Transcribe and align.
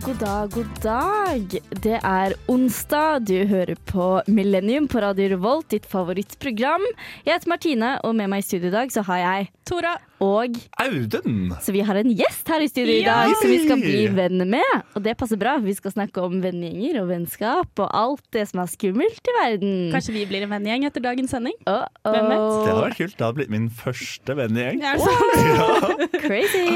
god 0.00 0.18
dag, 0.20 0.50
god 0.50 0.68
dag. 0.82 1.56
Det 1.82 1.98
er 2.00 2.34
onsdag. 2.48 3.26
Du 3.28 3.34
hører 3.48 3.76
på 3.90 4.22
Millennium 4.26 4.86
på 4.88 5.00
Radio 5.04 5.28
Revolt, 5.34 5.68
ditt 5.74 5.88
favorittprogram. 5.88 6.84
Jeg 7.26 7.34
heter 7.34 7.52
Martine, 7.52 7.90
og 8.04 8.14
med 8.16 8.30
meg 8.32 8.40
i 8.40 8.46
studio 8.48 8.70
i 8.70 8.76
dag 8.78 8.92
så 8.94 9.04
har 9.10 9.20
jeg 9.20 9.50
Tora. 9.68 9.98
Og 10.20 10.56
Audun! 10.82 11.50
Så 11.64 11.72
vi 11.72 11.80
har 11.86 11.96
en 11.96 12.10
gjest 12.12 12.48
her 12.52 12.60
i 12.60 12.68
studio 12.68 12.92
i 12.92 13.04
dag 13.06 13.30
som 13.40 13.48
vi 13.48 13.58
skal 13.64 13.80
bli 13.80 14.02
venner 14.16 14.48
med. 14.52 14.74
Og 14.98 15.04
det 15.04 15.14
passer 15.20 15.40
bra. 15.40 15.54
Vi 15.64 15.72
skal 15.78 15.94
snakke 15.94 16.20
om 16.24 16.38
vennegjenger 16.44 17.00
og 17.02 17.08
vennskap 17.08 17.80
og 17.80 17.88
alt 17.96 18.24
det 18.36 18.44
som 18.50 18.60
er 18.60 18.68
skummelt 18.72 19.32
i 19.32 19.36
verden. 19.38 19.74
Kanskje 19.94 20.14
vi 20.18 20.26
blir 20.28 20.44
en 20.44 20.52
vennegjeng 20.52 20.84
etter 20.90 21.04
dagens 21.04 21.32
sending? 21.32 21.56
Oh, 21.70 21.86
Hvem 22.04 22.28
vet? 22.30 22.38
oh. 22.38 22.60
Det 22.60 22.70
hadde 22.74 22.84
vært 22.84 23.00
kult. 23.00 23.16
Det 23.16 23.26
hadde 23.26 23.40
blitt 23.40 23.54
min 23.56 23.68
første 23.80 24.38
vennegjeng. 24.42 24.84
Er 24.84 25.00
det? 25.00 26.10
Crazy. 26.26 26.66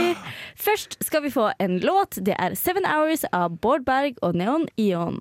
Først 0.57 0.99
skal 1.05 1.25
vi 1.27 1.35
få 1.35 1.51
en 1.61 1.79
låt. 1.85 2.21
Det 2.25 2.37
er 2.41 2.57
Seven 2.59 2.89
Hours 2.89 3.29
av 3.33 3.59
Bård 3.61 3.85
Berg 3.85 4.17
og 4.25 4.35
Neon 4.41 4.69
Ion. 4.81 5.21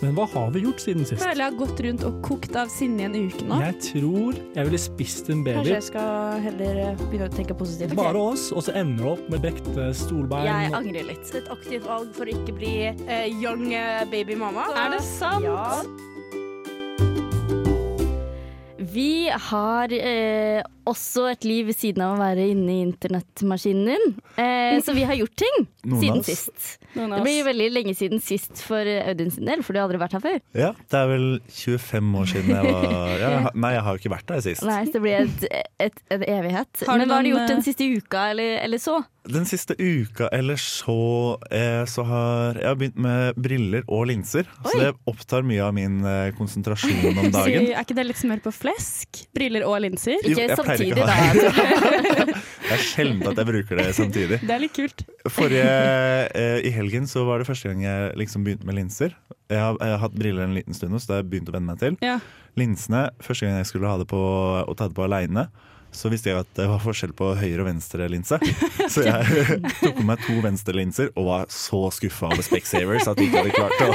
Men 0.00 0.14
hva 0.16 0.24
har 0.32 0.52
vi 0.54 0.62
gjort 0.64 0.80
siden 0.80 1.04
sist? 1.04 1.20
Føler 1.20 1.42
jeg 1.44 1.52
har 1.52 1.56
gått 1.60 1.80
rundt 1.84 2.04
og 2.08 2.20
kokt 2.24 2.56
av 2.56 2.70
sinne 2.72 3.04
i 3.04 3.08
en 3.08 3.16
uke 3.28 3.44
nå. 3.44 3.58
Jeg 3.66 3.76
tror 3.84 4.38
jeg 4.56 4.68
ville 4.70 4.80
spist 4.80 5.28
en 5.32 5.42
baby. 5.44 5.58
Kanskje 5.60 5.74
jeg 5.76 5.86
skal 5.90 6.44
heller 6.46 6.82
eh, 6.86 7.02
begynne 7.02 7.28
å 7.28 7.34
tenke 7.34 7.56
positivt. 7.58 7.96
Bare 7.98 8.22
oss, 8.32 8.48
og 8.56 8.64
så 8.64 8.74
ender 8.80 9.04
det 9.04 9.10
opp 9.12 9.26
med 9.32 9.44
brekte 9.44 9.90
stolbein. 9.96 10.48
Jeg 10.48 10.72
angrer 10.80 11.10
litt. 11.12 11.34
et 11.36 11.50
aktivt 11.52 11.84
valg 11.84 12.14
for 12.16 12.24
å 12.24 12.32
ikke 12.32 12.56
bli 12.56 12.76
uh, 12.88 13.26
young 13.28 13.66
eh, 13.76 14.06
baby 14.10 14.38
mama. 14.40 14.70
Er 14.72 14.96
det 14.96 15.02
sant? 15.04 15.44
Ja. 15.44 15.84
Vi 18.90 19.19
har 19.32 19.92
eh, 19.94 20.60
også 20.90 21.26
et 21.30 21.44
liv 21.46 21.68
ved 21.70 21.76
siden 21.78 22.02
av 22.04 22.16
å 22.16 22.20
være 22.20 22.48
inne 22.52 22.72
i 22.72 22.80
internettmaskinen 22.84 23.90
din. 23.92 24.14
Eh, 24.40 24.78
så 24.82 24.94
vi 24.96 25.04
har 25.06 25.18
gjort 25.18 25.36
ting 25.38 25.66
Noen 25.84 26.00
siden 26.02 26.22
oss. 26.22 26.30
sist. 26.30 26.78
Noen 26.96 27.14
Det 27.14 27.20
blir 27.26 27.44
veldig 27.46 27.68
lenge 27.72 27.94
siden 27.98 28.22
sist 28.24 28.62
for 28.66 28.86
Audun 29.04 29.30
sin 29.34 29.46
del, 29.46 29.62
for 29.66 29.76
du 29.76 29.80
har 29.80 29.86
aldri 29.88 30.00
vært 30.02 30.16
her 30.18 30.24
før. 30.24 30.40
Ja, 30.58 30.72
det 30.90 30.98
er 31.00 31.12
vel 31.12 31.28
25 31.46 32.10
år 32.22 32.30
siden 32.32 32.50
jeg 32.56 32.74
var 32.74 33.14
ja, 33.20 33.30
Nei, 33.54 33.72
jeg 33.76 33.86
har 33.86 33.96
jo 33.96 34.02
ikke 34.02 34.14
vært 34.16 34.28
der 34.32 34.44
sist. 34.44 34.66
Nei, 34.66 34.82
så 34.88 34.96
det 34.96 35.04
blir 35.04 35.20
et, 35.22 35.46
et, 35.86 36.02
en 36.16 36.26
evighet. 36.26 36.84
Har 36.88 37.00
Men 37.00 37.10
hva 37.12 37.20
har 37.20 37.28
du 37.28 37.32
gjort 37.34 37.46
eh, 37.46 37.54
den 37.54 37.64
siste 37.66 37.88
uka, 37.90 38.26
eller, 38.34 38.58
eller 38.64 38.82
så? 38.82 38.98
Den 39.30 39.44
siste 39.44 39.76
uka 39.76 40.30
eller 40.32 40.56
så, 40.56 40.96
eh, 41.52 41.84
så 41.90 42.04
har 42.08 42.56
jeg 42.56 42.66
har 42.66 42.78
begynt 42.80 43.00
med 43.04 43.40
briller 43.40 43.84
og 43.86 44.06
linser. 44.10 44.48
Så 44.64 44.78
det 44.80 44.94
opptar 45.10 45.44
mye 45.46 45.62
av 45.66 45.74
min 45.76 46.00
eh, 46.08 46.30
konsentrasjon 46.38 47.12
om 47.12 47.28
dagen. 47.36 47.68
er 47.70 47.82
ikke 47.84 47.98
det 47.98 48.08
litt 48.08 48.20
smør 48.20 48.42
på 48.48 48.54
flesk? 48.62 49.19
Briller 49.36 49.64
og 49.68 49.76
linser? 49.84 50.18
Jo, 50.24 50.32
Ikke 50.34 50.46
jeg 50.46 50.56
samtidig, 50.58 50.88
ikke 50.90 51.06
da. 51.06 52.36
Det 52.70 52.76
er 52.76 52.82
sjelden 52.86 53.24
at 53.26 53.38
jeg 53.40 53.48
bruker 53.48 53.80
det 53.80 53.86
samtidig. 53.96 54.36
Det 54.46 54.54
er 54.54 54.60
litt 54.62 54.74
kult. 54.76 55.02
Forrige, 55.34 55.70
eh, 56.38 56.60
I 56.68 56.70
helgen 56.74 57.08
så 57.10 57.24
var 57.26 57.42
det 57.42 57.48
første 57.48 57.72
gang 57.72 57.80
jeg 57.82 58.12
liksom 58.20 58.44
begynte 58.46 58.68
med 58.68 58.78
linser. 58.78 59.16
Jeg 59.50 59.58
har, 59.58 59.74
jeg 59.80 59.96
har 59.96 60.02
hatt 60.04 60.14
briller 60.14 60.46
en 60.46 60.54
liten 60.54 60.76
stund, 60.76 60.94
nå, 60.94 61.00
så 61.02 61.10
det 61.10 61.16
har 61.16 61.24
jeg 61.24 61.30
begynt 61.32 61.50
å 61.50 61.56
venne 61.56 61.72
meg 61.72 61.80
til. 61.82 61.96
Ja. 62.06 62.20
Linsene, 62.60 63.08
første 63.26 63.48
gang 63.48 63.58
jeg 63.58 63.70
skulle 63.72 63.90
ha 63.90 63.98
det 63.98 64.06
på, 64.12 64.20
og 64.62 64.78
ta 64.78 64.86
det 64.86 64.94
på 64.98 65.06
aleine, 65.08 65.48
så 65.92 66.10
visste 66.12 66.30
jeg 66.30 66.42
at 66.42 66.50
det 66.56 66.66
var 66.70 66.82
forskjell 66.82 67.12
på 67.16 67.32
høyre 67.38 67.64
og 67.64 67.68
venstre 67.70 68.06
linse. 68.10 68.38
Så 68.92 69.04
jeg 69.06 69.60
tok 69.80 69.98
på 69.98 70.04
meg 70.06 70.22
to 70.24 70.36
venstre 70.42 70.74
linser 70.74 71.10
og 71.14 71.26
var 71.28 71.50
så 71.54 71.82
skuffa 71.94 72.30
over 72.30 72.42
Specsavers 72.46 73.08
at 73.10 73.18
de 73.18 73.26
ikke 73.28 73.44
hadde 73.44 73.54
klart 73.54 73.82
å 73.84 73.90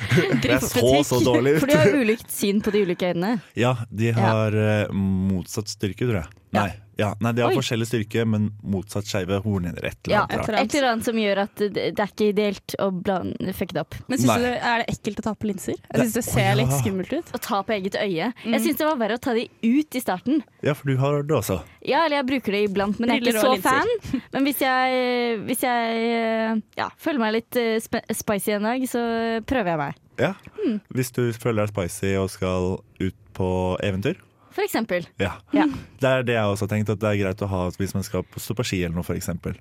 Jeg 0.50 0.60
så 0.64 0.92
så 1.06 1.20
dårlig 1.22 1.56
For 1.62 1.70
de 1.70 1.78
har 1.78 1.94
ulikt 1.94 2.30
syn 2.34 2.62
på 2.64 2.72
de 2.74 2.84
ulike 2.86 3.12
øynene. 3.12 3.38
Ja, 3.58 3.76
de 3.90 4.12
har 4.16 4.56
ja. 4.56 4.78
motsatt 4.94 5.70
styrke, 5.70 6.06
tror 6.06 6.22
jeg. 6.22 6.40
Nei, 6.56 6.70
ja, 7.00 7.10
nei 7.24 7.32
de 7.36 7.42
har 7.46 7.50
Oi. 7.54 7.56
forskjellig 7.58 7.86
styrke, 7.88 8.24
men 8.28 8.50
motsatt 8.62 9.08
skeive 9.08 9.38
hornhinner. 9.44 9.86
Et 9.88 9.96
eller 10.10 10.20
annet 10.26 10.50
ja, 10.52 10.60
et 10.60 10.74
eller 10.76 10.88
annet 10.92 11.08
som 11.08 11.20
gjør 11.20 11.40
at 11.46 11.62
det, 11.62 11.70
det 11.96 12.04
er 12.04 12.10
ikke 12.12 12.28
ideelt 12.34 12.74
å 12.82 12.90
blande, 12.92 13.54
fucke 13.56 13.76
det 13.78 13.82
opp. 13.86 13.96
Men 14.10 14.20
synes 14.20 14.32
Nei. 14.34 14.38
du 14.42 14.68
er 14.70 14.82
det 14.84 14.86
ekkelt 14.94 15.22
å 15.22 15.26
ta 15.26 15.34
på 15.40 15.48
linser? 15.50 15.78
Jeg 15.80 15.96
Det- 15.96 16.06
syns 16.06 16.18
det 16.18 16.24
Å, 16.24 16.28
ser 16.34 16.48
ja. 16.50 16.54
litt 16.60 16.74
skummelt 16.82 17.12
ut. 17.16 17.32
Å 17.32 17.40
ta 17.46 17.62
på 17.64 17.74
eget 17.78 17.96
øye. 18.00 18.30
Mm. 18.44 18.52
Jeg 18.52 18.60
syns 18.66 18.80
det 18.82 18.86
var 18.90 19.00
verre 19.00 19.18
å 19.18 19.22
ta 19.26 19.34
de 19.34 19.46
ut 19.64 19.98
i 19.98 20.04
starten. 20.04 20.42
Ja, 20.62 20.74
for 20.74 20.92
du 20.92 20.96
har 21.00 21.22
det 21.22 21.36
også. 21.40 21.60
Ja, 21.86 22.04
eller 22.04 22.20
jeg 22.20 22.26
bruker 22.34 22.52
det 22.52 22.62
iblant, 22.68 23.00
men 23.00 23.08
jeg 23.14 23.22
er 23.22 23.32
ikke 23.32 23.40
så 23.40 23.56
fan. 23.64 24.20
Men 24.34 24.44
hvis 24.44 24.60
jeg, 24.60 25.40
hvis 25.48 25.64
jeg 25.64 26.06
eh, 26.20 26.60
ja, 26.76 26.90
føler 27.00 27.18
meg 27.24 27.32
litt 27.40 27.56
eh, 27.56 27.80
spicy 28.12 28.52
en 28.58 28.68
dag, 28.68 28.84
så 28.90 29.00
prøver 29.48 29.72
jeg 29.72 29.80
meg. 29.80 29.94
Ja. 30.20 30.34
Hmm. 30.60 30.80
Hvis 30.92 31.12
du 31.16 31.22
føler 31.32 31.64
deg 31.64 31.72
spicy 31.72 32.14
og 32.20 32.28
skal 32.30 32.74
ut 33.00 33.16
på 33.32 33.48
eventyr. 33.80 34.18
For 34.50 34.64
eksempel. 34.66 35.04
Ja. 35.22 35.32
Ja. 35.54 35.64
Det 36.00 36.08
er 36.10 36.24
det 36.26 36.34
jeg 36.34 36.50
også 36.50 36.66
har 36.66 36.70
tenkt, 36.72 36.88
at 36.90 36.98
det 37.02 37.06
er 37.12 37.18
greit 37.20 37.42
å 37.44 37.48
ha 37.50 37.60
hvis 37.78 37.92
man 37.94 38.02
skal 38.02 38.24
stå 38.34 38.54
på 38.58 38.64
ski 38.66 38.80
eller 38.82 38.96
noe, 38.98 39.04
for 39.06 39.14
eksempel. 39.14 39.54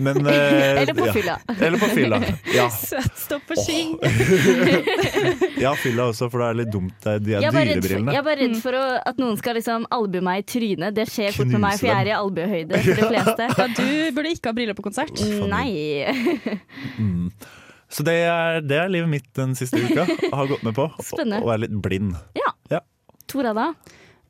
Men, 0.00 0.20
eh, 0.32 0.80
Eller 0.80 0.94
på 0.96 1.08
ja. 1.08 1.12
fylla. 1.12 1.34
Eller 1.58 1.78
på 1.82 1.88
fylla. 1.92 2.20
Ja. 2.54 2.68
Søt, 2.70 3.10
stå 3.18 3.40
på 3.48 3.56
ski. 3.58 3.80
ja, 5.60 5.74
fylla 5.82 6.06
også, 6.12 6.28
for 6.32 6.40
det 6.40 6.46
er 6.52 6.58
litt 6.62 6.70
dumt. 6.72 6.94
Det 7.02 7.16
er 7.16 7.24
de 7.24 7.34
Jeg 7.34 7.48
er 7.50 7.56
bare 7.56 7.66
redd 7.68 7.74
for, 7.74 7.88
dyrebrillene. 7.88 8.14
jeg 8.14 8.20
er 8.22 8.26
bare 8.28 8.40
redd 8.44 8.56
for 8.62 8.78
å, 8.78 8.84
at 9.10 9.20
noen 9.22 9.40
skal 9.40 9.58
liksom 9.58 9.86
albue 9.98 10.22
meg 10.24 10.44
i 10.44 10.46
trynet. 10.54 10.94
Det 10.96 11.06
skjer 11.10 11.34
fort 11.36 11.50
med 11.52 11.64
meg, 11.66 11.76
for 11.80 11.90
jeg 11.90 11.98
er 12.06 12.12
i 12.12 12.14
albuehøyde 12.20 12.80
for 12.86 13.02
de 13.02 13.08
fleste. 13.12 13.50
Ja, 13.58 13.66
du 13.76 14.16
burde 14.16 14.32
ikke 14.36 14.52
ha 14.52 14.56
briller 14.56 14.78
på 14.78 14.86
konsert. 14.86 15.20
Nei. 15.50 15.68
Mm. 16.98 17.28
Så 17.94 18.02
det 18.06 18.16
er, 18.26 18.62
det 18.64 18.78
er 18.80 18.88
livet 18.90 19.10
mitt 19.12 19.28
den 19.36 19.52
siste 19.58 19.78
uka. 19.84 20.06
Har 20.32 20.48
gått 20.50 20.64
med 20.66 20.74
på 20.78 20.88
å 20.88 21.04
Spennende. 21.04 21.42
å 21.44 21.50
være 21.52 21.66
litt 21.66 21.76
blind. 21.84 22.16
Ja, 22.38 22.54
Tora, 23.30 23.54
da? 23.56 23.70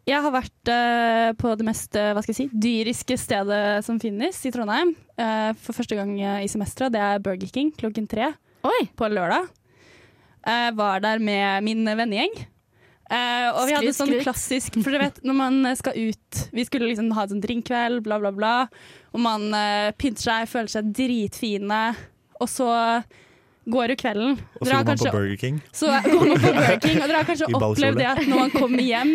Jeg 0.04 0.20
har 0.20 0.32
vært 0.34 0.68
uh, 0.68 1.30
på 1.40 1.54
det 1.56 1.64
mest 1.64 1.96
eh, 1.96 2.10
hva 2.12 2.20
skal 2.20 2.34
jeg 2.34 2.42
si, 2.42 2.60
dyriske 2.60 3.16
stedet 3.16 3.60
som 3.86 3.96
finnes 4.00 4.36
i 4.44 4.52
Trondheim. 4.52 4.92
Uh, 5.16 5.56
for 5.56 5.76
første 5.76 5.96
gang 5.96 6.12
i 6.20 6.48
semesteret. 6.50 6.92
Det 6.92 7.00
er 7.00 7.22
Burger 7.24 7.48
King 7.48 7.70
klokken 7.72 8.08
tre 8.10 8.34
Oi. 8.68 8.80
på 8.96 9.08
lørdag. 9.08 9.48
Eh, 10.44 10.70
var 10.76 11.00
der 11.00 11.22
med 11.24 11.64
min 11.64 11.88
vennegjeng. 11.88 12.34
Eh, 13.08 13.48
og 13.52 13.64
vi 13.68 13.76
hadde 13.76 13.92
sånn 13.96 14.12
klassisk 14.24 14.78
For 14.80 14.92
dere 14.92 15.10
vet 15.10 15.18
når 15.28 15.36
man 15.36 15.66
skal 15.76 15.92
ut 15.92 16.38
Vi 16.56 16.62
skulle 16.64 16.86
liksom 16.88 17.10
ha 17.12 17.26
et 17.26 17.34
sånn 17.34 17.42
drinkkveld, 17.42 18.00
bla, 18.04 18.18
bla, 18.20 18.32
bla. 18.32 18.54
Og 19.16 19.24
man 19.24 19.44
pynter 20.00 20.24
seg, 20.24 20.48
føler 20.52 20.72
seg 20.72 20.92
dritfine. 20.96 21.82
Og 22.40 22.50
så 22.50 22.68
går 23.70 23.94
jo 23.94 23.98
kvelden. 24.00 24.36
Og 24.60 24.66
så 24.66 24.72
går 24.72 24.84
man 24.84 25.00
på 25.00 25.12
Burger 25.14 25.36
King. 25.40 25.60
så 25.72 25.92
går 26.04 26.26
man 26.28 26.40
på 26.40 26.52
Burger 26.52 26.80
King, 26.80 27.00
og 27.00 27.08
dere 27.08 27.20
har 27.22 27.28
kanskje 27.30 27.50
opplevd 27.52 28.00
det 28.00 28.08
at 28.10 28.22
når 28.28 28.42
man 28.42 28.52
kommer 28.52 28.84
hjem, 28.84 29.14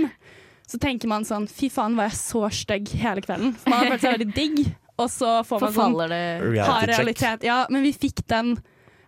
så 0.70 0.78
tenker 0.78 1.10
man 1.10 1.26
sånn 1.26 1.48
Fy 1.50 1.72
faen, 1.74 1.98
var 1.98 2.12
jeg 2.12 2.20
så 2.20 2.44
stygg 2.54 2.92
hele 3.02 3.24
kvelden. 3.26 3.56
For 3.58 3.74
man 3.74 3.82
har 3.82 3.96
følt 3.96 4.06
seg 4.06 4.16
veldig 4.18 4.36
digg, 4.36 4.60
og 5.00 5.08
så 5.10 5.32
får 5.48 5.64
man 5.66 5.76
sånn 5.78 5.98
det 6.12 6.66
hard 6.68 6.92
realitet. 6.92 7.48
Ja, 7.48 7.64
men 7.74 7.86
vi 7.88 7.94
fikk 7.96 8.22
den 8.30 8.58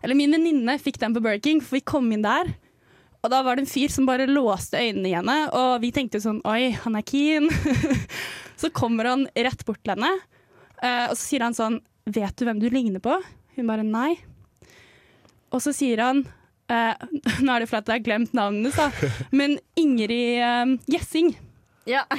Eller 0.02 0.18
min 0.18 0.34
venninne 0.34 0.78
fikk 0.82 0.98
den 1.02 1.14
på 1.14 1.22
Burger 1.22 1.44
King, 1.44 1.62
for 1.62 1.78
vi 1.78 1.84
kom 1.86 2.08
inn 2.14 2.26
der. 2.26 2.50
Og 3.22 3.30
da 3.30 3.44
var 3.46 3.58
det 3.58 3.68
en 3.68 3.70
fyr 3.70 3.92
som 3.94 4.08
bare 4.10 4.26
låste 4.26 4.80
øynene 4.82 5.12
i 5.12 5.14
henne, 5.14 5.38
og 5.54 5.76
vi 5.84 5.92
tenkte 5.94 6.22
sånn 6.24 6.42
Oi, 6.50 6.72
han 6.74 6.98
er 6.98 7.06
keen. 7.06 7.46
så 8.62 8.72
kommer 8.74 9.12
han 9.12 9.28
rett 9.36 9.62
bort 9.68 9.84
til 9.84 9.94
henne, 9.94 10.10
eh, 10.82 11.06
og 11.12 11.14
så 11.14 11.22
sier 11.22 11.46
han 11.46 11.58
sånn 11.58 11.80
Vet 12.10 12.34
du 12.40 12.48
hvem 12.48 12.58
du 12.58 12.66
ligner 12.74 12.98
på? 13.04 13.14
Hun 13.54 13.70
bare 13.70 13.86
nei. 13.86 14.16
Og 15.54 15.62
så 15.62 15.70
sier 15.76 16.02
han 16.02 16.24
eh, 16.66 16.98
Nå 17.46 17.54
er 17.54 17.62
det 17.62 17.70
fordi 17.70 17.94
jeg 17.94 18.02
har 18.02 18.08
glemt 18.10 18.34
navnet 18.34 18.74
hennes, 18.74 18.98
da. 19.06 19.14
Men 19.30 19.60
Ingrid 19.78 20.42
eh, 20.42 20.76
Gjessing. 20.90 21.36
Ja. 21.90 22.04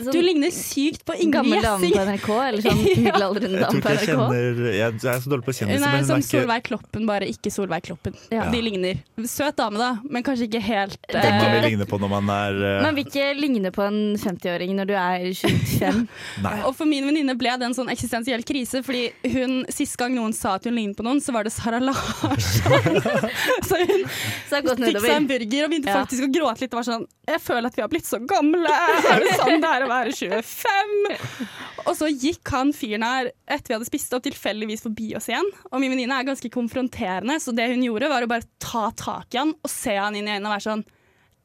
Du 0.00 0.16
ligner 0.22 0.50
sykt 0.54 1.02
på 1.04 1.14
Ingrid 1.18 1.34
Gammel 1.34 1.62
dame 1.64 1.88
Gjessing. 1.88 1.96
på 1.98 2.04
NRK, 2.06 2.28
eller 2.48 2.62
sånn 2.64 2.78
middelaldrende 2.86 3.58
dame 3.64 3.80
på 3.82 3.90
NRK. 3.90 3.96
jeg 3.96 4.08
kjenner 4.08 4.60
Jeg, 4.70 4.94
jeg 5.02 5.10
er 5.12 5.22
så 5.24 5.32
dårlig 5.32 5.46
på 5.48 5.54
kjendiser, 5.56 5.86
er 5.88 5.96
hun 5.96 6.06
som 6.06 6.14
er 6.14 6.22
ikke 6.22 6.30
Solveig 6.30 6.64
Kloppen, 6.68 7.06
bare 7.08 7.28
ikke 7.32 7.52
Solveig 7.52 7.84
Kloppen. 7.88 8.14
Ja. 8.32 8.44
De 8.52 8.60
ligner. 8.62 9.00
Søt 9.28 9.58
dame, 9.58 9.80
da, 9.80 9.88
men 10.06 10.24
kanskje 10.26 10.46
ikke 10.46 10.62
helt 10.64 10.96
Det 11.10 11.18
er 11.18 11.34
man 11.34 11.48
eh, 11.48 11.54
vil 11.56 11.66
ligne 11.72 11.88
på 11.90 11.98
når 12.00 12.12
man 12.14 12.30
er 12.36 12.60
uh... 12.60 12.68
Man 12.86 12.96
vil 13.00 13.08
ikke 13.08 13.26
ligne 13.40 13.72
på 13.74 13.84
en 13.88 13.98
50-åring 14.22 14.76
når 14.78 14.90
du 14.92 14.94
er 15.00 15.26
25. 15.34 16.00
Og 16.68 16.72
for 16.78 16.88
min 16.88 17.08
venninne 17.10 17.34
ble 17.40 17.56
det 17.60 17.68
en 17.70 17.76
sånn 17.76 17.90
eksistensiell 17.92 18.46
krise, 18.46 18.84
fordi 18.86 19.08
hun 19.34 19.60
sist 19.72 19.98
gang 20.00 20.14
noen 20.16 20.32
sa 20.36 20.54
at 20.60 20.68
hun 20.70 20.78
lignet 20.78 20.96
på 21.00 21.06
noen, 21.06 21.20
så 21.24 21.34
var 21.36 21.48
det 21.48 21.52
Sara 21.56 21.82
Larsson. 21.82 23.02
så 23.66 23.82
hun 23.82 24.06
Så 24.48 24.62
fikk 24.62 25.00
seg 25.02 25.12
en 25.16 25.28
burger 25.28 25.66
og 25.66 25.74
begynte 25.74 25.90
Ja. 25.90 26.00
faktisk 26.04 26.28
å 26.28 26.32
gråte 26.32 26.64
litt. 26.64 26.72
Og 26.72 26.80
var 26.80 26.88
sånn 26.92 27.06
Jeg 27.30 27.40
føler 27.42 27.66
at 27.70 27.76
vi 27.78 27.82
har 27.84 27.90
blitt 27.92 28.06
så 28.08 28.18
gamle. 28.22 28.59
Er 28.68 29.22
det 29.24 29.34
sånn 29.38 29.62
det 29.62 29.70
er 29.70 29.84
å 29.86 29.88
være 29.90 30.12
25? 30.12 30.94
Og 31.88 31.94
så 31.96 32.08
gikk 32.12 32.50
han 32.52 32.72
fyren 32.76 33.04
her 33.06 33.30
etter 33.48 33.72
vi 33.72 33.76
hadde 33.78 33.88
spist 33.88 34.12
opp, 34.16 34.24
tilfeldigvis 34.26 34.84
forbi 34.84 35.14
oss 35.16 35.30
igjen. 35.30 35.48
Og 35.70 35.80
min 35.80 35.94
venninne 35.94 36.18
er 36.20 36.28
ganske 36.28 36.50
konfronterende, 36.52 37.38
så 37.40 37.54
det 37.56 37.70
hun 37.72 37.84
gjorde, 37.86 38.10
var 38.12 38.26
å 38.26 38.30
bare 38.30 38.48
ta 38.62 38.90
tak 38.96 39.32
i 39.34 39.40
han 39.40 39.54
og 39.56 39.70
se 39.72 39.96
han 39.96 40.18
inn 40.18 40.28
i 40.28 40.34
øynene 40.36 40.50
og 40.50 40.56
være 40.58 40.66
sånn 40.68 40.84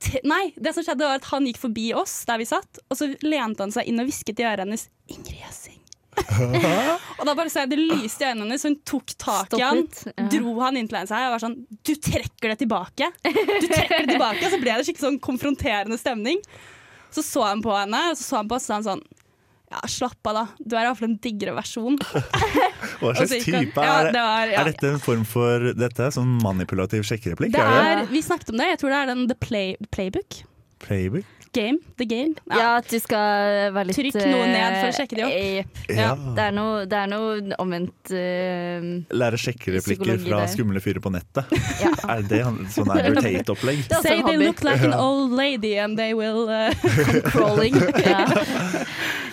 «T- 0.05 0.19
Nei, 0.27 0.49
det 0.59 0.73
som 0.75 0.83
skjedde 0.83 1.07
var 1.07 1.21
at 1.21 1.29
han 1.31 1.45
gikk 1.47 1.61
forbi 1.61 1.85
oss 1.95 2.17
der 2.27 2.41
vi 2.41 2.45
satt, 2.49 2.81
og 2.91 2.97
så 2.99 3.07
lente 3.23 3.63
han 3.63 3.71
seg 3.71 3.87
inn 3.87 4.01
og 4.03 4.09
hvisket 4.09 4.41
i 4.43 4.47
øret 4.49 4.65
hennes 4.65 4.89
'Ingrid 5.07 5.39
Jøssing'. 5.39 5.81
og 7.19 7.23
da 7.27 7.33
bare 7.35 7.51
så 7.51 7.63
jeg 7.63 7.71
det 7.73 7.79
lyste 7.79 8.23
i 8.23 8.27
øynene 8.29 8.45
hennes, 8.45 8.61
så 8.63 8.69
hun 8.71 8.77
tok 8.87 9.13
tak 9.19 9.55
i 9.57 9.61
han. 9.63 9.81
Ja. 10.07 10.27
dro 10.35 10.53
han 10.61 10.77
inn 10.79 10.87
til 10.91 11.07
seg 11.09 11.25
og 11.27 11.33
var 11.35 11.43
sånn 11.43 11.57
Du 11.83 11.93
trekker 11.95 12.53
det 12.53 12.59
tilbake! 12.63 13.09
Du 13.23 13.67
trekker 13.71 14.03
det 14.05 14.13
tilbake! 14.13 14.43
Og 14.45 14.51
så 14.53 14.59
ble 14.61 14.75
det 14.77 14.85
skikkelig 14.87 15.07
sånn 15.07 15.19
konfronterende 15.23 15.97
stemning. 15.99 16.39
Så 17.15 17.23
så 17.23 17.45
han 17.47 17.61
på 17.63 17.71
henne, 17.71 18.09
og 18.11 18.17
så 18.19 18.25
så 18.25 18.41
han 18.41 18.49
på 18.51 18.57
oss 18.57 18.65
og 18.67 18.73
sa 18.73 18.79
han 18.79 18.89
sånn 18.89 19.05
ja, 19.71 19.79
slapp 19.89 20.27
av, 20.29 20.37
da. 20.37 20.43
Du 20.61 20.75
er 20.77 20.85
iallfall 20.85 21.09
en 21.09 21.17
diggere 21.21 21.55
versjon. 21.57 21.97
Hva 23.01 23.13
slags 23.17 23.33
type 23.43 23.81
er 23.81 24.09
det? 24.09 24.11
det 24.13 24.23
var, 24.23 24.51
ja. 24.51 24.61
Er 24.61 24.69
dette 24.69 24.91
en 24.93 25.01
form 25.03 25.23
for 25.27 25.71
dette? 25.75 26.09
Sånn 26.15 26.35
manipulativ 26.43 27.05
sjekkereplikk? 27.07 27.55
Det 27.55 27.63
Er 27.63 27.71
det 27.73 28.03
er, 28.05 28.11
vi 28.11 28.21
snakket 28.23 28.53
om 28.53 28.61
det. 28.61 28.69
Jeg 28.75 28.81
tror 28.83 28.93
det 28.93 28.99
er 28.99 29.11
den 29.11 29.25
The 29.31 29.39
Play, 29.41 29.73
Playbook. 29.95 30.43
playbook? 30.85 31.34
Game. 31.55 31.79
The 31.97 32.05
Game. 32.05 32.35
Ja, 32.51 32.75
at 32.79 32.89
du 32.91 32.97
skal 32.99 33.71
være 33.75 33.89
litt 33.89 33.97
Trykk 33.97 34.17
noe 34.19 34.47
ned 34.49 34.75
for 34.75 34.87
å 34.87 34.91
eh, 34.91 34.95
sjekke 34.97 35.17
de 35.17 35.25
opp. 35.25 35.81
Ja. 35.95 36.09
Det 36.35 36.43
er 36.49 36.55
noe, 36.55 36.83
det 36.89 36.99
er 36.99 37.11
noe 37.11 37.57
omvendt 37.63 38.11
uh, 38.11 38.87
Lære 39.15 39.39
sjekkereplikker 39.39 40.19
fra 40.25 40.41
der. 40.41 40.51
skumle 40.51 40.81
fyrer 40.83 41.03
på 41.03 41.13
nettet. 41.15 41.53
Ja. 41.75 41.91
Er 42.07 42.21
det 42.25 42.39
sånn 42.71 42.89
Andrew 42.93 43.17
Tate-opplegg? 43.19 43.81
Say 44.01 44.21
they 44.23 44.37
look 44.39 44.61
like 44.63 44.81
an 44.85 44.93
old 44.95 45.33
lady 45.35 45.73
and 45.81 45.99
they 45.99 46.13
will 46.15 46.47
uh, 46.53 46.71
Crawling. 47.27 47.75
Ja. 47.99 48.23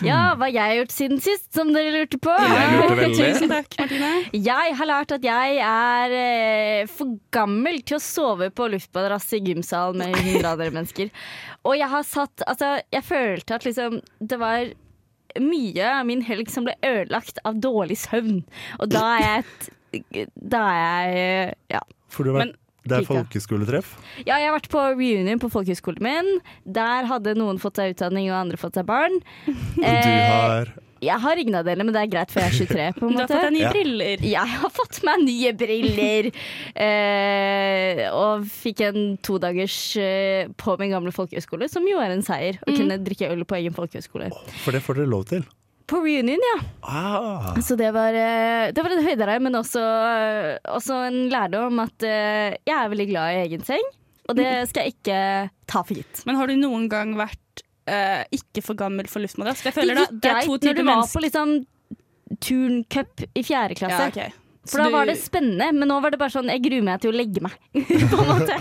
ja, 0.02 0.20
hva 0.38 0.48
har 0.50 0.74
gjort 0.80 0.94
siden 0.94 1.20
sist, 1.22 1.46
som 1.54 1.70
dere 1.74 1.92
lurte 1.94 2.18
på? 2.22 2.34
Jeg 2.34 2.72
lurte 2.74 2.98
veldig. 2.98 3.28
Tusen 3.36 3.52
takk, 3.52 3.78
Martine. 3.78 4.10
Jeg 4.34 4.76
har 4.80 4.90
lært 4.90 5.14
at 5.16 5.26
jeg 5.26 5.62
er 5.68 6.16
uh, 6.16 6.90
for 6.92 7.16
gammel 7.34 7.80
til 7.86 7.98
å 7.98 8.02
sove 8.02 8.50
på 8.54 8.68
luftmadrass 8.74 9.30
i 9.38 9.42
gymsalen 9.46 10.02
med 10.02 10.18
100 10.18 10.52
andre 10.52 10.70
mennesker. 10.74 11.12
Og 11.62 11.76
jeg 11.78 11.88
har 11.92 12.06
satt 12.12 12.44
Altså, 12.46 12.74
jeg 12.92 13.04
følte 13.08 13.56
at 13.58 13.64
liksom 13.66 14.00
det 14.20 14.38
var 14.40 14.72
mye 15.40 15.84
av 15.88 16.04
min 16.08 16.20
helg 16.26 16.50
som 16.52 16.66
ble 16.68 16.74
ødelagt 16.84 17.38
av 17.48 17.56
dårlig 17.64 17.96
søvn. 18.02 18.42
Og 18.80 18.90
da 18.92 19.04
er 19.16 19.22
jeg 19.28 20.26
Da 20.36 20.60
er 20.72 21.14
jeg 21.16 21.54
Ja. 21.72 21.80
For 22.12 22.24
du 22.28 22.32
har 22.34 22.42
vært, 22.44 22.58
det 22.84 22.96
er 22.98 23.06
folkeskoletreff? 23.06 23.92
Ja, 24.26 24.36
jeg 24.42 24.48
har 24.50 24.56
vært 24.58 24.68
på 24.72 24.80
reunion 24.98 25.40
på 25.40 25.48
folkehøyskolen 25.52 26.02
min. 26.02 26.30
Der 26.66 27.06
hadde 27.08 27.36
noen 27.38 27.60
fått 27.62 27.78
seg 27.80 27.94
utdanning 27.94 28.26
og 28.32 28.40
andre 28.40 28.58
fått 28.60 28.74
seg 28.76 28.88
barn. 28.88 29.20
Og 29.46 29.84
Eh, 29.84 30.02
du 30.02 30.10
har 30.10 30.72
Jeg 31.02 31.18
har 31.18 31.40
ingen 31.42 31.56
av 31.58 31.64
delene, 31.66 31.84
men 31.88 31.94
det 31.96 32.02
er 32.04 32.10
greit, 32.12 32.30
for 32.30 32.44
jeg 32.44 32.52
er 32.52 32.58
23. 32.62 32.84
på 33.00 33.08
en 33.08 33.16
måte. 33.16 33.26
Du 33.26 33.34
har 33.34 33.40
fått 33.42 33.48
deg 33.48 33.54
nye 33.56 33.62
Ja. 33.64 33.70
briller. 33.74 34.26
Jeg 34.32 34.52
har 34.52 34.70
fått 34.70 35.00
meg 35.08 35.24
nye 35.26 35.52
briller! 35.58 36.28
Eh, 36.78 38.02
og 38.14 38.44
fikk 38.46 38.82
en 38.86 39.00
todagers 39.24 39.78
eh, 40.00 40.46
på 40.60 40.76
min 40.80 40.92
gamle 40.94 41.12
folkehøyskole, 41.14 41.68
som 41.72 41.86
jo 41.88 41.98
er 42.02 42.14
en 42.14 42.22
seier. 42.26 42.60
Å 42.66 42.76
kunne 42.76 43.00
drikke 43.02 43.30
øl 43.32 43.42
på 43.48 43.58
egen 43.58 43.74
folkehøyskole. 43.76 44.30
For 44.62 44.74
det 44.76 44.82
får 44.86 45.00
dere 45.00 45.10
lov 45.12 45.26
til. 45.32 45.42
På 45.90 45.98
reunion, 46.04 46.40
ja. 46.46 46.58
Ah, 46.86 47.54
Så 47.60 47.74
det 47.76 47.90
var, 47.92 48.14
eh, 48.14 48.70
det 48.72 48.84
var 48.84 48.94
en 48.94 49.04
høydere, 49.04 49.40
men 49.42 49.58
også, 49.58 49.82
eh, 49.82 50.58
også 50.70 51.00
en 51.08 51.18
lærdom 51.32 51.82
at 51.82 52.06
eh, 52.06 52.54
jeg 52.64 52.76
er 52.78 52.88
veldig 52.94 53.08
glad 53.10 53.34
i 53.34 53.42
egen 53.48 53.64
seng. 53.66 53.82
Og 54.30 54.36
det 54.38 54.68
skal 54.70 54.86
jeg 54.86 54.94
ikke 55.02 55.50
ta 55.66 55.82
for 55.82 55.98
gitt. 55.98 56.22
Men 56.24 56.36
har 56.38 56.46
du 56.46 56.54
noen 56.54 56.86
gang 56.88 57.16
vært 57.18 57.61
eh, 57.86 58.22
ikke 58.38 58.64
for 58.64 58.78
gammel 58.78 59.08
for 59.10 59.24
luftmadrass? 59.24 59.64
Det, 59.64 59.74
Det 59.74 59.96
da, 59.96 60.06
gikk 60.06 60.20
det 60.22 60.30
er 60.30 60.38
greit 60.42 60.68
når 60.68 60.78
du 60.78 60.84
var 60.90 61.02
på 61.08 61.24
liksom 61.24 61.56
turncup 62.42 63.26
i 63.34 63.42
fjerde 63.44 63.76
klasse. 63.78 64.06
Ja, 64.06 64.08
okay. 64.12 64.38
For 64.62 64.78
da 64.78 64.92
var 64.94 65.08
det 65.10 65.16
spennende, 65.18 65.72
men 65.74 65.90
nå 65.90 65.96
var 66.04 66.12
det 66.14 66.20
bare 66.20 66.30
sånn 66.30 66.50
Jeg 66.52 66.62
gruer 66.62 66.84
meg 66.86 67.00
til 67.02 67.10
å 67.10 67.16
legge 67.16 67.42
meg, 67.42 67.56
på 68.12 68.20
en 68.22 68.28
måte. 68.28 68.58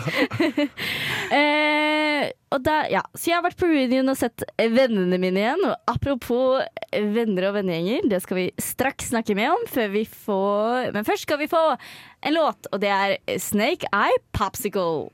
eh, 1.37 2.31
og 2.51 2.63
da, 2.65 2.79
ja. 2.89 3.03
Så 3.13 3.29
jeg 3.29 3.37
har 3.37 3.45
vært 3.45 3.59
på 3.61 3.69
reunion 3.69 4.09
og 4.09 4.17
sett 4.17 4.43
vennene 4.57 5.21
mine 5.21 5.43
igjen. 5.43 5.65
Og 5.69 5.93
apropos 5.93 6.65
venner 6.91 7.51
og 7.51 7.59
vennegjenger, 7.59 8.09
det 8.11 8.23
skal 8.25 8.41
vi 8.41 8.47
straks 8.61 9.11
snakke 9.13 9.37
mer 9.37 9.53
om. 9.53 9.65
Før 9.69 9.93
vi 9.93 10.05
får, 10.09 10.91
men 10.97 11.07
først 11.07 11.29
skal 11.29 11.41
vi 11.43 11.51
få 11.51 11.65
en 11.77 12.37
låt, 12.37 12.71
og 12.73 12.81
det 12.81 12.93
er 12.97 13.19
Snake 13.41 13.89
Eye 13.93 14.23
Popsicle. 14.33 15.11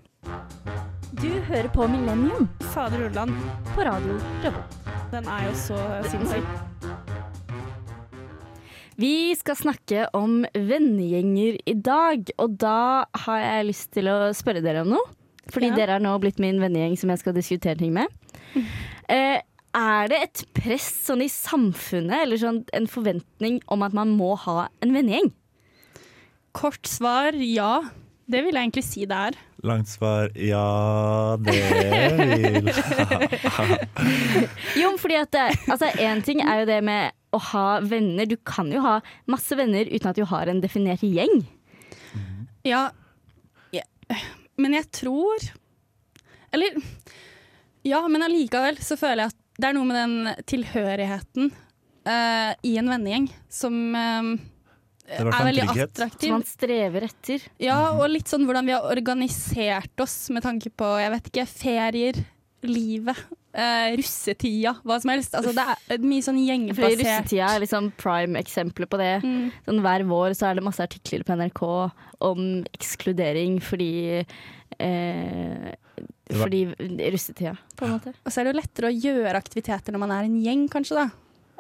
Du 1.16 1.30
hører 1.48 1.70
på 1.72 1.86
Millennium 1.90 2.48
Fader 2.74 3.06
Ulland, 3.08 3.32
på 3.74 3.84
radio 3.88 4.18
Revolt. 4.44 4.78
den 5.12 5.28
er 5.32 5.46
jo 5.48 5.54
så 5.56 5.78
sinnssyk. 6.12 6.48
Vi 8.98 9.36
skal 9.38 9.56
snakke 9.60 10.08
om 10.18 10.42
vennegjenger 10.54 11.60
i 11.70 11.76
dag, 11.86 12.28
og 12.42 12.58
da 12.60 13.06
har 13.26 13.40
jeg 13.44 13.68
lyst 13.70 13.92
til 13.96 14.10
å 14.12 14.18
spørre 14.36 14.64
dere 14.66 14.82
om 14.84 14.90
noe. 14.96 15.06
Fordi 15.54 15.70
Ja. 15.70 15.76
dere 15.76 15.92
har 15.96 16.00
nå 16.04 16.20
blitt 16.20 16.40
min 16.40 16.60
vennegjeng 16.60 16.98
som 16.98 17.10
jeg 17.10 17.20
skal 17.20 17.34
diskutere 17.34 17.78
ting 17.78 17.94
med. 17.94 18.08
Eh, 19.10 19.40
er 19.74 20.08
det 20.10 20.18
et 20.22 20.46
press 20.54 21.08
sånn 21.08 21.22
i 21.24 21.30
samfunnet, 21.32 22.24
eller 22.24 22.36
sånn 22.36 22.66
en 22.74 22.88
forventning 22.88 23.62
om 23.70 23.82
at 23.82 23.94
man 23.94 24.10
må 24.18 24.36
ha 24.38 24.68
en 24.84 24.92
vennegjeng? 24.92 25.32
Kort 26.52 26.84
svar 26.84 27.32
ja. 27.32 27.84
Det 28.30 28.44
vil 28.44 28.52
jeg 28.52 28.66
egentlig 28.68 28.84
si 28.84 29.06
det 29.06 29.16
er. 29.16 29.32
Langt 29.66 29.90
svar 29.90 30.30
ja, 30.38 31.38
det 31.42 31.54
vil 31.54 32.68
Jo, 34.82 34.94
fordi 35.02 35.18
at 35.20 35.36
altså 35.68 35.90
En 36.04 36.22
ting 36.26 36.42
er 36.44 36.62
jo 36.62 36.68
det 36.70 36.80
med 36.86 37.16
å 37.36 37.40
ha 37.52 37.66
venner. 37.84 38.26
Du 38.30 38.38
kan 38.48 38.70
jo 38.72 38.82
ha 38.86 39.00
masse 39.30 39.56
venner 39.58 39.90
uten 39.90 40.10
at 40.12 40.18
du 40.18 40.26
har 40.30 40.48
en 40.48 40.62
definert 40.64 41.04
gjeng. 41.04 41.44
Ja, 42.68 42.90
ja. 43.76 43.84
Men 44.58 44.74
jeg 44.78 44.88
tror 44.96 45.50
Eller 46.56 46.78
Ja, 47.88 48.02
men 48.08 48.26
allikevel 48.26 48.80
så 48.84 48.98
føler 49.00 49.26
jeg 49.26 49.36
at 49.36 49.44
det 49.58 49.70
er 49.70 49.78
noe 49.78 49.90
med 49.90 49.98
den 49.98 50.44
tilhørigheten 50.46 51.50
uh, 51.50 52.52
i 52.62 52.76
en 52.78 52.92
vennegjeng 52.92 53.26
som 53.50 53.74
eh, 53.98 54.28
er 55.08 55.28
er 55.32 55.48
veldig 55.48 55.68
attraktiv. 55.72 56.28
Som 56.28 56.36
man 56.36 56.48
strever 56.48 57.08
etter. 57.08 57.44
Ja, 57.64 57.80
og 57.96 58.10
litt 58.12 58.28
sånn 58.32 58.46
hvordan 58.48 58.68
vi 58.68 58.76
har 58.76 58.88
organisert 58.92 60.04
oss 60.04 60.28
med 60.36 60.44
tanke 60.46 60.72
på 60.74 60.90
jeg 61.00 61.14
vet 61.14 61.30
ikke, 61.32 61.46
ferier, 61.48 62.20
livet, 62.68 63.20
eh, 63.54 63.96
russetida, 63.98 64.76
hva 64.84 64.98
som 65.02 65.14
helst. 65.14 65.36
Altså, 65.38 65.54
det 65.56 65.66
er 65.96 66.04
mye 66.04 66.26
sånn 66.26 66.42
Fordi. 66.78 67.00
Russetida 67.00 67.54
er 67.54 67.64
liksom 67.64 67.92
prime 68.00 68.42
eksempler 68.42 68.90
på 68.90 69.00
det. 69.02 69.14
Mm. 69.24 69.50
Sånn 69.68 69.84
Hver 69.86 70.08
vår 70.10 70.38
så 70.38 70.50
er 70.50 70.60
det 70.60 70.66
masse 70.68 70.84
artikler 70.84 71.26
på 71.28 71.38
NRK 71.40 71.64
om 72.28 72.42
ekskludering 72.74 73.60
fordi 73.62 74.24
eh, 74.82 75.70
Fordi 76.34 76.64
russetida, 77.14 77.56
på 77.78 77.88
en 77.88 77.96
måte. 77.96 78.14
Og 78.26 78.34
så 78.34 78.42
er 78.42 78.48
det 78.48 78.56
jo 78.56 78.60
lettere 78.60 78.92
å 78.92 78.98
gjøre 78.98 79.40
aktiviteter 79.40 79.96
når 79.96 80.04
man 80.04 80.18
er 80.18 80.28
en 80.28 80.38
gjeng, 80.44 80.68
kanskje, 80.74 81.06
da. 81.06 81.08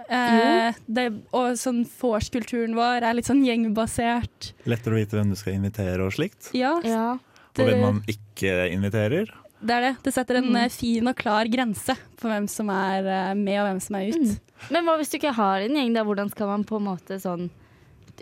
Eh, 0.09 0.73
det, 0.87 1.07
og 1.33 1.57
sånn 1.59 1.81
Vors-kulturen 1.99 2.75
vår 2.77 3.03
er 3.03 3.13
litt 3.17 3.25
sånn 3.27 3.43
gjengbasert. 3.45 4.51
Lettere 4.69 4.93
å 4.95 4.99
vite 5.01 5.17
hvem 5.17 5.31
du 5.33 5.35
skal 5.39 5.57
invitere 5.57 6.05
og 6.05 6.13
slikt. 6.15 6.51
Ja, 6.57 6.79
Ja. 6.85 7.17
Og 7.57 7.65
hvem 7.65 7.81
man 7.81 8.01
ikke 8.05 8.69
inviterer. 8.71 9.31
det 9.65 9.73
er 9.73 9.81
det. 9.81 9.93
Det 10.03 10.13
setter 10.13 10.35
en 10.37 10.51
Mm. 10.51 10.55
eh, 10.65 10.69
fin 10.69 11.07
og 11.07 11.15
klar 11.15 11.45
grense 11.49 11.97
for 12.17 12.29
hvem 12.29 12.47
som 12.47 12.69
er 12.69 13.03
eh, 13.07 13.33
med 13.33 13.57
og 13.59 13.65
hvem 13.67 13.81
som 13.81 13.95
er 13.95 14.09
ut. 14.09 14.21
Mm. 14.21 14.39
Men 14.71 14.85
hva 14.85 14.97
hvis 14.99 15.09
du 15.09 15.17
ikke 15.17 15.33
har 15.33 15.61
en 15.61 15.73
gjeng, 15.75 15.93
da? 15.95 16.03
Hvordan 16.03 16.29
skal 16.29 16.47
man 16.47 16.63
på 16.63 16.77
en 16.77 16.85
måte 16.85 17.19
sånn 17.19 17.49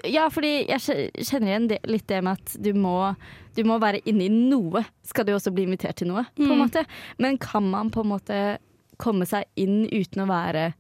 Ja, 0.04 0.28
fordi 0.28 0.68
jeg 0.68 0.80
kjenner 1.24 1.48
igjen 1.48 1.68
det, 1.70 1.80
litt 1.88 2.06
det 2.08 2.22
med 2.22 2.34
at 2.38 2.58
du 2.62 2.74
må, 2.74 3.16
du 3.56 3.64
må 3.64 3.80
være 3.80 4.02
inne 4.06 4.26
i 4.26 4.28
noe. 4.30 4.86
Skal 5.04 5.24
du 5.24 5.32
også 5.32 5.54
bli 5.56 5.64
invitert 5.66 5.96
til 5.96 6.08
noe, 6.10 6.26
på 6.36 6.44
en 6.44 6.50
Mm. 6.60 6.70
måte. 6.70 6.86
Men 7.18 7.38
kan 7.38 7.64
man 7.70 7.90
på 7.90 8.02
en 8.04 8.10
måte 8.12 8.58
komme 8.98 9.26
seg 9.26 9.46
inn 9.56 9.86
uten 9.88 10.24
å 10.24 10.28
være 10.28 10.74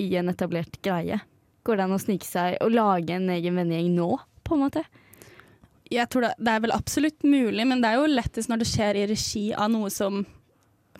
i 0.00 0.08
en 0.20 0.32
etablert 0.32 0.80
greie? 0.84 1.20
Går 1.66 1.76
det 1.76 1.84
an 1.86 1.94
å 1.96 2.00
snike 2.00 2.24
seg 2.26 2.56
og 2.64 2.72
lage 2.72 3.14
en 3.18 3.28
egen 3.36 3.58
vennegjeng 3.60 3.92
nå, 3.98 4.10
på 4.48 4.56
en 4.56 4.64
måte? 4.64 4.82
Jeg 5.90 6.06
tror 6.12 6.22
det, 6.28 6.34
det 6.38 6.52
er 6.54 6.60
vel 6.64 6.72
absolutt 6.74 7.24
mulig, 7.26 7.64
men 7.66 7.80
det 7.82 7.88
er 7.90 7.98
jo 7.98 8.10
lettest 8.12 8.48
når 8.50 8.62
det 8.62 8.68
skjer 8.70 8.98
i 9.00 9.06
regi 9.10 9.48
av 9.58 9.72
noe 9.72 9.90
som 9.90 10.22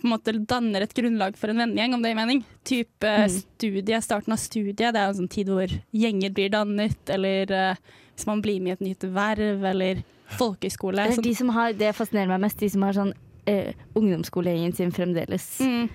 på 0.01 0.07
en 0.07 0.13
måte 0.15 0.33
danner 0.49 0.83
et 0.87 0.95
grunnlag 0.97 1.37
for 1.37 1.53
en 1.53 1.61
vennegjeng, 1.61 1.93
om 1.95 2.03
det 2.03 2.11
gir 2.13 2.19
mening. 2.19 2.39
Type 2.65 3.11
Mm. 3.11 3.29
studie, 3.35 4.01
starten 4.03 4.33
av 4.33 4.39
studiet. 4.41 4.79
Det 4.95 4.97
er 4.97 5.05
jo 5.07 5.13
en 5.13 5.19
sånn 5.21 5.31
tid 5.31 5.51
hvor 5.53 5.69
gjenger 5.93 6.33
blir 6.33 6.49
dannet, 6.55 6.97
eller 7.13 7.53
uh, 7.53 7.75
hvis 8.17 8.27
man 8.27 8.41
blir 8.43 8.61
med 8.65 8.71
i 8.71 8.77
et 8.79 8.87
nytt 8.89 9.05
verv, 9.13 9.63
eller 9.71 10.01
folkehøyskole. 10.39 11.05
Det, 11.11 11.17
Så- 11.19 11.23
de 11.45 11.51
har, 11.53 11.73
det 11.73 11.95
fascinerer 11.95 12.29
meg 12.33 12.41
mest, 12.41 12.59
de 12.59 12.69
som 12.73 12.83
har 12.83 12.93
sånn 12.97 13.13
uh, 13.13 13.73
ungdomsskolegjengen 13.95 14.75
sin 14.75 14.91
fremdeles. 14.93 15.61
Mm. 15.61 15.91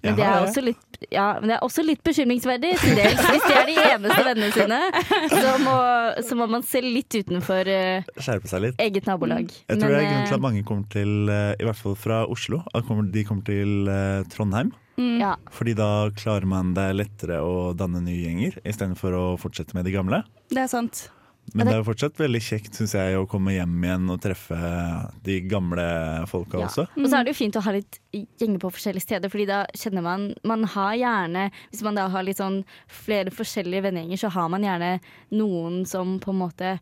Men 0.00 0.16
det, 0.16 0.24
er 0.24 0.44
også 0.46 0.62
litt, 0.64 1.00
ja, 1.12 1.26
men 1.40 1.50
det 1.50 1.56
er 1.58 1.64
også 1.66 1.82
litt 1.84 2.00
bekymringsverdig 2.06 2.70
til 2.80 2.96
dels. 2.96 3.20
Hvis 3.20 3.44
de 3.44 3.56
er 3.56 3.66
de 3.68 3.76
eneste 3.84 4.24
vennene 4.24 4.48
sine, 4.54 4.78
så 5.34 5.54
må, 5.60 5.76
så 6.24 6.38
må 6.40 6.46
man 6.54 6.64
se 6.66 6.80
litt 6.84 7.18
utenfor 7.20 7.68
uh, 7.68 8.08
Skjerpe 8.16 8.48
seg 8.48 8.64
litt. 8.64 8.80
eget 8.80 9.10
nabolag. 9.10 9.52
Jeg 9.52 9.76
tror 9.76 9.92
Men, 9.92 9.92
det 9.92 10.00
er 10.00 10.08
grunnen 10.08 10.24
til 10.24 10.32
eh, 10.32 10.38
at 10.38 10.46
mange 10.46 10.64
kommer 10.70 10.88
til, 10.96 11.14
uh, 11.28 11.52
i 11.52 11.68
hvert 11.68 11.82
fall 11.82 11.98
fra 12.00 12.22
Oslo, 12.32 12.62
at 12.72 12.88
de 13.12 13.26
kommer 13.28 13.44
til 13.44 13.92
uh, 13.92 14.24
Trondheim. 14.32 14.72
Mm. 15.00 15.16
ja. 15.20 15.36
Fordi 15.52 15.76
da 15.76 15.92
klarer 16.16 16.48
man 16.48 16.74
det 16.76 16.90
lettere 16.96 17.40
å 17.44 17.70
danne 17.76 18.02
nye 18.04 18.20
gjenger, 18.24 18.60
istedenfor 18.64 19.16
å 19.16 19.24
fortsette 19.40 19.76
med 19.76 19.88
de 19.88 19.96
gamle. 19.96 20.24
Det 20.52 20.64
er 20.64 20.72
sant. 20.72 21.08
Men 21.54 21.66
det 21.66 21.74
er 21.74 21.80
jo 21.82 21.86
fortsatt 21.90 22.16
veldig 22.20 22.40
kjekt 22.42 22.74
synes 22.78 22.92
jeg, 22.94 23.16
å 23.18 23.26
komme 23.28 23.52
hjem 23.54 23.74
igjen 23.84 24.10
og 24.10 24.20
treffe 24.22 24.58
de 25.24 25.40
gamle 25.50 25.86
folka 26.30 26.58
Ja. 26.60 26.66
også. 26.66 26.86
Og 26.96 27.06
så 27.10 27.18
er 27.18 27.24
det 27.24 27.34
jo 27.34 27.38
fint 27.44 27.56
å 27.56 27.62
ha 27.66 27.72
litt 27.72 27.98
gjenger 28.12 28.58
på 28.62 28.70
forskjellige 28.70 29.02
steder, 29.02 29.28
Fordi 29.30 29.46
da 29.46 29.66
kjenner 29.74 30.02
man 30.02 30.34
Man 30.44 30.64
har 30.64 30.94
gjerne 30.94 31.50
Hvis 31.72 31.82
man 31.82 31.94
da 31.94 32.08
har 32.08 32.22
litt 32.22 32.36
sånn 32.38 32.64
flere 32.88 33.30
forskjellige 33.30 33.82
vennegjenger, 33.82 34.18
så 34.18 34.30
har 34.30 34.48
man 34.48 34.62
gjerne 34.62 35.00
noen 35.32 35.86
som 35.86 36.18
på 36.20 36.30
en 36.30 36.38
måte 36.38 36.78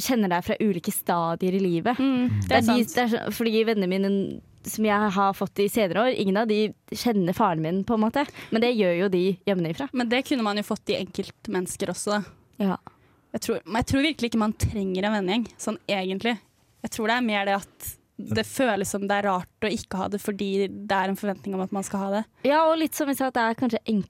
kjenner 0.00 0.28
deg 0.32 0.42
fra 0.44 0.54
ulike 0.58 0.90
stadier 0.90 1.52
i 1.52 1.58
livet. 1.60 1.98
Mm. 1.98 2.40
Det 2.40 2.48
Det 2.48 2.56
er 2.56 2.62
sant. 2.62 2.94
de, 2.94 3.00
er, 3.02 3.08
så- 3.08 3.30
fordi 3.32 3.64
vennene 3.64 3.88
mine 3.88 4.40
som 4.64 4.84
jeg 4.84 5.10
har 5.12 5.32
fått 5.34 5.58
i 5.58 5.68
senere 5.68 6.00
år, 6.06 6.16
ingen 6.16 6.36
av 6.38 6.46
de 6.48 6.72
kjenner 6.92 7.34
faren 7.34 7.60
min, 7.60 7.84
på 7.84 7.94
en 7.94 8.00
måte. 8.00 8.26
Men 8.52 8.60
det 8.62 8.76
gjør 8.76 8.98
jo 9.00 9.08
de 9.08 9.38
hjemmefra. 9.46 9.88
Men 9.92 10.08
det 10.08 10.24
kunne 10.24 10.42
man 10.42 10.56
jo 10.56 10.62
fått 10.62 10.88
i 10.88 11.04
enkeltmennesker 11.04 11.88
også, 11.90 12.22
da. 12.22 12.24
Ja. 12.64 12.76
Jeg 13.32 13.40
tror, 13.46 13.60
men 13.64 13.80
jeg 13.80 13.86
tror 13.92 14.04
virkelig 14.04 14.28
ikke 14.30 14.42
man 14.42 14.52
trenger 14.60 15.08
en 15.08 15.16
vennegjeng, 15.16 15.46
sånn 15.60 15.78
egentlig. 15.88 16.36
Jeg 16.84 16.90
tror 16.96 17.08
det 17.08 17.16
er 17.16 17.28
mer 17.30 17.44
det 17.48 17.54
at 17.62 17.92
det 18.22 18.44
føles 18.46 18.90
som 18.92 19.06
det 19.08 19.16
er 19.22 19.26
rart 19.30 19.64
å 19.66 19.70
ikke 19.72 19.98
ha 19.98 20.06
det 20.12 20.20
fordi 20.22 20.68
det 20.68 20.94
er 20.98 21.10
en 21.10 21.16
forventning 21.18 21.56
om 21.56 21.62
at 21.64 21.72
man 21.74 21.82
skal 21.86 22.04
ha 22.04 22.10
det. 22.18 22.24
ja, 22.46 22.60
og 22.68 22.76
litt 22.78 22.94
som 22.94 23.08
vi 23.08 23.14
sa, 23.18 23.30
at 23.32 23.34
det 23.38 23.46
er 23.48 23.58
kanskje 23.58 23.80
enk 23.88 24.08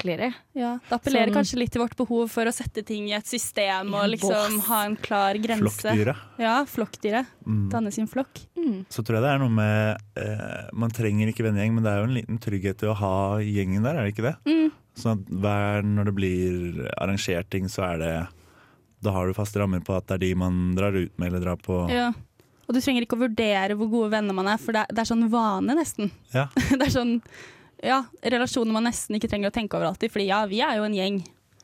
enklere. 0.00 0.30
Ja, 0.56 0.78
det 0.88 0.94
appellerer 0.96 1.28
Sånn- 1.28 1.34
kanskje 1.36 1.58
litt 1.60 1.72
til 1.72 1.82
vårt 1.82 1.96
behov 1.96 2.30
for 2.32 2.48
å 2.48 2.52
sette 2.54 2.82
ting 2.86 3.08
i 3.10 3.12
et 3.12 3.26
system 3.26 3.92
og 3.92 4.08
liksom 4.08 4.60
ha 4.70 4.84
en 4.86 4.96
klar 4.96 5.34
grense. 5.34 5.82
Flokkdyret. 5.82 6.16
Ja, 6.38 6.64
flokkdyret. 6.64 7.26
Mm. 7.44 7.68
Danne 7.70 7.92
sin 7.92 8.06
flokk. 8.08 8.40
Så 8.88 9.04
tror 9.04 9.18
jeg 9.18 9.24
det 9.26 9.30
er 9.34 9.38
noe 9.42 9.50
med 9.50 9.98
eh, 10.16 10.68
Man 10.72 10.90
trenger 10.90 11.28
ikke 11.28 11.44
vennegjeng, 11.44 11.74
men 11.74 11.84
det 11.84 11.90
er 11.92 11.98
jo 11.98 12.08
en 12.08 12.14
liten 12.16 12.38
trygghet 12.40 12.82
i 12.82 12.86
å 12.88 12.94
ha 12.96 13.14
gjengen 13.44 13.82
der, 13.82 13.96
er 13.98 14.06
det 14.08 14.14
ikke 14.14 14.28
det? 14.30 14.36
Mm. 14.46 14.70
Sånn 15.00 15.18
at 15.18 15.30
hver, 15.42 15.82
når 15.86 16.10
det 16.10 16.14
blir 16.16 16.80
arrangert 17.00 17.48
ting, 17.52 17.68
så 17.72 17.86
er 17.94 17.98
det 18.02 18.12
Da 19.02 19.14
har 19.16 19.26
du 19.26 19.32
faste 19.36 19.60
rammer 19.62 19.80
på 19.80 19.94
at 19.96 20.06
det 20.10 20.18
er 20.18 20.24
de 20.26 20.34
man 20.36 20.74
drar 20.76 20.92
ut 20.92 21.12
med 21.18 21.30
eller 21.30 21.40
drar 21.40 21.56
på. 21.56 21.78
Ja. 21.92 22.10
Og 22.68 22.74
du 22.76 22.80
trenger 22.84 23.02
ikke 23.06 23.16
å 23.16 23.24
vurdere 23.24 23.74
hvor 23.80 23.88
gode 23.90 24.10
venner 24.12 24.36
man 24.36 24.46
er, 24.52 24.60
for 24.60 24.76
det 24.76 24.82
er, 24.84 24.92
det 24.94 25.00
er 25.02 25.08
sånn 25.08 25.24
vane, 25.32 25.74
nesten. 25.74 26.10
Ja. 26.34 26.46
det 26.78 26.84
er 26.86 26.92
sånn 26.94 27.16
ja, 27.82 28.02
relasjoner 28.20 28.76
man 28.76 28.84
nesten 28.84 29.16
ikke 29.16 29.30
trenger 29.32 29.48
å 29.48 29.54
tenke 29.56 29.78
over 29.78 29.88
alltid. 29.88 30.12
Fordi 30.12 30.26
ja, 30.28 30.42
vi 30.46 30.60
er 30.62 30.76
jo 30.78 30.84
en 30.88 30.94
gjeng, 31.00 31.20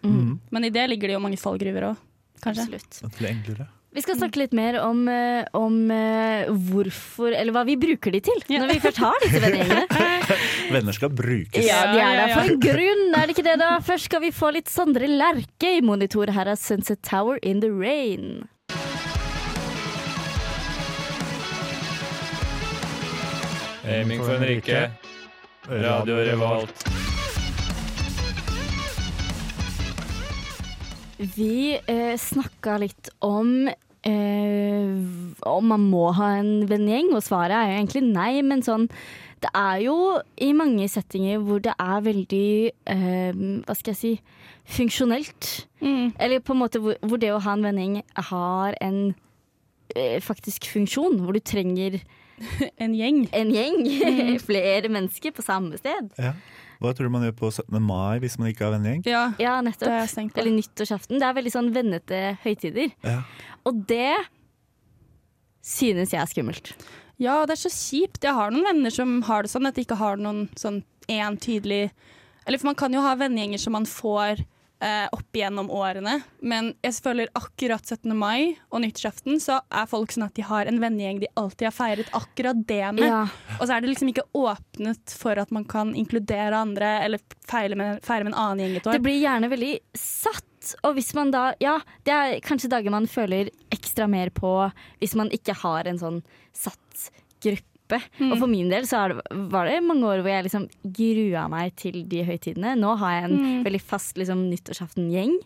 Mm. 0.07 0.39
men 0.53 0.65
i 0.65 0.69
det 0.71 0.83
ligger 0.91 1.09
det 1.09 1.15
jo 1.17 1.21
mange 1.25 1.39
fallgruver 1.41 1.83
òg, 1.89 1.97
kanskje. 2.45 2.67
Absolutt. 2.69 2.99
At 3.01 3.11
det 3.11 3.19
blir 3.19 3.31
enklere. 3.33 3.65
Vi 3.97 4.03
skal 4.05 4.19
snakke 4.21 4.39
litt 4.43 4.53
mer 4.55 4.77
om, 4.85 5.01
eh, 5.09 5.47
om 5.57 5.79
eh, 5.91 6.45
hvorfor, 6.69 7.33
eller 7.33 7.51
hva 7.57 7.63
vi 7.67 7.79
bruker 7.81 8.13
de 8.13 8.21
til, 8.21 8.43
Ja. 8.53 8.61
når 8.61 8.75
vi 8.75 8.83
først 8.85 9.01
har 9.03 9.17
disse 9.25 9.41
vennegjengene. 9.41 9.87
Venner 10.73 10.93
skal 10.97 11.13
brukes. 11.15 11.63
Ja, 11.67 11.83
de 11.93 12.01
er 12.03 12.19
der 12.21 12.35
for 12.35 12.51
en 12.51 12.61
grunn, 12.61 13.07
er 13.15 13.27
det 13.27 13.37
ikke 13.37 13.47
det 13.47 13.57
da? 13.61 13.77
Først 13.85 14.11
skal 14.11 14.23
vi 14.25 14.33
få 14.35 14.51
litt 14.57 14.71
Sondre 14.73 15.09
Lerche 15.11 15.77
i 15.79 15.83
monitor. 15.85 16.33
Her 16.35 16.53
er 16.53 16.59
Sunset 16.61 17.03
Tower 17.07 17.39
in 17.43 17.63
the 17.63 17.71
Rain. 17.71 18.47
Aiming 23.87 24.25
for 24.25 24.35
en 24.35 24.47
rike. 24.49 24.87
Radio 25.71 26.19
Revolt. 26.27 26.87
Vi 31.37 31.79
eh, 31.79 32.15
snakka 32.19 32.77
litt 32.83 33.09
om 33.25 33.69
eh, 34.07 34.91
om 35.47 35.71
man 35.73 35.87
må 35.91 36.11
ha 36.19 36.35
en 36.41 36.67
vennegjeng, 36.69 37.15
og 37.17 37.25
svaret 37.25 37.57
er 37.57 37.71
jo 37.71 37.79
egentlig 37.79 38.05
nei, 38.11 38.33
men 38.47 38.63
sånn 38.67 38.89
Det 39.45 39.51
er 39.55 39.81
jo 39.85 39.95
i 40.41 40.49
mange 40.57 40.87
settinger 40.89 41.43
hvor 41.45 41.61
det 41.61 41.75
er 41.77 42.05
veldig 42.07 42.49
eh, 42.89 43.41
Hva 43.67 43.75
skal 43.77 43.93
jeg 43.93 44.01
si 44.01 44.13
funksjonelt. 44.77 45.51
Mm. 45.85 46.15
Eller 46.19 46.41
på 46.43 46.55
en 46.57 46.63
måte 46.63 46.81
hvor, 46.83 46.97
hvor 47.05 47.21
det 47.23 47.31
å 47.35 47.41
ha 47.45 47.53
en 47.55 47.67
vending 47.67 47.99
har 48.31 48.75
en 48.83 49.15
eh, 49.95 50.17
faktisk 50.25 50.67
funksjon, 50.73 51.21
hvor 51.23 51.37
du 51.37 51.41
trenger 51.45 52.01
En 52.83 52.93
gjeng. 52.97 53.23
en 53.33 53.53
gjeng, 53.55 53.87
flere 54.49 54.91
mennesker 54.93 55.33
på 55.37 55.45
samme 55.45 55.79
sted. 55.81 56.11
Ja. 56.21 56.35
Hva 56.83 56.93
tror 56.93 57.09
du 57.09 57.15
man 57.15 57.25
gjør 57.25 57.37
på 57.39 57.49
17. 57.53 57.77
mai 57.81 58.19
hvis 58.21 58.35
man 58.41 58.51
ikke 58.51 58.67
har 58.67 58.75
vennegjeng? 58.75 59.05
Ja, 59.09 59.23
Ja, 59.41 59.55
nettopp. 59.65 59.89
Det. 60.13 60.27
Eller 60.37 60.53
nyttårsaften. 60.59 61.21
Det 61.21 61.25
er 61.29 61.37
veldig 61.39 61.53
sånn 61.55 61.71
vennete 61.73 62.19
høytider. 62.43 62.91
Ja. 63.07 63.23
Og 63.69 63.81
det 63.89 64.13
synes 65.67 66.13
jeg 66.13 66.21
er 66.21 66.29
skummelt. 66.31 66.75
Ja, 67.23 67.39
det 67.49 67.57
er 67.57 67.63
så 67.65 67.73
kjipt. 67.73 68.25
Jeg 68.25 68.37
har 68.37 68.53
noen 68.53 68.67
venner 68.67 68.93
som 68.93 69.21
har 69.29 69.45
det 69.45 69.53
sånn, 69.53 69.69
at 69.69 69.79
de 69.79 69.87
ikke 69.87 69.99
har 70.01 70.21
noen 70.21 70.47
sånn 70.59 70.83
én 71.09 71.39
tydelig 71.39 71.91
Eller 72.47 72.59
for 72.59 72.71
man 72.71 72.79
kan 72.79 72.95
jo 72.95 73.03
ha 73.03 73.15
vennegjenger 73.19 73.59
som 73.63 73.75
man 73.75 73.87
får 73.91 74.43
eh, 74.83 75.07
opp 75.13 75.37
igjennom 75.37 75.71
årene, 75.73 76.21
men 76.47 76.73
jeg 76.85 76.95
føler 77.03 77.31
akkurat 77.35 77.83
17. 77.83 78.13
mai 78.17 78.57
og 78.71 78.83
nyttårsaften 78.85 79.41
så 79.43 79.61
er 79.67 79.89
folk 79.91 80.15
sånn 80.15 80.27
at 80.29 80.37
de 80.39 80.45
har 80.47 80.71
en 80.71 80.81
vennegjeng 80.83 81.23
de 81.23 81.31
alltid 81.35 81.69
har 81.71 81.75
feiret 81.75 82.13
akkurat 82.17 82.61
det 82.69 82.85
med. 82.99 83.09
Ja. 83.09 83.25
Og 83.59 83.65
så 83.65 83.77
er 83.77 83.83
det 83.83 83.91
liksom 83.91 84.13
ikke 84.13 84.27
åpnet 84.37 85.17
for 85.19 85.43
at 85.43 85.55
man 85.55 85.67
kan 85.69 85.95
inkludere 85.99 86.59
andre 86.59 86.93
eller 87.07 87.23
feire 87.49 87.79
med, 87.79 88.03
feire 88.07 88.27
med 88.27 88.35
en 88.35 88.41
annen 88.45 88.65
gjeng 88.65 88.79
et 88.81 88.91
Det 88.95 89.05
blir 89.09 89.19
gjerne 89.23 89.51
veldig 89.53 89.73
satt. 89.99 90.45
Og 90.85 90.95
hvis 90.99 91.13
man 91.15 91.31
da 91.31 91.53
Ja, 91.63 91.79
det 92.05 92.13
er 92.15 92.41
kanskje 92.45 92.71
dager 92.73 92.91
man 92.91 93.07
føler 93.07 93.51
ekstra 93.71 94.09
mer 94.11 94.31
på 94.35 94.51
hvis 95.01 95.15
man 95.19 95.31
ikke 95.35 95.55
har 95.63 95.87
en 95.87 95.99
sånn 95.99 96.23
satt 96.57 97.11
gruppe. 97.45 98.01
Mm. 98.19 98.33
Og 98.33 98.39
for 98.41 98.51
min 98.51 98.69
del 98.73 98.83
så 98.89 99.05
det, 99.13 99.21
var 99.53 99.69
det 99.71 99.77
mange 99.87 100.03
år 100.09 100.23
hvor 100.25 100.33
jeg 100.33 100.47
liksom 100.49 100.65
grua 100.97 101.45
meg 101.53 101.77
til 101.79 102.01
de 102.11 102.25
høytidene. 102.27 102.75
Nå 102.81 102.97
har 102.99 103.13
jeg 103.21 103.25
en 103.31 103.37
Mm. 103.37 103.65
veldig 103.65 103.81
fast 103.83 104.17
liksom, 104.19 104.49
nyttårsaften-gjeng 104.51 105.37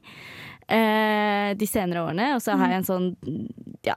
eh, 0.70 1.54
de 1.58 1.66
senere 1.68 2.06
årene. 2.06 2.34
Og 2.36 2.42
så 2.44 2.56
har 2.56 2.68
jeg 2.72 2.80
en 2.80 2.88
sånn 2.88 3.10
ja, 3.84 3.96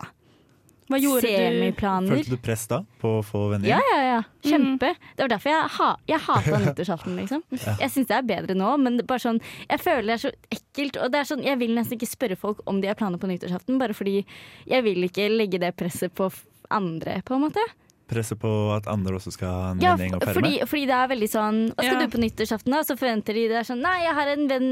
Hva 0.94 1.00
gjorde 1.02 1.22
du? 1.26 1.28
semiplaner. 1.34 2.14
Følte 2.14 2.36
du 2.36 2.42
press 2.46 2.64
da 2.72 2.80
på 3.02 3.12
å 3.20 3.24
få 3.26 3.42
Ja, 3.44 3.52
vennegjeng? 3.56 3.90
ja, 3.92 4.00
ja. 4.08 4.22
Kjempe. 4.46 4.94
Det 5.18 5.26
var 5.26 5.34
derfor 5.34 5.54
jeg, 5.54 5.70
ha, 5.80 5.90
jeg 6.14 6.24
hata 6.28 6.60
nyttårsaften, 6.64 7.16
liksom. 7.20 7.44
Jeg 7.58 7.90
syns 7.94 8.08
det 8.12 8.18
er 8.20 8.28
bedre 8.30 8.58
nå, 8.60 8.72
men 8.86 9.02
bare 9.10 9.24
sånn, 9.26 9.42
jeg 9.70 9.82
føler 9.84 10.08
det 10.12 10.18
er 10.20 10.24
så 10.28 10.34
ekkelt. 10.54 11.02
Og 11.04 11.12
det 11.14 11.22
er 11.24 11.30
sånn, 11.34 11.44
jeg 11.46 11.60
vil 11.64 11.74
nesten 11.76 11.98
ikke 11.98 12.12
spørre 12.14 12.40
folk 12.40 12.62
om 12.70 12.80
de 12.84 12.92
har 12.92 13.00
planer 13.00 13.18
på 13.22 13.30
nyttårsaften, 13.32 13.80
bare 13.82 13.94
fordi 13.98 14.20
jeg 14.70 14.84
vil 14.86 15.04
ikke 15.10 15.30
legge 15.34 15.60
det 15.64 15.74
presset 15.80 16.14
på 16.16 16.30
andre, 16.74 17.20
på 17.26 17.36
en 17.38 17.48
måte. 17.50 17.64
Presset 18.08 18.38
på 18.38 18.50
at 18.76 18.86
andre 18.92 19.16
også 19.16 19.32
skal 19.32 19.48
ha 19.48 19.70
en 19.72 19.80
Ja, 19.82 19.94
vennegjeng 19.96 20.18
å 20.20 20.34
fordi, 20.34 20.60
med? 20.60 20.68
fordi 20.70 20.86
det 20.90 20.96
er 20.98 21.08
veldig 21.08 21.30
sånn 21.32 21.60
Hva 21.72 21.84
skal 21.86 21.94
Ja. 21.96 22.00
du 22.06 22.12
på 22.12 22.20
nyttårsaften, 22.20 22.72
da? 22.76 22.82
Så 22.84 22.98
forventer 23.00 23.34
de 23.34 23.48
det 23.48 23.56
er 23.62 23.64
sånn 23.64 23.80
Nei, 23.82 24.02
jeg 24.04 24.14
har 24.18 24.28
en 24.34 24.48
venn, 24.52 24.68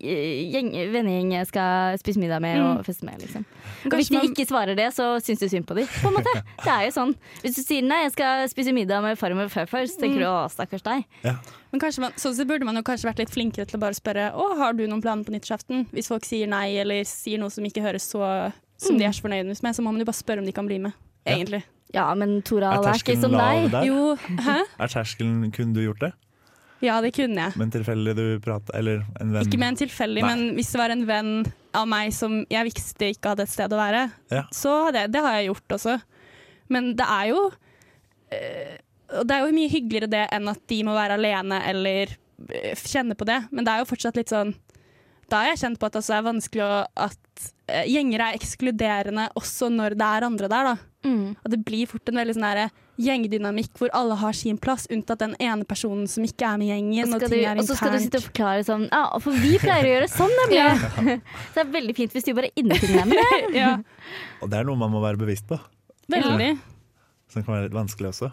gjeng, 0.00 0.70
vennegjeng 0.92 1.32
jeg 1.34 1.46
skal 1.50 1.98
spise 1.98 2.20
middag 2.22 2.40
med 2.44 2.60
og 2.62 2.84
feste 2.86 3.04
med, 3.04 3.18
liksom. 3.20 3.44
Og 3.86 3.96
hvis 3.98 4.08
de 4.08 4.16
man- 4.18 4.26
ikke 4.30 4.46
svarer 4.46 4.76
det, 4.76 4.88
så 4.94 5.18
syns 5.20 5.40
du 5.42 5.48
synd 5.48 5.66
på 5.66 5.74
dem, 5.74 5.86
på 5.86 6.08
en 6.08 6.14
måte. 6.14 6.32
Det 6.64 6.70
er 6.72 6.84
jo 6.86 6.92
sånn. 6.94 7.14
Hvis 7.42 7.56
du 7.56 7.62
sier 7.62 7.82
nei, 7.82 8.02
jeg 8.04 8.12
skal 8.12 8.46
spise 8.48 8.72
middag 8.72 9.02
med 9.02 9.18
farmor 9.18 9.44
og 9.44 9.50
farfar, 9.50 9.84
så 9.90 9.98
tenker 9.98 10.20
du 10.22 10.26
å, 10.30 10.48
stakkars 10.50 10.82
deg. 10.86 11.04
Ja. 11.24 11.36
Men 11.72 11.80
kanskje 11.80 11.98
man, 12.06 12.12
sånn 12.20 12.34
så 12.36 12.46
burde 12.46 12.64
man 12.64 12.76
jo 12.76 12.82
kanskje 12.82 13.08
vært 13.10 13.18
litt 13.18 13.30
flinkere 13.34 13.66
til 13.66 13.78
å 13.78 13.80
bare 13.80 13.94
spørre 13.98 14.30
Å, 14.32 14.56
har 14.58 14.72
du 14.74 14.86
noen 14.86 15.02
planer 15.02 15.24
på 15.24 15.32
nyttårsaften. 15.34 15.88
Hvis 15.92 16.08
folk 16.08 16.24
sier 16.24 16.46
nei 16.46 16.76
eller 16.78 17.02
sier 17.04 17.38
noe 17.38 17.50
som 17.50 17.64
ikke 17.64 17.82
høres 17.82 18.06
så 18.08 18.52
som 18.78 18.98
de 18.98 19.04
er 19.04 19.10
så 19.14 19.22
fornøyde 19.22 19.46
med, 19.62 19.74
så 19.74 19.80
må 19.82 19.92
man 19.92 19.98
jo 20.02 20.04
bare 20.08 20.18
spørre 20.18 20.38
om 20.42 20.44
de 20.46 20.52
kan 20.52 20.66
bli 20.66 20.78
med. 20.78 20.92
Egentlig. 21.26 21.62
Ja, 21.94 22.06
men 22.16 22.38
Tora, 22.42 22.72
Er 22.78 22.88
er 22.88 22.98
ikke 22.98 23.16
som 23.20 23.32
deg. 23.36 23.70
der? 23.70 23.84
Jo, 23.86 24.14
hæ? 24.16 24.58
Er 24.80 24.88
terskelen 24.88 25.50
Kunne 25.52 25.74
du 25.76 25.82
gjort 25.84 26.00
det? 26.00 26.12
Ja, 26.82 26.96
det 27.00 27.12
kunne 27.14 27.36
jeg. 27.38 27.52
Med 27.56 27.68
en 27.68 27.74
tilfeldig 27.76 28.14
du 28.16 28.24
prater 28.42 28.74
Eller 28.74 29.04
en 29.20 29.30
venn? 29.32 29.44
Ikke 29.46 29.58
med 29.60 29.68
en 29.68 29.76
tilfeldig, 29.76 30.22
men 30.24 30.40
hvis 30.56 30.72
det 30.72 30.80
var 30.80 30.90
en 30.90 31.04
venn 31.06 31.34
av 31.78 31.86
meg 31.86 32.10
som 32.12 32.40
jeg 32.50 32.64
visste 32.66 33.12
ikke 33.12 33.28
hadde 33.34 33.44
et 33.46 33.52
sted 33.52 33.70
å 33.72 33.78
være, 33.78 34.10
Ja. 34.32 34.42
så 34.52 34.72
hadde 34.88 34.98
jeg, 35.04 35.12
det 35.12 35.20
har 35.22 35.36
jeg 35.38 35.46
gjort 35.52 35.76
også. 35.78 36.00
Men 36.68 36.96
det 36.96 37.06
er 37.06 37.28
jo 37.30 37.44
øh, 38.32 38.74
Det 39.22 39.30
er 39.36 39.46
jo 39.46 39.52
mye 39.54 39.68
hyggeligere 39.70 40.10
det 40.10 40.24
enn 40.32 40.48
at 40.48 40.60
de 40.72 40.82
må 40.88 40.94
være 40.96 41.18
alene 41.20 41.60
eller 41.68 42.16
eh, 42.48 42.74
kjenne 42.74 43.14
på 43.14 43.26
det. 43.28 43.42
Men 43.52 43.64
det 43.64 43.72
er 43.74 43.82
jo 43.84 43.90
fortsatt 43.92 44.16
litt 44.16 44.32
sånn 44.32 44.54
Da 45.32 45.40
har 45.40 45.54
jeg 45.54 45.62
kjent 45.62 45.80
på 45.80 45.88
at 45.88 45.94
det 45.94 46.02
også 46.02 46.14
er 46.18 46.24
vanskelig 46.26 46.64
å, 46.66 46.78
at 47.08 47.44
eh, 47.72 47.86
gjenger 47.88 48.20
er 48.20 48.36
ekskluderende 48.36 49.30
også 49.38 49.70
når 49.72 49.96
det 49.96 50.08
er 50.18 50.26
andre 50.28 50.50
der. 50.52 50.72
da. 50.72 50.74
Mm. 51.08 51.28
Og 51.34 51.52
det 51.54 51.58
blir 51.66 51.88
fort 51.90 52.10
en 52.12 52.20
veldig 52.20 52.34
sånn 52.36 52.44
der 52.50 52.66
gjengdynamikk 53.02 53.78
hvor 53.80 53.90
alle 53.96 54.18
har 54.20 54.36
sin 54.36 54.58
plass, 54.60 54.84
unntatt 54.92 55.22
den 55.22 55.32
ene 55.42 55.64
personen 55.68 56.04
som 56.10 56.26
ikke 56.26 56.50
er 56.50 56.60
med 56.60 56.68
i 56.68 56.70
gjengen. 56.74 57.08
Og, 57.08 57.16
Og, 57.16 57.24
skal 57.24 57.32
du, 57.32 57.38
er 57.40 57.62
og 57.62 57.70
så 57.70 57.78
skal 57.78 57.96
du 57.96 57.98
sitte 58.04 58.20
og 58.20 58.26
forklare 58.28 58.66
sånn 58.68 58.84
Ja, 58.90 59.02
for 59.24 59.40
vi 59.46 59.54
pleier 59.62 59.88
å 59.88 59.94
gjøre 59.94 60.10
sånn, 60.12 60.36
nemlig. 60.42 61.16
Så 61.48 61.56
det 61.56 61.64
er 61.64 61.72
veldig 61.78 61.96
fint 61.96 62.18
hvis 62.18 62.28
du 62.28 62.34
bare 62.36 62.52
innfinner 62.52 63.00
deg 63.00 63.08
med 63.08 63.24
det. 63.24 63.40
ja, 63.62 63.72
Og 64.44 64.52
det 64.52 64.60
er 64.60 64.68
noe 64.68 64.78
man 64.84 64.92
må 64.92 65.00
være 65.04 65.20
bevisst 65.24 65.48
på. 65.48 65.58
veldig. 66.12 66.52
Som 67.32 67.46
kan 67.46 67.56
være 67.56 67.70
litt 67.70 67.78
vanskelig 67.80 68.12
også. 68.12 68.28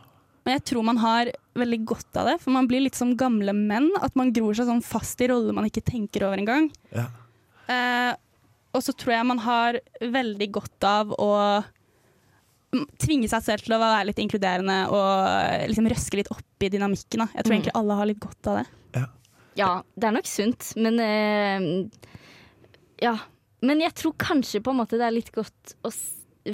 Men 0.45 0.55
jeg 0.57 0.63
tror 0.71 0.85
man 0.87 0.97
har 1.01 1.29
veldig 1.59 1.79
godt 1.85 2.17
av 2.21 2.29
det, 2.31 2.37
for 2.41 2.51
man 2.55 2.67
blir 2.69 2.81
litt 2.85 2.95
som 2.97 3.11
gamle 3.19 3.53
menn. 3.53 3.89
At 4.01 4.15
man 4.15 4.31
gror 4.33 4.55
seg 4.57 4.69
sånn 4.69 4.83
fast 4.85 5.19
i 5.21 5.27
roller 5.29 5.53
man 5.53 5.67
ikke 5.67 5.83
tenker 5.85 6.23
over 6.27 6.39
engang. 6.41 6.69
Ja. 6.95 7.07
Eh, 7.69 8.13
og 8.73 8.83
så 8.85 8.93
tror 8.97 9.13
jeg 9.17 9.27
man 9.29 9.41
har 9.43 9.79
veldig 9.99 10.47
godt 10.55 10.85
av 10.87 11.11
å 11.17 11.29
mm, 12.73 12.85
tvinge 13.01 13.29
seg 13.31 13.43
selv 13.45 13.65
til 13.65 13.75
å 13.75 13.81
være 13.81 14.07
litt 14.09 14.21
inkluderende 14.23 14.77
og 14.93 15.09
eh, 15.27 15.65
liksom 15.69 15.89
røske 15.91 16.21
litt 16.21 16.31
opp 16.33 16.65
i 16.65 16.69
dynamikken. 16.73 17.25
Da. 17.25 17.29
Jeg 17.35 17.43
tror 17.45 17.53
Mm. 17.53 17.57
egentlig 17.59 17.77
alle 17.81 17.97
har 17.99 18.09
litt 18.09 18.19
godt 18.23 18.47
av 18.53 18.61
det. 18.61 18.67
Ja, 19.59 19.71
det 19.97 20.07
er 20.07 20.13
nok 20.15 20.27
sunt, 20.29 20.69
men 20.79 20.99
eh, 21.03 21.89
Ja. 23.03 23.17
Men 23.61 23.81
jeg 23.83 23.91
tror 23.99 24.13
kanskje 24.15 24.61
på 24.63 24.71
en 24.71 24.77
måte 24.79 24.95
det 24.95 25.03
er 25.03 25.11
litt 25.11 25.33
godt 25.35 25.73
å 25.83 25.89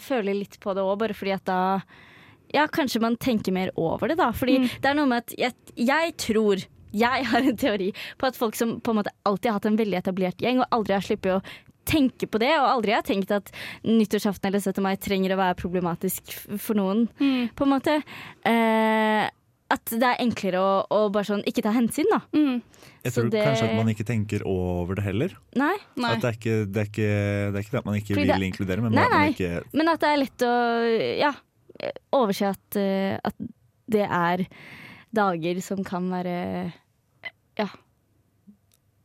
føle 0.02 0.34
litt 0.34 0.56
på 0.60 0.74
det 0.74 0.82
òg, 0.82 0.96
bare 0.98 1.14
fordi 1.14 1.36
at 1.36 1.44
da 1.46 1.58
Ja, 2.56 2.66
kanskje 2.72 3.02
man 3.04 3.18
tenker 3.20 3.52
mer 3.56 3.70
over 3.76 4.08
det, 4.08 4.18
da. 4.18 4.32
Fordi 4.32 4.58
Mm. 4.64 4.70
det 4.82 4.90
er 4.90 4.96
noe 4.96 5.06
med 5.12 5.24
at 5.26 5.36
jeg, 5.38 5.54
jeg 5.76 6.16
tror 6.18 6.66
jeg 6.96 7.26
har 7.28 7.44
en 7.44 7.58
teori 7.60 7.92
på 8.18 8.28
at 8.30 8.38
folk 8.40 8.56
som 8.56 8.78
på 8.80 8.94
en 8.94 9.02
måte 9.04 9.12
alltid 9.28 9.50
har 9.52 9.58
hatt 9.60 9.66
en 9.68 9.76
veldig 9.78 9.98
etablert 10.00 10.38
gjeng, 10.40 10.62
og 10.64 10.70
aldri 10.72 10.94
har 10.96 11.04
sluppet 11.04 11.34
å 11.36 11.42
tenke 11.86 12.26
på 12.32 12.40
det, 12.42 12.50
og 12.58 12.66
aldri 12.80 12.94
har 12.96 13.04
tenkt 13.06 13.30
at 13.36 13.52
nyttårsaften 13.84 14.48
eller 14.50 14.60
17. 14.64 14.82
mai 14.82 14.96
trenger 14.96 15.36
å 15.36 15.38
være 15.38 15.58
problematisk 15.60 16.32
for 16.58 16.74
noen, 16.80 17.10
Mm. 17.20 17.50
på 17.54 17.64
en 17.68 17.70
måte. 17.76 17.98
Eh, 18.46 19.30
at 19.76 19.86
det 19.92 20.02
er 20.04 20.20
enklere 20.22 20.60
å, 20.62 20.86
å 20.94 21.12
bare 21.12 21.26
sånn 21.26 21.44
ikke 21.50 21.64
ta 21.66 21.72
hensyn, 21.74 22.06
da. 22.12 22.22
Mm. 22.34 22.62
Jeg 23.04 23.12
Så 23.14 23.22
tror 23.22 23.30
det- 23.32 23.44
kanskje 23.46 23.70
at 23.70 23.76
man 23.76 23.88
ikke 23.94 24.06
tenker 24.06 24.42
over 24.46 24.96
det 24.96 25.04
heller. 25.04 25.30
Nei. 25.56 25.76
Nei. 25.98 26.12
At 26.14 26.22
det, 26.22 26.30
er 26.32 26.38
ikke, 26.40 26.72
det, 26.72 26.78
er 26.82 26.90
ikke, 26.90 27.52
det 27.52 27.56
er 27.60 27.64
ikke 27.66 27.72
det 27.76 27.82
at 27.82 27.86
man 27.86 27.96
ikke 28.00 28.14
Fordi 28.16 28.26
vil 28.26 28.40
det- 28.40 28.50
inkludere, 28.54 28.82
men 28.82 28.92
Nei, 28.94 29.04
at 29.04 29.12
man 29.12 29.34
ikke 29.34 29.64
Men 29.74 29.88
at 29.90 30.00
det 30.00 30.10
er 30.10 30.18
lett 30.24 30.38
å 30.46 31.20
ja, 31.20 31.34
overse 32.16 32.52
at, 32.56 32.78
eh, 32.80 33.18
at 33.24 33.36
det 33.92 34.06
er 34.08 34.46
dager 35.16 35.62
som 35.64 35.84
kan 35.88 36.08
være 36.12 36.36
ja. 37.60 37.68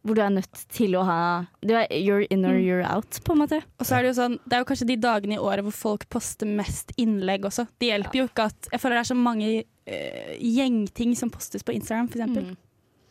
Hvor 0.00 0.16
du 0.16 0.22
er 0.24 0.32
nødt 0.32 0.62
til 0.72 0.94
å 0.96 1.02
ha 1.04 1.18
du 1.60 1.74
er, 1.76 1.86
You're 1.92 2.24
in 2.32 2.46
or 2.48 2.54
Mm. 2.56 2.64
you're 2.64 2.86
out, 2.88 3.20
på 3.22 3.34
en 3.34 3.42
måte. 3.42 3.58
Og 3.78 3.84
så 3.86 3.98
er 3.98 4.02
det 4.02 4.14
jo 4.14 4.22
sånn, 4.22 4.38
det 4.48 4.56
er 4.56 4.62
jo 4.62 4.68
kanskje 4.70 4.86
de 4.88 4.96
dagene 4.96 5.36
i 5.36 5.42
året 5.42 5.62
hvor 5.66 5.76
folk 5.76 6.08
poster 6.08 6.48
mest 6.48 6.92
innlegg 6.96 7.44
også. 7.44 7.66
Det 7.78 7.90
hjelper 7.92 8.18
jo 8.22 8.24
ikke 8.30 8.46
at 8.48 8.68
Jeg 8.72 8.80
føler 8.80 8.96
det 8.96 9.04
er 9.04 9.10
så 9.14 9.18
mange 9.20 9.50
uh, 9.60 10.32
gjengting 10.40 11.14
som 11.16 11.30
postes 11.30 11.62
på 11.62 11.74
Instagram, 11.76 12.08
f.eks. 12.08 12.32
Mm. 12.32 12.56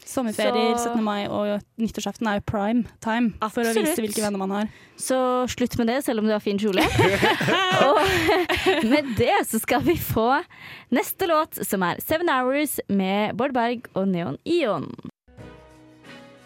Sommerferier, 0.05 0.77
Så- 0.77 0.93
17. 0.93 1.03
mai 1.03 1.27
og 1.27 1.61
nyttårsaften 1.77 2.27
er 2.27 2.33
jo 2.39 2.43
prime 2.47 2.83
time 3.03 3.33
for 3.51 3.61
å 3.61 3.73
vise 3.75 3.99
hvilke 4.01 4.21
venner 4.23 4.39
man 4.41 4.49
har. 4.55 4.67
Så 4.97 5.19
slutt 5.51 5.77
med 5.77 5.87
det, 5.87 5.99
selv 6.05 6.19
om 6.19 6.25
du 6.25 6.31
har 6.31 6.39
fin 6.39 6.57
kjole. 6.59 6.81
og 7.87 7.99
med 8.89 9.13
det 9.17 9.35
så 9.47 9.59
skal 9.61 9.81
vi 9.85 9.95
få 9.97 10.41
neste 10.91 11.27
låt, 11.29 11.59
som 11.67 11.83
er 11.83 11.95
Seven 12.01 12.29
Hours 12.29 12.79
med 12.89 13.35
Bård 13.37 13.53
Berg 13.53 13.85
og 13.95 14.07
Neon 14.07 14.37
Ion. 14.45 14.89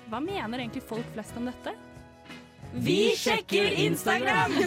Hva 0.09 0.19
mener 0.21 0.59
egentlig 0.59 0.83
folk 0.85 1.05
flest 1.15 1.37
om 1.37 1.45
dette? 1.49 1.71
Vi 2.73 3.13
sjekker 3.17 3.71
Instagram! 3.85 4.51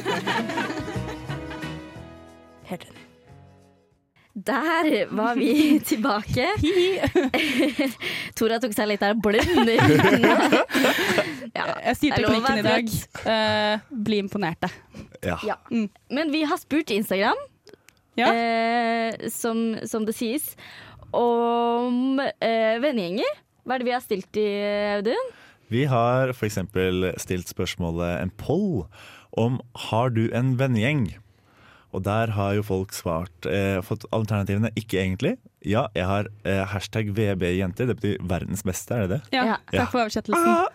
Der 4.37 5.07
var 5.17 5.35
vi 5.39 5.79
tilbake. 5.91 6.45
Tora 8.37 8.59
tok 8.61 8.75
seg 8.77 8.91
litt 8.91 9.05
av 9.07 9.17
blund 9.25 9.71
i. 9.73 9.77
Ja, 11.57 11.65
Jeg 11.87 11.97
styrte 11.97 12.19
teknikken 12.21 12.59
i 12.61 12.65
dag 12.67 12.91
Uh, 13.27 13.81
bli 14.07 14.19
imponerte. 14.21 14.69
Ja. 15.25 15.39
Ja. 15.47 15.55
Men 15.73 16.29
vi 16.35 16.43
har 16.47 16.61
spurt 16.61 16.93
Instagram, 16.93 17.39
Ja. 18.21 18.29
uh, 18.29 19.27
som, 19.33 19.79
som 19.89 20.05
det 20.07 20.15
sies, 20.19 20.51
om 21.17 22.21
uh, 22.21 22.77
vennegjenger. 22.85 23.41
Hva 23.65 23.75
er 23.79 23.83
det 23.83 23.89
vi 23.89 23.95
har 23.97 24.05
stilt 24.05 24.39
i, 24.39 24.47
Audun? 24.99 25.33
Vi 25.73 25.87
har 25.91 26.31
f.eks. 26.37 26.61
stilt 27.25 27.49
spørsmålet 27.51 28.21
en 28.21 28.31
poll 28.39 28.85
om 29.37 29.57
har 29.89 30.13
du 30.15 30.29
en 30.37 30.53
vennegjeng? 30.61 31.09
Og 31.95 32.03
der 32.05 32.33
har 32.37 32.55
jo 32.59 32.63
folk 32.67 32.93
svart 32.93 33.47
eh, 33.49 33.79
fått 33.87 34.05
alternativene 34.13 34.69
ikke 34.77 34.99
egentlig. 35.01 35.37
Ja, 35.67 35.87
jeg 35.97 36.05
har 36.07 36.27
eh, 36.45 36.65
hashtag 36.69 37.09
VB-jenter. 37.17 37.87
Det 37.89 37.97
betyr 38.01 38.19
verdens 38.29 38.63
beste, 38.67 38.95
er 38.99 39.07
det 39.07 39.17
det? 39.17 39.21
Ja, 39.39 39.45
Ja. 39.47 39.57
takk 39.85 39.93
for 39.95 40.03
oversettelsen. 40.05 40.67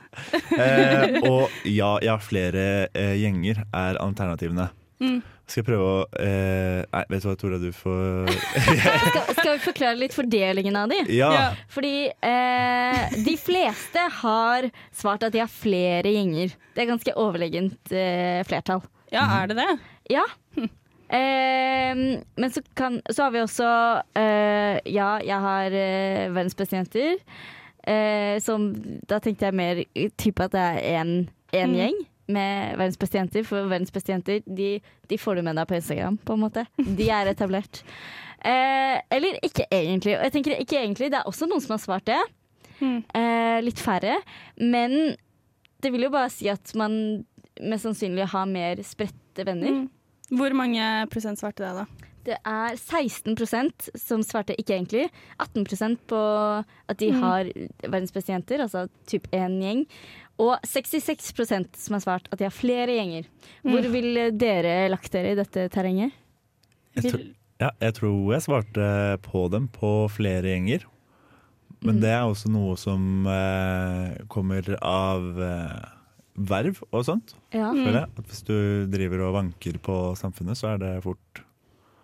Eh, 0.57 1.19
og 1.29 1.51
ja, 1.67 1.91
jeg 2.01 2.09
har 2.11 2.23
flere 2.25 2.65
eh, 2.93 3.13
gjenger 3.21 3.61
er 3.69 3.99
alternativene. 4.01 4.69
Mm. 5.01 5.19
Skal 5.49 5.61
jeg 5.63 5.67
prøve 5.67 5.85
å 5.91 6.01
eh, 6.21 6.81
Nei, 6.93 6.99
vet 7.09 7.23
du 7.23 7.27
hva, 7.27 7.33
Tora, 7.41 7.57
du 7.59 7.71
får 7.75 8.29
Skal, 8.31 9.31
skal 9.35 9.49
vi 9.55 9.63
forklare 9.65 9.97
litt 9.99 10.13
fordelingen 10.15 10.77
av 10.79 10.91
de? 10.93 10.99
Ja. 11.11 11.31
Ja. 11.35 11.47
Fordi 11.73 11.93
eh, 12.07 13.15
de 13.25 13.33
fleste 13.41 14.05
har 14.21 14.69
svart 14.95 15.25
at 15.27 15.33
de 15.35 15.41
har 15.43 15.51
flere 15.51 16.13
gjenger. 16.13 16.53
Det 16.75 16.85
er 16.85 16.91
ganske 16.93 17.15
overlegent 17.19 17.91
eh, 17.95 18.43
flertall. 18.47 18.85
Ja, 19.11 19.25
er 19.41 19.51
det 19.51 19.57
det? 19.59 19.71
Ja. 20.13 20.23
Eh, 21.11 21.93
men 22.39 22.51
så, 22.55 22.61
kan, 22.77 23.01
så 23.11 23.25
har 23.25 23.33
vi 23.35 23.41
også 23.43 23.67
eh, 24.15 24.77
Ja, 24.87 25.17
jeg 25.19 25.39
har 25.43 25.75
eh, 25.75 26.29
verdens 26.31 26.55
beste 26.55 26.77
jenter. 26.79 27.17
Eh, 27.83 28.37
som 28.39 28.69
Da 29.09 29.17
tenkte 29.19 29.49
jeg 29.49 29.57
mer 29.57 29.81
type 30.21 30.45
at 30.47 30.55
det 30.55 30.63
er 30.63 31.03
én 31.03 31.13
Mm. 31.51 31.73
gjeng 31.75 31.95
med 32.31 32.77
verdens 32.79 32.95
beste 32.95 33.17
jenter. 33.19 33.43
For 33.43 33.65
verdens 33.67 33.91
beste 33.91 34.13
jenter, 34.13 34.37
de, 34.47 34.77
de 35.11 35.17
får 35.19 35.35
du 35.35 35.41
med 35.43 35.57
deg 35.59 35.67
på 35.67 35.75
Instagram, 35.75 36.15
på 36.23 36.37
en 36.37 36.39
måte. 36.45 36.63
De 36.79 37.09
er 37.11 37.27
etablert. 37.33 37.81
Eh, 38.39 39.01
eller 39.11 39.35
ikke 39.43 39.65
egentlig. 39.67 40.13
Og 40.15 40.23
jeg 40.23 40.31
tenker 40.37 40.55
ikke 40.63 40.79
egentlig, 40.79 41.09
det 41.11 41.19
er 41.19 41.27
også 41.27 41.49
noen 41.51 41.59
som 41.59 41.73
har 41.75 41.81
svart 41.83 42.07
det. 42.07 42.21
Mm. 42.79 43.01
Eh, 43.19 43.57
litt 43.67 43.83
færre. 43.83 44.15
Men 44.63 44.95
det 45.83 45.91
vil 45.91 46.07
jo 46.07 46.13
bare 46.15 46.31
si 46.31 46.47
at 46.47 46.71
man 46.79 46.95
mest 47.59 47.83
sannsynlig 47.83 48.29
har 48.31 48.47
mer 48.47 48.79
spredte 48.87 49.43
venner. 49.51 49.81
Mm. 49.81 49.89
Hvor 50.31 50.53
mange 50.55 50.85
prosent 51.11 51.39
svarte 51.41 51.63
det, 51.65 51.73
da? 51.75 51.85
Det 52.23 52.35
er 52.45 52.75
16% 52.77 53.89
som 53.97 54.21
svarte 54.23 54.53
ikke 54.55 54.75
egentlig. 54.77 55.07
18% 55.41 55.97
på 56.07 56.19
at 56.89 56.97
de 57.01 57.09
Mm. 57.11 57.19
har 57.19 57.43
verdens 57.89 58.11
altså 58.61 58.87
typ 59.07 59.27
én 59.33 59.59
gjeng. 59.59 59.87
Og 60.39 60.59
66% 60.63 61.75
som 61.75 61.93
har 61.93 61.99
svart 62.01 62.27
at 62.31 62.37
de 62.39 62.45
har 62.45 62.51
flere 62.51 62.87
gjenger. 62.93 63.25
Hvor 63.63 63.81
Mm. 63.83 63.91
ville 63.91 64.31
dere 64.31 64.89
lagt 64.89 65.11
dere 65.11 65.31
i 65.31 65.35
dette 65.35 65.67
terrenget? 65.69 66.11
Jeg, 66.95 67.11
tror, 67.11 67.21
ja, 67.59 67.69
jeg 67.81 67.93
tror 67.93 68.31
jeg 68.33 68.41
svarte 68.41 69.17
på 69.21 69.49
dem 69.51 69.67
på 69.67 70.09
flere 70.09 70.43
gjenger. 70.43 70.85
Men 71.81 71.95
Mm. 71.95 72.01
det 72.01 72.09
er 72.09 72.21
også 72.29 72.49
noe 72.49 72.75
som 72.77 73.25
eh, 73.25 74.17
kommer 74.29 74.61
av 74.83 75.39
eh, 75.41 75.89
verv 76.49 76.81
og 76.91 77.05
sånt. 77.07 77.35
Ja. 77.53 77.71
Mm. 77.71 77.85
Føler 77.85 77.99
jeg. 78.01 78.11
At 78.17 78.33
hvis 78.33 78.43
du 78.47 78.57
driver 78.91 79.25
og 79.27 79.37
vanker 79.39 79.79
på 79.83 80.01
samfunnet, 80.19 80.59
så 80.59 80.73
er 80.73 80.83
det 80.83 80.91
fort 81.05 81.43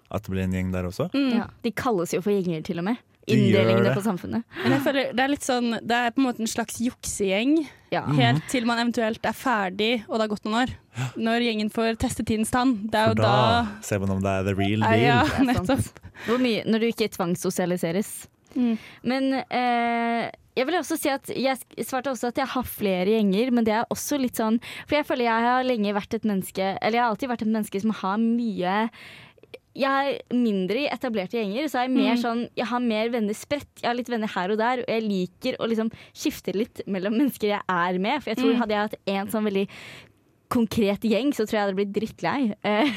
at 0.08 0.24
det 0.24 0.32
blir 0.32 0.46
en 0.46 0.56
gjeng 0.56 0.72
der 0.72 0.88
også. 0.88 1.10
Mm. 1.14 1.36
Ja. 1.42 1.50
De 1.66 1.74
kalles 1.76 2.14
jo 2.16 2.24
for 2.24 2.32
gjenger, 2.32 2.64
til 2.66 2.80
og 2.80 2.88
med. 2.88 3.04
Inndelingene 3.28 3.92
på 3.92 4.04
samfunnet. 4.06 4.46
Men 4.62 4.78
jeg 4.78 4.84
føler 4.86 5.10
det 5.12 5.20
er 5.20 5.32
litt 5.34 5.44
sånn 5.44 5.74
Det 5.84 5.96
er 5.98 6.14
på 6.16 6.22
en 6.22 6.28
måte 6.30 6.40
en 6.46 6.48
slags 6.48 6.78
juksegjeng. 6.80 7.58
Ja. 7.92 8.06
Helt 8.16 8.46
til 8.52 8.64
man 8.68 8.80
eventuelt 8.80 9.26
er 9.28 9.36
ferdig, 9.36 9.92
og 10.08 10.16
det 10.16 10.24
har 10.24 10.32
gått 10.32 10.48
noen 10.48 10.62
år. 10.62 10.72
Når 11.20 11.44
gjengen 11.44 11.72
får 11.74 12.00
testetidens 12.00 12.54
tann. 12.56 12.78
Det 12.88 13.02
er 13.02 13.12
For 13.12 13.20
jo 13.20 13.26
da, 13.26 13.34
da, 13.52 13.84
ser 13.84 14.00
man 14.04 14.16
om 14.16 14.24
det 14.24 14.32
er 14.32 14.48
the 14.48 14.56
real 14.56 14.86
deal. 14.88 15.04
ja, 15.04 15.20
nettopp. 15.44 16.02
Hvor 16.30 16.40
mye, 16.42 16.64
når 16.72 16.84
du 16.84 16.88
ikke 16.88 17.12
tvangssosialiseres. 17.18 18.14
Mm. 18.56 18.74
Men 19.12 19.30
eh, 19.44 20.32
jeg 20.58 20.66
vil 20.68 20.80
også 20.80 20.98
si 20.98 21.10
at 21.14 21.30
jeg 21.30 21.86
svarte 21.86 22.10
også 22.12 22.32
at 22.34 22.42
jeg 22.42 22.50
har 22.56 22.66
flere 22.68 23.06
gjenger, 23.14 23.52
men 23.54 23.64
det 23.68 23.76
er 23.78 23.86
også 23.94 24.18
litt 24.20 24.36
sånn 24.42 24.58
For 24.88 24.98
jeg 24.98 25.06
føler 25.08 25.28
jeg 25.30 25.46
har 25.48 25.64
lenge 25.70 25.94
vært 25.96 26.18
et 26.18 26.26
menneske 26.28 26.66
Eller 26.82 26.98
jeg 26.98 27.04
har 27.06 27.14
alltid 27.14 27.30
vært 27.30 27.46
et 27.46 27.54
menneske 27.54 27.82
som 27.86 27.96
har 28.02 28.18
mye 28.18 28.76
jeg 29.78 30.16
er 30.18 30.34
mindre 30.34 30.80
i 30.82 30.88
etablerte 30.90 31.38
gjenger, 31.38 31.68
så 31.70 31.78
er 31.78 31.84
jeg 31.86 31.92
mer 31.94 32.16
Mm. 32.16 32.22
sånn 32.24 32.40
Jeg 32.58 32.66
har 32.66 32.80
mer 32.82 33.10
venner 33.14 33.36
spredt. 33.38 33.68
Jeg 33.84 33.86
har 33.86 33.94
litt 33.94 34.10
venner 34.10 34.28
her 34.34 34.50
og 34.50 34.58
der, 34.58 34.80
og 34.82 34.88
jeg 34.90 35.04
liker 35.06 35.58
å 35.62 35.68
liksom 35.70 35.92
skifte 36.18 36.56
litt 36.58 36.82
mellom 36.88 37.14
mennesker 37.14 37.48
jeg 37.54 37.62
er 37.70 38.00
med. 38.02 38.24
For 38.24 38.32
jeg 38.32 38.38
tror 38.40 38.54
Mm. 38.56 38.58
hadde 38.58 38.74
jeg 38.74 38.82
hatt 38.88 38.96
en 39.06 39.28
sånn 39.28 39.46
veldig 39.46 39.68
konkret 40.50 41.04
gjeng, 41.04 41.34
så 41.36 41.44
tror 41.46 41.56
jeg 41.56 41.60
jeg 41.60 41.66
hadde 41.68 41.78
blitt 41.80 41.94
drittlei. 41.96 42.40
Eh, 42.64 42.92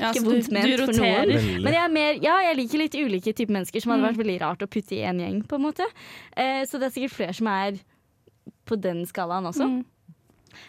Ja, 0.00 0.10
Ikke 0.12 0.22
vondt 0.24 0.48
du, 0.48 0.54
ment 0.56 0.70
du 0.72 0.84
for 0.86 1.00
noen. 1.02 1.32
Men 1.64 1.72
jeg 1.76 1.82
er 1.84 1.92
mer, 1.92 2.18
ja, 2.24 2.36
jeg 2.48 2.56
liker 2.62 2.78
litt 2.84 2.96
ulike 2.98 3.34
typer 3.36 3.52
mennesker 3.58 3.80
som 3.84 3.92
hadde 3.92 4.02
Mm. 4.04 4.08
vært 4.12 4.22
veldig 4.24 4.38
rart 4.40 4.62
å 4.64 4.70
putte 4.70 4.96
i 4.96 5.02
en 5.08 5.20
gjeng, 5.20 5.42
på 5.48 5.58
en 5.58 5.66
måte. 5.68 5.86
Eh, 6.36 6.62
så 6.64 6.78
det 6.80 6.88
er 6.88 6.94
sikkert 6.96 7.16
flere 7.18 7.34
som 7.36 7.46
er 7.52 7.78
på 8.68 8.80
den 8.80 9.04
skalaen 9.06 9.44
også. 9.50 9.68
Mm. 9.68 9.84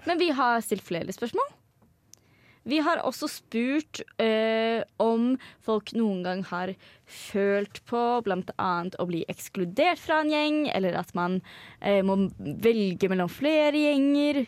Men 0.06 0.18
vi 0.20 0.30
har 0.36 0.60
stilt 0.62 0.84
flere 0.84 1.08
spørsmål. 1.16 1.56
Vi 2.70 2.78
har 2.84 3.00
også 3.08 3.26
spurt 3.32 4.02
eh, 4.22 4.84
om 5.02 5.38
folk 5.66 5.94
noen 5.96 6.20
gang 6.26 6.44
har 6.52 6.74
følt 7.10 7.80
på 7.90 8.02
bl.a. 8.26 8.74
å 9.00 9.06
bli 9.10 9.24
ekskludert 9.32 9.98
fra 9.98 10.20
en 10.22 10.30
gjeng, 10.30 10.60
eller 10.76 10.94
at 11.00 11.16
man 11.18 11.40
eh, 11.82 12.02
må 12.06 12.28
velge 12.38 13.10
mellom 13.10 13.32
flere 13.32 13.74
gjenger. 13.80 14.44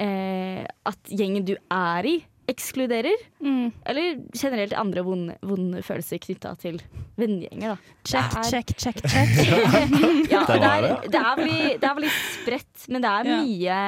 Eh, 0.00 0.64
at 0.88 1.10
gjengen 1.12 1.44
du 1.44 1.54
er 1.70 2.06
i, 2.08 2.16
ekskluderer. 2.50 3.20
Mm. 3.44 3.68
Eller 3.86 4.22
generelt 4.34 4.72
andre 4.78 5.04
vonde, 5.06 5.36
vonde 5.46 5.82
følelser 5.86 6.18
knytta 6.24 6.54
til 6.60 6.80
vennegjenger. 7.20 7.78
Check, 8.08 8.38
check, 8.48 8.72
check, 8.80 9.02
check. 9.04 9.36
Ja, 10.32 10.42
det, 10.48 10.56
er, 10.62 10.88
det. 11.04 11.20
er 11.20 11.36
veldig, 11.38 11.76
det 11.82 11.90
er 11.90 12.16
spredt, 12.40 12.88
men 12.88 13.04
det 13.04 13.10
er 13.12 13.30
Ja. 13.30 13.38
mye 13.44 13.80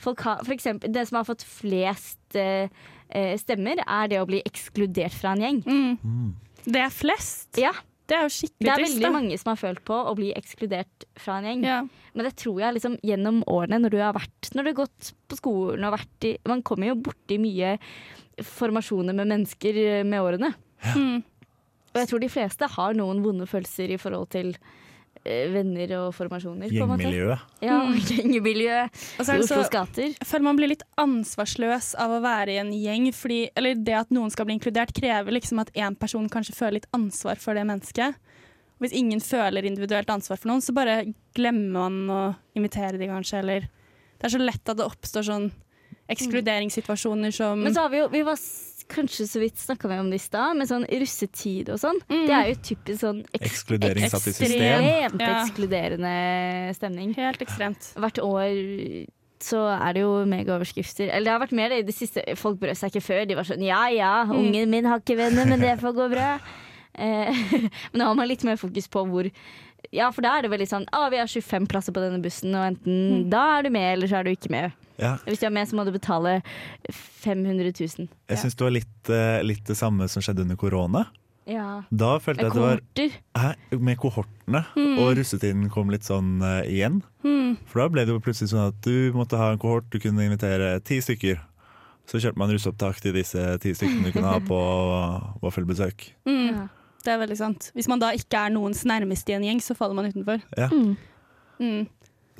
folk 0.00 0.22
har, 0.24 0.40
For 0.46 0.54
eksempel, 0.56 0.92
det 0.94 1.06
som 1.08 1.20
har 1.20 1.28
fått 1.28 1.44
flest 1.44 2.38
eh, 2.38 2.70
eh, 3.12 3.34
stemmer, 3.38 3.82
er 3.84 4.08
det 4.10 4.20
å 4.22 4.26
bli 4.28 4.40
ekskludert 4.48 5.12
fra 5.14 5.34
en 5.36 5.44
gjeng. 5.44 5.60
Mm. 5.66 5.98
Mm. 6.00 6.30
Det 6.70 6.80
er 6.82 6.92
flest. 6.92 7.50
Ja, 7.60 7.72
Det 8.10 8.16
er 8.18 8.26
jo 8.26 8.48
Det 8.58 8.68
er 8.68 8.80
trist. 8.80 8.96
veldig 8.96 9.06
da. 9.06 9.10
mange 9.14 9.38
som 9.38 9.52
har 9.52 9.58
følt 9.60 9.82
på 9.86 9.94
å 9.94 10.14
bli 10.18 10.32
ekskludert 10.34 11.04
fra 11.20 11.38
en 11.38 11.46
gjeng. 11.46 11.64
Ja. 11.68 11.80
Men 12.14 12.26
det 12.26 12.34
tror 12.42 12.58
jeg 12.58 12.74
liksom 12.76 12.96
gjennom 13.06 13.42
årene, 13.46 13.78
når 13.84 13.94
du 13.94 13.98
har 14.02 14.16
vært 14.16 14.50
Når 14.50 14.66
du 14.66 14.70
har 14.72 14.78
gått 14.82 15.12
på 15.30 15.38
skolen 15.38 15.86
og 15.86 15.94
vært 15.94 16.26
i 16.26 16.32
Man 16.50 16.64
kommer 16.66 16.90
jo 16.90 16.96
borti 16.98 17.38
mye 17.38 17.76
formasjoner 18.40 19.14
med 19.14 19.28
mennesker 19.30 19.76
eh, 19.84 20.04
med 20.04 20.22
årene. 20.24 20.54
Mm. 20.96 21.22
Og 21.90 21.98
jeg 21.98 22.08
tror 22.10 22.22
de 22.22 22.30
fleste 22.32 22.68
har 22.74 22.94
noen 22.98 23.22
vonde 23.22 23.46
følelser 23.50 23.90
i 23.94 23.98
forhold 24.00 24.30
til 24.32 24.54
venner 25.24 25.90
og 25.98 26.14
formasjoner. 26.16 26.70
Gjengmiljøet. 26.72 27.40
Ja, 27.60 27.80
Mm. 27.84 27.98
gjengmiljø 28.08 28.76
i 28.84 28.86
det 29.18 29.26
så 29.26 29.36
Oslos 29.38 29.68
gater. 29.70 30.14
Jeg 30.16 30.26
føler 30.26 30.42
man 30.46 30.56
blir 30.56 30.68
litt 30.72 30.82
ansvarsløs 30.96 31.94
av 32.00 32.10
å 32.10 32.22
være 32.24 32.54
i 32.54 32.58
en 32.62 32.72
gjeng. 32.72 33.10
Fordi, 33.12 33.50
eller 33.56 33.74
det 33.74 33.94
at 33.94 34.10
noen 34.10 34.30
skal 34.32 34.46
bli 34.46 34.56
inkludert, 34.58 34.94
krever 34.96 35.30
liksom 35.32 35.60
at 35.60 35.70
én 35.74 35.98
person 35.98 36.28
kanskje 36.28 36.54
føler 36.56 36.80
litt 36.80 36.90
ansvar 36.96 37.36
for 37.36 37.54
det 37.54 37.66
mennesket. 37.68 38.14
Hvis 38.80 38.92
ingen 38.96 39.20
føler 39.20 39.66
individuelt 39.68 40.08
ansvar 40.08 40.38
for 40.40 40.48
noen, 40.48 40.62
så 40.64 40.72
bare 40.72 41.12
glemmer 41.36 41.70
man 41.70 41.98
å 42.08 42.36
invitere 42.56 42.96
de 42.98 43.06
kanskje, 43.06 43.38
eller 43.44 43.60
Det 44.20 44.24
er 44.28 44.38
så 44.38 44.40
lett 44.44 44.68
at 44.68 44.76
det 44.76 44.84
oppstår 44.84 45.24
sånn 45.24 45.50
ekskluderingssituasjoner 46.10 47.32
som 47.32 47.62
Men 47.62 47.72
så 47.74 47.86
har 47.86 47.90
vi 47.92 47.98
jo 48.02 48.08
vi 48.12 48.22
var 48.22 48.36
kanskje 48.90 49.26
så 49.30 49.40
vidt 49.42 49.56
snakka 49.62 49.88
vi 49.88 49.98
om 50.02 50.10
det 50.12 50.18
i 50.20 50.24
stad, 50.24 50.56
med 50.58 50.68
sånn 50.70 50.84
russetid 50.90 51.70
og 51.72 51.78
sånn. 51.82 51.98
Mm. 52.10 52.26
Det 52.28 52.34
er 52.36 52.50
jo 52.50 52.58
typisk 52.70 53.00
sånn 53.04 53.22
ek 53.34 53.46
i 53.46 54.34
system. 54.34 54.84
ekstremt 54.84 55.20
Ja. 55.20 55.30
ekskluderende 55.44 56.14
stemning. 56.76 57.14
Helt 57.16 57.40
ekstremt. 57.46 57.92
Hvert 57.96 58.18
år 58.22 59.06
så 59.40 59.60
er 59.72 59.94
det 59.96 60.02
jo 60.02 60.24
megaoverskrifter. 60.28 61.08
Eller 61.08 61.24
det 61.24 61.32
har 61.32 61.40
vært 61.46 61.52
mer 61.56 61.68
det 61.72 61.78
i 61.78 61.86
det 61.88 61.94
siste. 61.96 62.20
Folk 62.36 62.58
brød 62.60 62.76
seg 62.76 62.92
ikke 62.92 63.06
før. 63.06 63.22
De 63.26 63.34
var 63.38 63.44
sånn 63.48 63.62
ja 63.64 63.86
ja, 63.88 64.24
Mm. 64.26 64.36
ungen 64.52 64.68
min 64.68 64.84
har 64.84 65.00
ikke 65.00 65.16
venner, 65.16 65.46
men 65.46 65.60
det 65.60 65.78
får 65.80 65.94
gå 65.96 66.10
bra. 66.12 66.38
Eh, 66.94 67.34
men 67.92 68.00
nå 68.00 68.04
har 68.10 68.14
man 68.18 68.28
litt 68.28 68.42
mer 68.44 68.56
fokus 68.60 68.88
på 68.90 69.04
hvor 69.06 69.30
Ja, 69.94 70.10
for 70.12 70.22
da 70.22 70.36
er 70.38 70.42
det 70.44 70.50
veldig 70.52 70.66
sånn 70.68 70.84
ah, 70.92 71.08
vi 71.10 71.16
har 71.18 71.26
25 71.30 71.66
plasser 71.70 71.94
på 71.94 72.02
denne 72.02 72.20
bussen, 72.22 72.52
og 72.54 72.66
enten 72.74 72.98
Mm. 73.24 73.30
da 73.30 73.58
er 73.58 73.62
du 73.64 73.70
med, 73.70 73.92
eller 73.94 74.06
så 74.10 74.18
er 74.20 74.24
du 74.24 74.30
ikke 74.34 74.50
med. 74.52 74.72
Ja, 75.00 75.14
Hvis 75.24 75.40
du 75.40 75.46
er 75.46 75.54
med, 75.54 75.66
så 75.66 75.74
må 75.78 75.84
du 75.86 75.92
betale 75.94 76.42
500 76.90 77.72
000. 77.72 78.08
jeg 78.28 78.38
syns 78.38 78.54
det 78.54 78.66
var 78.66 78.74
litt, 78.74 79.08
eh, 79.08 79.40
litt 79.42 79.64
det 79.64 79.76
samme 79.78 80.06
som 80.08 80.20
skjedde 80.22 80.42
under 80.44 80.56
korona. 80.60 81.06
Ja. 81.48 81.82
Da 81.90 82.18
følte 82.20 82.44
jeg 82.44 82.50
at 82.52 82.54
det 82.54 82.62
var 82.62 82.80
kohorter. 82.82 83.14
Hæ? 83.40 83.78
Med 83.80 83.96
kohortene, 83.98 84.60
og 85.00 85.16
russetiden 85.16 85.70
kom 85.72 85.88
litt 85.90 86.04
sånn 86.06 86.36
uh, 86.44 86.60
igjen. 86.68 87.00
Mm. 87.24 87.56
For 87.66 87.80
da 87.80 87.88
ble 87.88 88.04
det 88.04 88.12
jo 88.12 88.20
plutselig 88.22 88.52
sånn 88.52 88.68
at 88.68 88.76
du 88.84 89.10
måtte 89.16 89.40
ha 89.40 89.48
en 89.50 89.58
kohort, 89.58 89.88
du 89.90 89.98
kunne 89.98 90.22
invitere 90.28 90.76
ti 90.84 91.00
stykker. 91.02 91.40
Så 92.06 92.20
kjørte 92.20 92.38
man 92.38 92.52
russeopptak 92.52 93.00
til 93.02 93.16
disse 93.16 93.40
ti 93.64 93.72
stykkene 93.74 94.10
du 94.10 94.12
kunne 94.14 94.30
ha 94.30 94.38
på 94.52 94.60
vaffelbesøk. 95.42 96.10
Mm. 96.28 96.68
Det 97.04 97.12
er 97.14 97.20
veldig 97.22 97.38
sant. 97.38 97.70
Hvis 97.76 97.88
man 97.88 98.02
da 98.02 98.10
ikke 98.16 98.44
er 98.46 98.52
noens 98.54 98.82
nærmeste 98.88 99.32
i 99.32 99.38
en 99.38 99.46
gjeng, 99.46 99.62
så 99.64 99.76
faller 99.78 99.96
man 99.96 100.10
utenfor. 100.12 100.42
Ja. 100.58 100.68
Mm. 100.72 100.96
Mm. 101.60 101.86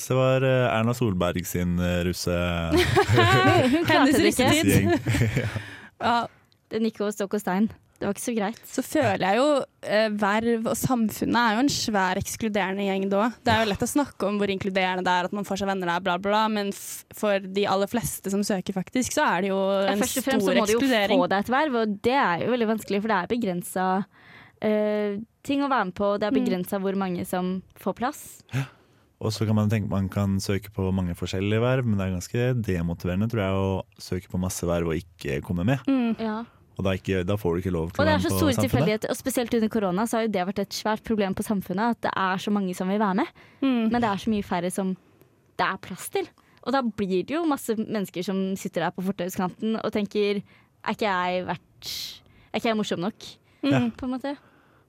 Så 0.01 0.14
det 0.14 0.18
var 0.20 0.46
eh, 0.49 0.66
Erna 0.79 0.94
Solberg 0.96 1.44
sin 1.49 1.77
eh, 1.81 2.01
russe... 2.09 2.33
Hun 3.75 3.85
klarte 3.88 4.16
det 4.16 4.33
ikke. 4.33 4.99
Ja, 6.01 6.25
Den 6.73 6.87
gikk 6.88 7.03
over 7.03 7.12
stokk 7.12 7.35
og 7.37 7.42
stein. 7.42 7.66
Det 8.01 8.09
var 8.09 8.14
ikke 8.16 8.25
så 8.25 8.33
greit. 8.33 8.61
så 8.64 8.81
føler 8.81 9.20
jeg 9.27 9.37
jo 9.37 9.49
eh, 9.85 10.07
verv 10.16 10.70
og 10.70 10.77
samfunnet 10.81 11.37
er 11.37 11.57
jo 11.59 11.64
en 11.66 11.68
svær 11.75 12.16
ekskluderende 12.16 12.87
gjeng 12.87 13.03
da. 13.12 13.27
Det 13.44 13.53
er 13.53 13.61
jo 13.61 13.68
lett 13.75 13.85
å 13.85 13.88
snakke 13.90 14.25
om 14.25 14.38
hvor 14.40 14.49
inkluderende 14.55 15.05
det 15.05 15.12
er 15.18 15.29
at 15.29 15.35
man 15.37 15.44
får 15.44 15.61
seg 15.61 15.68
venner 15.68 15.90
der, 15.92 16.01
bla, 16.07 16.14
bla, 16.16 16.46
men 16.49 16.73
f 16.73 17.03
for 17.12 17.44
de 17.44 17.66
aller 17.68 17.90
fleste 17.92 18.33
som 18.33 18.40
søker, 18.46 18.73
faktisk, 18.79 19.12
så 19.18 19.27
er 19.27 19.44
det 19.44 19.51
jo 19.53 19.59
en 19.61 19.85
Ja, 19.85 19.99
ekskludering. 19.99 20.01
først 20.01 20.23
og 20.23 20.29
fremst 20.31 20.49
så 20.49 20.57
må 20.57 20.64
du 20.64 20.73
jo 20.79 20.81
få 20.81 21.29
deg 21.35 21.44
et 21.44 21.53
verv, 21.53 21.77
og 21.83 21.99
det 22.09 22.16
er 22.23 22.46
jo 22.46 22.55
veldig 22.57 22.70
vanskelig, 22.73 23.03
for 23.05 23.12
det 23.12 23.18
er 23.18 23.31
begrensa 23.35 23.87
ting 24.61 25.62
å 25.64 25.70
være 25.70 25.87
med 25.90 25.94
på. 25.96 26.18
Det 26.20 26.29
er 26.29 26.31
Mm. 26.35 26.44
begrensa 26.44 26.79
hvor 26.81 26.94
mange 26.96 27.25
som 27.27 27.62
får 27.81 27.94
plass. 27.96 28.42
Og 29.20 29.33
så 29.33 29.44
kan 29.46 29.55
man 29.55 29.68
tenke 29.68 29.88
man 29.88 30.09
kan 30.09 30.38
søke 30.40 30.70
på 30.73 30.92
mange 30.92 31.14
forskjellige 31.14 31.61
verv, 31.61 31.85
men 31.85 31.99
det 31.99 32.07
er 32.07 32.16
ganske 32.16 32.62
demotiverende 32.64 33.29
tror 33.29 33.40
jeg, 33.44 33.53
å 33.53 33.85
søke 34.01 34.29
på 34.33 34.38
masse 34.40 34.62
verv 34.64 34.88
og 34.88 34.96
ikke 34.96 35.42
komme 35.44 35.64
med. 35.64 35.79
Mm. 35.87 36.16
Ja. 36.18 36.44
Og 36.79 36.85
da, 36.85 36.90
ikke, 36.96 37.27
da 37.27 37.37
får 37.37 37.57
du 37.57 37.61
ikke 37.61 37.73
lov 37.75 37.90
til 37.92 38.01
Og 38.01 38.05
å 38.05 38.09
det 38.09 38.14
være 38.14 38.16
er 38.16 38.23
så 38.25 38.29
med 38.29 38.33
på 38.33 38.38
store 38.38 38.53
Samfunnet. 38.55 38.70
tilfeldigheter, 38.70 39.11
og 39.11 39.16
spesielt 39.16 39.55
under 39.55 39.68
korona 39.68 40.03
så 40.09 40.16
har 40.16 40.23
jo 40.25 40.33
det 40.33 40.46
vært 40.49 40.59
et 40.61 40.70
svært 40.70 41.03
problem 41.05 41.35
på 41.35 41.44
samfunnet, 41.44 41.90
at 41.90 42.01
det 42.01 42.12
er 42.16 42.37
så 42.40 42.51
mange 42.51 42.75
som 42.75 42.88
vil 42.88 42.99
være 42.99 43.16
med, 43.16 43.27
Mm. 43.61 43.90
men 43.92 44.01
det 44.01 44.05
er 44.09 44.16
så 44.16 44.31
mye 44.33 44.42
færre 44.44 44.73
som 44.73 44.96
det 45.59 45.66
er 45.66 45.77
plass 45.77 46.09
til. 46.09 46.25
Og 46.64 46.73
da 46.73 46.81
blir 46.81 47.27
det 47.27 47.35
jo 47.37 47.44
masse 47.44 47.77
mennesker 47.77 48.25
som 48.25 48.57
sitter 48.57 48.81
der 48.81 48.90
på 48.92 49.05
fortauskanten 49.05 49.77
og 49.85 49.92
tenker 49.92 50.42
er 50.85 50.92
ikke 50.94 51.09
jeg 51.09 51.44
verdt 51.46 52.20
Er 52.55 52.59
ikke 52.61 52.68
jeg 52.73 52.77
morsom 52.77 53.01
nok? 53.01 53.14
Mm. 53.62 53.90
På 53.96 54.05
en 54.05 54.11
måte. 54.18 54.37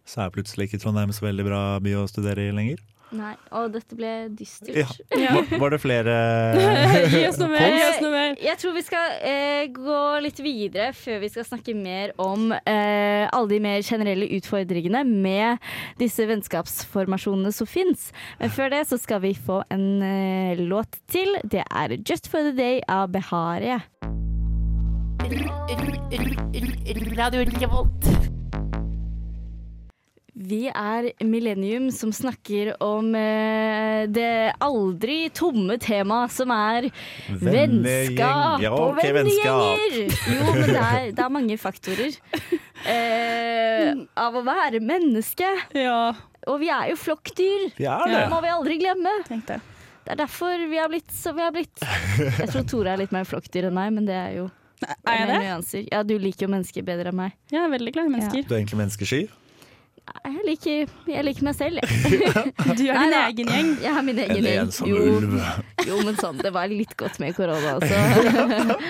Så 0.06 0.26
er 0.26 0.34
plutselig 0.34 0.70
ikke 0.70 0.82
Trondheim 0.82 1.14
så 1.16 1.28
veldig 1.28 1.46
bra 1.46 1.62
by 1.84 1.96
å 2.02 2.08
studere 2.10 2.50
i 2.50 2.56
lenger. 2.56 2.82
Nei. 3.12 3.34
Og 3.60 3.74
dette 3.74 3.96
ble 3.98 4.10
dystert. 4.40 4.76
Ja. 4.78 4.86
Ja. 5.20 5.34
Var, 5.36 5.60
var 5.60 5.74
det 5.74 5.80
flere 5.84 6.14
Gi 7.12 7.26
oss 7.28 7.40
noe 7.42 7.50
mer! 7.52 7.76
Oss 7.90 8.00
noe 8.04 8.12
mer. 8.14 8.38
Jeg 8.40 8.60
tror 8.62 8.76
vi 8.78 8.84
skal 8.88 9.18
eh, 9.28 9.66
gå 9.76 10.00
litt 10.24 10.40
videre 10.44 10.92
før 10.96 11.20
vi 11.26 11.32
skal 11.34 11.48
snakke 11.50 11.76
mer 11.76 12.16
om 12.24 12.54
eh, 12.56 13.28
alle 13.28 13.52
de 13.52 13.60
mer 13.64 13.84
generelle 13.84 14.30
utfordringene 14.40 15.04
med 15.10 15.60
disse 16.00 16.24
vennskapsformasjonene 16.30 17.52
som 17.56 17.68
fins. 17.68 18.10
Men 18.40 18.56
før 18.56 18.72
det 18.78 18.86
så 18.94 19.00
skal 19.02 19.24
vi 19.26 19.36
få 19.36 19.60
en 19.76 19.88
eh, 20.08 20.64
låt 20.64 21.02
til. 21.12 21.36
Det 21.44 21.66
er 21.68 21.98
'Just 22.00 22.32
for 22.32 22.48
the 22.48 22.56
Day' 22.56 22.82
av 22.88 23.12
Beharie. 23.12 23.82
Radio 27.18 27.44
Revolt. 27.60 28.41
Vi 30.34 30.62
er 30.72 31.10
Millennium 31.28 31.90
som 31.92 32.14
snakker 32.16 32.70
om 32.82 33.10
eh, 33.20 34.06
det 34.08 34.54
aldri 34.64 35.26
tomme 35.36 35.76
temaet 35.84 36.32
som 36.32 36.54
er 36.56 36.88
vennskap 37.42 38.64
Ja, 38.64 38.72
og 38.72 38.94
ok, 38.96 39.02
vennegjenger. 39.18 39.98
Jo, 40.32 40.54
men 40.56 40.70
det 40.72 40.78
er, 40.80 41.10
det 41.18 41.26
er 41.26 41.34
mange 41.36 41.58
faktorer 41.60 42.16
eh, 42.88 43.92
av 44.24 44.40
å 44.40 44.44
være 44.48 44.80
menneske. 44.84 45.52
Ja, 45.76 46.14
Og 46.48 46.62
vi 46.64 46.72
er 46.74 46.94
jo 46.94 46.98
flokkdyr. 47.04 47.68
Vi 47.78 47.86
er 47.92 48.08
Det 48.08 48.16
det. 48.16 48.24
må 48.32 48.40
vi 48.48 48.54
aldri 48.56 48.80
glemme. 48.82 49.12
tenkte 49.28 49.60
jeg. 49.60 49.68
Det 50.02 50.16
er 50.16 50.22
derfor 50.24 50.64
vi 50.72 50.80
har 50.82 50.90
blitt 50.90 51.12
som 51.14 51.36
vi 51.38 51.44
har 51.46 51.52
blitt. 51.54 51.84
Jeg 52.40 52.48
tror 52.56 52.64
Tore 52.72 52.96
er 52.96 53.04
litt 53.04 53.12
mer 53.14 53.28
flokkdyr 53.30 53.68
enn 53.70 53.76
meg, 53.78 53.92
men 54.00 54.08
det 54.08 54.16
er 54.18 54.32
jo 54.40 54.48
Er 55.06 55.20
jeg 55.20 55.28
det? 55.30 55.36
nyanser. 55.44 55.84
Ja, 55.92 56.00
du 56.08 56.16
liker 56.18 56.48
jo 56.48 56.54
mennesker 56.56 56.88
bedre 56.88 57.12
enn 57.12 57.20
meg. 57.20 57.36
Jeg 57.54 57.62
er 57.62 57.70
veldig 57.76 57.94
glad 57.94 58.08
i 58.10 58.14
mennesker. 58.16 58.48
Du 58.48 58.56
er 58.56 58.62
egentlig 58.64 58.80
menneskesky. 58.82 59.22
Jeg 60.22 60.44
liker, 60.46 60.90
jeg 61.10 61.24
liker 61.26 61.46
meg 61.48 61.56
selv, 61.58 61.80
jeg. 61.82 62.32
Du 62.78 62.84
er 62.86 63.00
din 63.02 63.14
egen 63.18 63.50
gjeng. 63.52 63.70
Jeg 63.82 63.90
er 63.98 64.04
min 64.06 64.20
egen 64.22 64.38
En 64.38 64.46
gjeng. 64.46 64.60
ensom 64.68 64.90
Jo, 64.90 65.00
ulv. 65.18 65.34
jo, 65.88 65.98
men 66.06 66.18
sånn, 66.20 66.38
det 66.42 66.52
var 66.54 66.70
litt 66.70 66.94
godt 67.00 67.18
med 67.22 67.34
korona, 67.38 67.72
altså. 67.78 67.98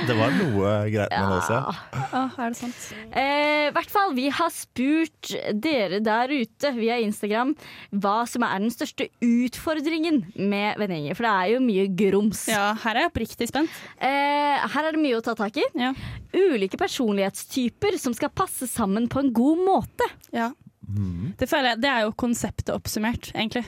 Det 0.10 0.16
var 0.20 0.34
noe 0.36 0.74
greit 0.92 1.14
med 1.14 1.32
det 1.32 1.38
også. 1.38 1.58
Ja. 1.58 2.04
Å, 2.20 2.24
er 2.46 2.52
det 2.52 2.60
sant? 2.60 2.82
Eh, 3.24 3.68
hvert 3.76 3.94
fall, 3.94 4.14
vi 4.18 4.28
har 4.38 4.52
spurt 4.54 5.32
dere 5.64 6.02
der 6.04 6.34
ute 6.36 6.74
via 6.76 6.98
Instagram 7.04 7.54
hva 7.96 8.18
som 8.30 8.44
er 8.48 8.64
den 8.66 8.74
største 8.76 9.08
utfordringen 9.24 10.22
med 10.36 10.80
vennegjenger. 10.84 11.16
For 11.20 11.28
det 11.30 11.34
er 11.36 11.54
jo 11.56 11.62
mye 11.64 11.88
grums. 12.04 12.44
Ja, 12.52 12.74
her 12.84 12.98
er 13.00 13.06
jeg 13.08 13.14
oppriktig 13.14 13.48
spent. 13.52 13.72
Eh, 14.04 14.68
her 14.76 14.88
er 14.90 14.96
det 14.98 15.04
mye 15.04 15.20
å 15.20 15.24
ta 15.26 15.36
tak 15.40 15.60
i. 15.64 15.68
Ja. 15.80 15.94
Ulike 16.36 16.80
personlighetstyper 16.80 17.96
som 18.00 18.14
skal 18.16 18.32
passe 18.36 18.68
sammen 18.72 19.08
på 19.12 19.24
en 19.24 19.32
god 19.36 19.64
måte. 19.68 20.08
Ja. 20.36 20.52
Det 21.40 21.48
føler 21.50 21.74
jeg, 21.74 21.82
det 21.84 21.90
er 21.92 22.04
jo 22.06 22.18
konseptet 22.20 22.74
oppsummert, 22.74 23.32
egentlig. 23.36 23.64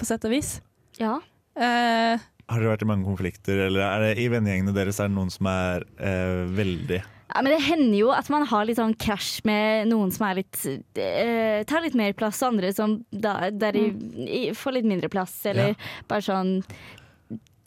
På 0.00 0.08
sett 0.08 0.24
og 0.26 0.34
vis. 0.34 0.56
Ja. 1.00 1.18
Uh, 1.58 2.20
Har 2.50 2.60
dere 2.60 2.74
vært 2.74 2.84
i 2.84 2.90
mange 2.90 3.08
konflikter, 3.08 3.66
eller 3.68 3.84
er 3.86 4.04
det 4.04 4.12
i 4.22 4.28
vennegjengene 4.32 4.74
deres 4.76 5.00
er 5.00 5.10
det 5.10 5.16
noen 5.16 5.32
som 5.32 5.48
er 5.50 5.86
uh, 5.98 6.46
veldig 6.56 7.00
Ja, 7.00 7.42
men 7.42 7.50
det 7.52 7.60
hender 7.66 7.98
jo 7.98 8.12
at 8.14 8.30
man 8.32 8.46
har 8.50 8.66
litt 8.66 8.78
sånn 8.80 8.96
krasj 8.98 9.42
med 9.48 9.90
noen 9.90 10.14
som 10.14 10.26
er 10.28 10.40
litt 10.40 10.62
uh, 10.66 11.60
tar 11.68 11.84
litt 11.84 11.98
mer 11.98 12.14
plass, 12.18 12.42
og 12.42 12.54
andre 12.54 12.72
som 12.76 13.00
da, 13.10 13.50
der 13.50 13.78
i, 13.78 13.86
i, 14.26 14.42
får 14.56 14.78
litt 14.78 14.90
mindre 14.90 15.10
plass, 15.12 15.36
eller 15.50 15.76
bare 16.10 16.26
sånn 16.26 16.56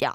Ja. 0.02 0.14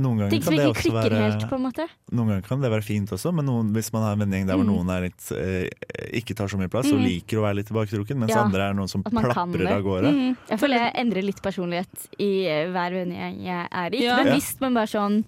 Noen 0.00 0.16
ganger, 0.22 0.40
kan 0.42 0.56
det 0.56 0.64
også 0.70 0.92
være, 0.94 1.18
helt, 1.20 1.42
på 1.50 1.56
en 1.58 1.62
måte. 1.66 1.84
noen 2.16 2.28
ganger 2.32 2.42
kan 2.46 2.60
det 2.64 2.70
være 2.72 2.82
fint 2.86 3.10
også, 3.12 3.32
men 3.36 3.44
noen, 3.44 3.72
hvis 3.76 3.92
man 3.92 4.02
har 4.06 4.12
en 4.16 4.22
vennegjeng 4.24 4.46
der 4.48 4.56
hvor 4.56 4.64
Mm. 4.64 4.72
noen 4.72 4.90
er 4.96 5.00
litt, 5.06 5.26
eh, 5.36 5.68
ikke 6.16 6.34
tar 6.38 6.48
så 6.48 6.56
mye 6.56 6.70
plass 6.72 6.88
og 6.92 6.98
Mm. 6.98 7.04
liker 7.04 7.36
å 7.36 7.42
være 7.44 7.56
litt 7.60 7.68
tilbaketrukken, 7.68 8.16
mens 8.16 8.30
Ja, 8.32 8.42
andre 8.44 8.70
er 8.70 8.74
noen 8.74 8.88
som 8.88 9.02
plaprer 9.04 9.68
av 9.68 9.82
gårde. 9.84 10.08
mm, 10.14 10.36
Jeg 10.48 10.58
føler 10.58 10.76
jeg 10.80 10.94
endrer 11.04 11.22
litt 11.22 11.42
personlighet 11.42 12.08
i 12.18 12.46
eh, 12.46 12.66
hver 12.72 12.90
vennegjeng 12.96 13.42
jeg 13.44 13.68
er 13.70 13.86
i. 13.92 13.96
Ikke 14.00 14.02
Ja. 14.16 14.24
bevisst, 14.24 14.60
men 14.60 14.74
bare 14.74 14.86
sånn 14.86 15.24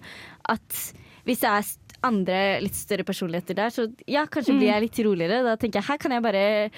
at 0.49 0.93
hvis 1.25 1.39
det 1.39 1.49
er 1.49 1.63
andre 2.03 2.59
litt 2.59 2.73
større 2.75 3.05
personligheter 3.05 3.55
der, 3.55 3.69
så 3.69 3.87
ja, 4.07 4.25
kanskje 4.25 4.53
Mm. 4.55 4.59
blir 4.59 4.67
jeg 4.73 4.81
litt 4.81 5.05
roligere. 5.05 5.43
Da 5.43 5.55
tenker 5.55 5.75
jeg 5.79 5.83
her 5.85 5.97
kan 5.97 6.11
jeg 6.11 6.21
bare 6.21 6.69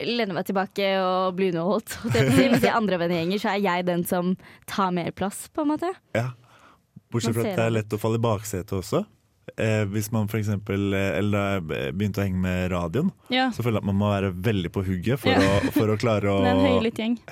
lene 0.00 0.32
meg 0.34 0.44
tilbake 0.46 0.98
og 0.98 1.36
bli 1.36 1.52
underholdt. 1.52 1.86
Hvis 2.10 2.62
jeg 2.62 2.72
andre 2.74 2.98
vennegjenger 2.98 3.38
så 3.38 3.54
er 3.54 3.60
jeg 3.62 3.86
den 3.86 4.04
som 4.04 4.36
tar 4.66 4.90
mer 4.90 5.12
plass, 5.12 5.48
på 5.54 5.62
en 5.62 5.68
måte. 5.68 5.92
Ja. 6.14 6.30
Bortsett 7.12 7.34
fra 7.36 7.44
at 7.50 7.56
det 7.58 7.66
er 7.66 7.74
lett 7.78 7.92
å 7.96 7.98
falle 8.00 8.18
i 8.18 8.24
baksetet 8.24 8.72
også. 8.78 9.04
Eh, 9.58 9.84
hvis 9.90 10.10
man 10.14 10.28
for 10.30 10.38
eksempel, 10.38 10.92
eh, 10.94 11.18
eller 11.18 11.60
begynte 11.92 12.22
å 12.22 12.24
henge 12.24 12.38
med 12.40 12.70
radioen, 12.72 13.10
ja. 13.28 13.48
så 13.50 13.62
føler 13.64 13.80
jeg 13.80 13.82
at 13.82 13.88
man 13.90 13.98
må 13.98 14.10
være 14.12 14.30
veldig 14.32 14.70
på 14.72 14.84
hugget 14.86 15.18
for, 15.20 15.30
Ja. 15.34 15.40
å, 15.58 15.72
for 15.74 15.90
å 15.92 15.96
klare 15.98 16.30
å 16.36 16.38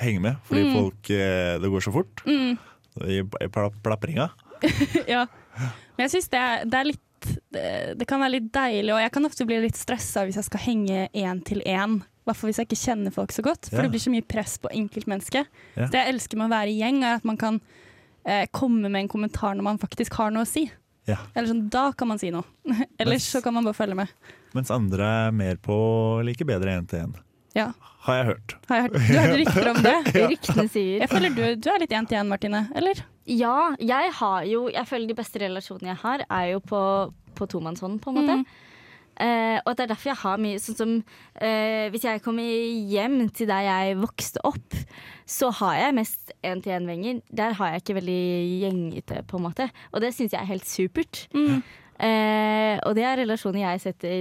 henge 0.03 0.21
med. 0.21 0.37
Fordi 0.49 0.65
Mm. 0.67 0.73
folk, 0.75 1.11
eh, 1.11 1.59
det 1.63 1.71
går 1.71 1.81
så 1.87 1.93
fort 1.95 2.23
Mm, 2.27 2.59
i, 3.07 3.21
i 3.23 3.49
plapringa. 3.83 4.31
ja. 5.09 5.27
Men 5.97 6.09
jeg 6.09 6.11
syns 6.17 6.29
det, 6.31 6.43
det 6.71 6.75
er 6.81 6.85
litt 6.93 7.07
det, 7.53 7.99
det 8.01 8.07
kan 8.09 8.19
være 8.23 8.39
litt 8.39 8.47
deilig, 8.53 8.95
og 8.95 9.01
jeg 9.03 9.13
kan 9.13 9.27
ofte 9.29 9.45
bli 9.45 9.59
litt 9.61 9.77
stressa 9.77 10.23
hvis 10.25 10.39
jeg 10.41 10.47
skal 10.47 10.61
henge 10.65 11.09
én 11.13 11.43
til 11.45 11.61
én. 11.69 11.99
hvert 12.25 12.37
fall 12.39 12.49
hvis 12.51 12.61
jeg 12.63 12.69
ikke 12.71 12.79
kjenner 12.81 13.13
folk 13.13 13.31
så 13.33 13.43
godt. 13.45 13.69
For 13.69 13.77
Ja. 13.77 13.83
det 13.83 13.91
blir 13.93 14.01
så 14.01 14.11
mye 14.13 14.25
press 14.27 14.57
på 14.59 14.71
enkeltmennesket. 14.73 15.47
Ja. 15.77 15.87
Det 15.87 15.93
jeg 16.01 16.15
elsker 16.15 16.37
med 16.39 16.49
å 16.51 16.55
være 16.55 16.71
i 16.73 16.79
gjeng, 16.81 17.03
er 17.05 17.15
at 17.17 17.25
man 17.25 17.37
kan 17.37 17.61
eh, 18.25 18.47
komme 18.53 18.89
med 18.89 19.05
en 19.05 19.11
kommentar 19.13 19.57
når 19.57 19.67
man 19.67 19.81
faktisk 19.83 20.17
har 20.21 20.35
noe 20.35 20.47
å 20.47 20.49
si. 20.49 20.67
Ja. 21.09 21.19
Eller 21.35 21.49
sånn, 21.51 21.65
Da 21.73 21.91
kan 21.97 22.11
man 22.11 22.21
si 22.21 22.31
noe. 22.35 22.45
Ellers 23.01 23.27
så 23.31 23.43
kan 23.45 23.55
man 23.57 23.67
bare 23.67 23.79
følge 23.79 23.99
med. 23.99 24.13
Mens 24.57 24.71
andre 24.75 25.11
er 25.27 25.35
mer 25.35 25.61
på 25.63 25.77
like 26.27 26.47
bedre 26.47 26.79
én 26.79 26.89
til 26.91 27.07
én. 27.07 27.15
Ja. 27.57 27.71
Har 28.07 28.17
jeg 28.21 28.27
hørt. 28.31 28.57
Har 28.69 28.77
jeg 28.79 28.85
hørt. 28.85 28.95
Du 28.97 29.15
har 29.17 29.27
hørt 29.27 29.41
rykter 29.41 29.71
om 29.71 29.81
det? 29.85 29.95
Ryktene 30.33 30.67
sier 30.71 31.03
Jeg 31.03 31.11
føler 31.11 31.35
du, 31.35 31.43
du 31.59 31.69
er 31.73 31.83
litt 31.83 31.95
én 31.97 32.07
til 32.09 32.21
én, 32.21 32.31
Martine. 32.31 32.63
Eller? 32.79 33.03
Ja, 33.31 33.75
jeg 33.79 34.13
har 34.17 34.47
jo 34.49 34.63
Jeg 34.73 34.89
føler 34.89 35.11
de 35.11 35.17
beste 35.19 35.43
relasjonene 35.43 35.93
jeg 35.93 36.01
har, 36.05 36.25
er 36.31 36.47
jo 36.55 36.63
på, 36.65 36.81
på 37.39 37.49
tomannshånd, 37.51 38.01
på 38.03 38.13
en 38.13 38.21
måte. 38.21 38.39
Mm. 38.41 38.47
Eh, 39.21 39.59
og 39.67 39.77
det 39.77 39.85
er 39.85 39.91
derfor 39.93 40.11
jeg 40.11 40.21
har 40.23 40.39
mye 40.41 40.61
Sånn 40.63 40.77
som 40.79 40.93
eh, 41.45 41.91
Hvis 41.93 42.07
jeg 42.07 42.23
kommer 42.25 42.47
hjem 42.89 43.19
til 43.37 43.51
der 43.51 43.67
jeg 43.67 43.99
vokste 44.01 44.41
opp, 44.49 44.79
så 45.29 45.51
har 45.61 45.77
jeg 45.77 45.97
mest 45.99 46.33
én-til-én-venger. 46.41 47.21
Der 47.29 47.53
har 47.59 47.75
jeg 47.75 47.83
ikke 47.83 47.99
veldig 48.01 48.23
gjengete, 48.65 49.21
på 49.29 49.39
en 49.39 49.45
måte. 49.45 49.69
Og 49.93 50.03
det 50.03 50.15
syns 50.17 50.33
jeg 50.35 50.41
er 50.41 50.49
helt 50.49 50.67
supert. 50.67 51.27
Mm. 51.37 51.61
Eh, 52.01 52.77
og 52.89 52.97
det 52.97 53.05
er 53.05 53.21
relasjoner 53.21 53.67
jeg 53.67 53.83
setter 53.85 54.17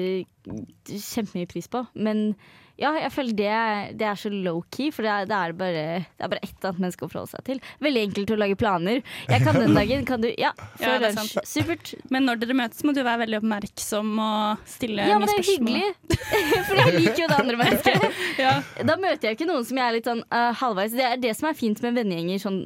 kjempemye 0.91 1.49
pris 1.49 1.71
på. 1.71 1.85
Men 1.95 2.35
ja, 2.79 2.91
jeg 3.03 3.11
føler 3.11 3.35
det, 3.35 3.53
det 3.99 4.07
er 4.07 4.19
så 4.19 4.31
low-key, 4.31 4.89
for 4.95 5.05
det 5.05 5.11
er, 5.11 5.27
det, 5.29 5.37
er 5.37 5.55
bare, 5.59 5.83
det 6.07 6.25
er 6.25 6.31
bare 6.31 6.43
ett 6.45 6.67
annet 6.67 6.81
menneske 6.85 7.05
å 7.05 7.11
forholde 7.11 7.33
seg 7.33 7.45
til. 7.49 7.61
Veldig 7.83 8.03
enkelt 8.07 8.33
å 8.33 8.37
lage 8.39 8.57
planer. 8.59 9.01
Jeg 9.29 9.43
kan 9.43 9.59
den 9.59 9.75
dagen, 9.77 10.05
kan 10.07 10.23
du 10.23 10.29
Ja, 10.31 10.53
Ja, 10.79 10.79
før 10.79 11.07
er 11.09 11.15
lunsj. 11.17 11.39
Supert. 11.47 11.93
Men 12.13 12.27
når 12.27 12.43
dere 12.43 12.57
møtes, 12.57 12.83
må 12.87 12.93
du 12.95 13.01
være 13.03 13.23
veldig 13.25 13.39
oppmerksom 13.41 14.13
og 14.23 14.69
stille 14.69 15.07
Ja, 15.09 15.17
men 15.19 15.31
det 15.31 15.37
er 15.41 15.49
hyggelig. 15.49 16.21
for 16.69 16.79
jeg 16.79 16.95
liker 16.95 17.23
jo 17.23 17.31
det 17.31 17.39
andre 17.39 17.59
mennesket. 17.63 18.07
Ja. 18.39 18.53
Da 18.85 18.95
møter 18.99 19.29
jeg 19.29 19.35
ikke 19.35 19.49
noen 19.49 19.65
som 19.67 19.79
jeg 19.79 19.85
er 19.85 19.95
litt 19.97 20.07
sånn 20.07 20.21
uh, 20.31 20.51
halvveis. 20.61 20.95
Det 20.95 21.05
er 21.05 21.19
det 21.19 21.33
som 21.35 21.49
er 21.49 21.57
fint 21.57 21.81
med 21.83 21.97
vennegjenger, 21.99 22.39
sånn 22.41 22.61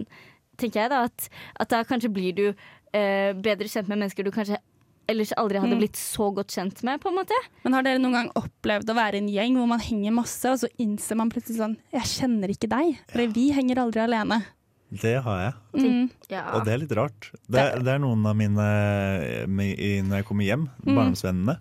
tenker 0.62 0.84
jeg 0.84 0.94
da. 0.94 1.02
At, 1.10 1.28
at 1.64 1.74
da 1.74 1.82
kanskje 1.88 2.12
blir 2.14 2.38
du 2.38 2.46
uh, 2.52 3.32
bedre 3.34 3.70
kjent 3.72 3.90
med 3.90 4.04
mennesker 4.04 4.28
du 4.28 4.32
kanskje 4.36 4.60
ellers 5.08 5.34
aldri 5.38 5.60
hadde 5.60 5.76
Mm. 5.76 5.80
blitt 5.82 5.96
så 6.00 6.34
godt 6.34 6.48
kjent 6.56 6.84
med, 6.84 7.00
på 7.02 7.10
en 7.10 7.16
måte. 7.16 7.36
Men 7.64 7.74
har 7.74 7.84
dere 7.84 8.00
noen 8.00 8.14
gang 8.14 8.30
opplevd 8.36 8.90
å 8.90 8.96
være 8.96 9.16
i 9.16 9.18
en 9.24 9.28
gjeng 9.30 9.56
hvor 9.58 9.68
man 9.68 9.80
henger 9.80 10.12
masse, 10.14 10.46
og 10.46 10.60
så 10.60 10.68
innser 10.80 11.16
man 11.18 11.30
plutselig 11.30 11.58
sånn 11.60 11.78
Jeg 11.92 12.02
kjenner 12.04 12.50
ikke 12.50 12.70
deg. 12.70 12.98
Eller 13.14 13.28
vi 13.28 13.52
henger 13.52 13.76
aldri 13.78 14.00
alene. 14.02 14.44
Det 14.94 15.24
har 15.24 15.40
jeg, 15.74 15.82
Mm. 15.84 16.10
Ja. 16.30 16.52
og 16.54 16.66
det 16.66 16.74
er 16.74 16.78
litt 16.78 16.92
rart. 16.96 17.32
Det, 17.50 17.84
det 17.84 17.88
er 17.88 18.00
noen 18.00 18.26
av 18.28 18.36
mine 18.36 19.48
mi- 19.48 20.02
Når 20.04 20.18
jeg 20.22 20.26
kommer 20.26 20.44
hjem, 20.46 20.70
Mm. 20.86 20.96
barndomsvennene, 20.96 21.58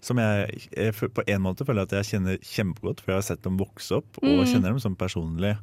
som 0.00 0.16
jeg, 0.18 0.68
jeg 0.76 0.92
på 0.94 1.22
en 1.26 1.42
måte 1.42 1.64
føler 1.66 1.82
at 1.82 1.90
jeg 1.90 2.04
kjenner 2.20 2.38
kjempegodt, 2.38 3.00
for 3.00 3.10
jeg 3.12 3.16
har 3.16 3.22
sett 3.22 3.42
dem 3.42 3.58
vokse 3.58 3.90
opp 3.96 4.18
og 4.22 4.28
Mm. 4.28 4.44
kjenner 4.46 4.68
dem 4.70 4.78
som 4.78 4.94
personlig. 4.96 5.58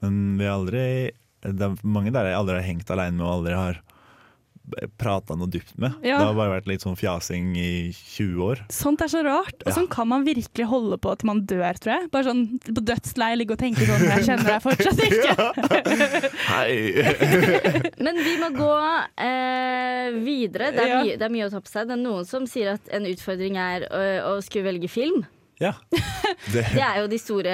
Men 0.00 0.38
vi 0.38 0.44
har 0.44 0.54
aldri 0.58 1.10
det 1.42 1.60
er 1.60 1.74
mange 1.84 2.12
der 2.12 2.24
jeg 2.30 2.34
aldri 2.38 2.54
har 2.54 2.62
hengt 2.62 2.90
alene 2.90 3.16
med 3.18 3.26
og 3.26 3.44
aldri 3.44 3.54
har 3.54 3.80
prata 4.96 5.34
noe 5.36 5.48
dypt 5.50 5.74
med. 5.82 5.92
Ja. 6.06 6.18
Det 6.20 6.26
har 6.28 6.34
bare 6.38 6.52
vært 6.60 6.68
litt 6.70 6.84
sånn 6.84 6.94
fjasing 6.96 7.50
i 7.58 7.90
20 7.92 8.42
år. 8.46 8.60
Sånt 8.72 9.02
er 9.04 9.10
så 9.10 9.22
rart. 9.26 9.56
Og 9.64 9.68
Ja. 9.68 9.74
sånn 9.76 9.88
kan 9.90 10.08
man 10.08 10.24
virkelig 10.24 10.66
holde 10.70 10.96
på 11.02 11.16
til 11.18 11.26
man 11.26 11.42
dør, 11.46 11.74
tror 11.82 11.92
jeg. 11.98 12.10
Bare 12.14 12.24
sånn 12.30 12.44
på 12.62 12.80
dødsleie 12.84 13.36
ligge 13.36 13.52
og 13.56 13.58
tenke 13.58 13.84
sånn 13.88 14.06
Jeg 14.06 14.24
kjenner 14.28 14.46
deg 14.54 14.62
fortsatt 14.62 15.02
ikke. 15.08 16.32
Hei! 16.46 17.92
Men 17.98 18.16
vi 18.22 18.36
må 18.40 18.50
gå 18.56 18.70
eh, 19.18 20.10
videre. 20.22 20.70
Det 20.72 20.82
er, 20.86 20.94
mye, 21.02 21.16
det 21.18 21.26
er 21.28 21.34
mye 21.34 21.46
å 21.48 21.52
ta 21.52 21.60
på 21.64 21.72
seg. 21.72 21.88
Det 21.90 21.96
er 21.98 22.02
noen 22.02 22.26
som 22.28 22.46
sier 22.50 22.74
at 22.76 22.88
en 22.94 23.06
utfordring 23.10 23.58
er 23.60 23.86
å, 23.90 24.02
å 24.32 24.42
skulle 24.44 24.70
velge 24.70 24.88
film. 24.92 25.24
Ja. 25.62 25.74
Det, 26.52 26.62
Det 26.74 26.80
er 26.82 26.96
jo 27.02 27.06
de 27.12 27.18
store, 27.20 27.52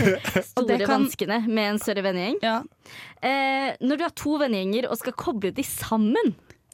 store 0.52 0.78
kan- 0.80 0.88
vanskene 1.02 1.42
med 1.48 1.74
en 1.74 1.80
større 1.82 2.04
vennegjeng. 2.06 2.38
Ja, 2.44 2.60
Eh, 3.20 3.74
når 3.84 3.98
du 4.00 4.02
har 4.06 4.12
to 4.16 4.38
vennegjenger 4.40 4.86
og 4.88 4.96
skal 4.96 5.12
koble 5.12 5.50
de 5.52 5.60
sammen 5.62 6.30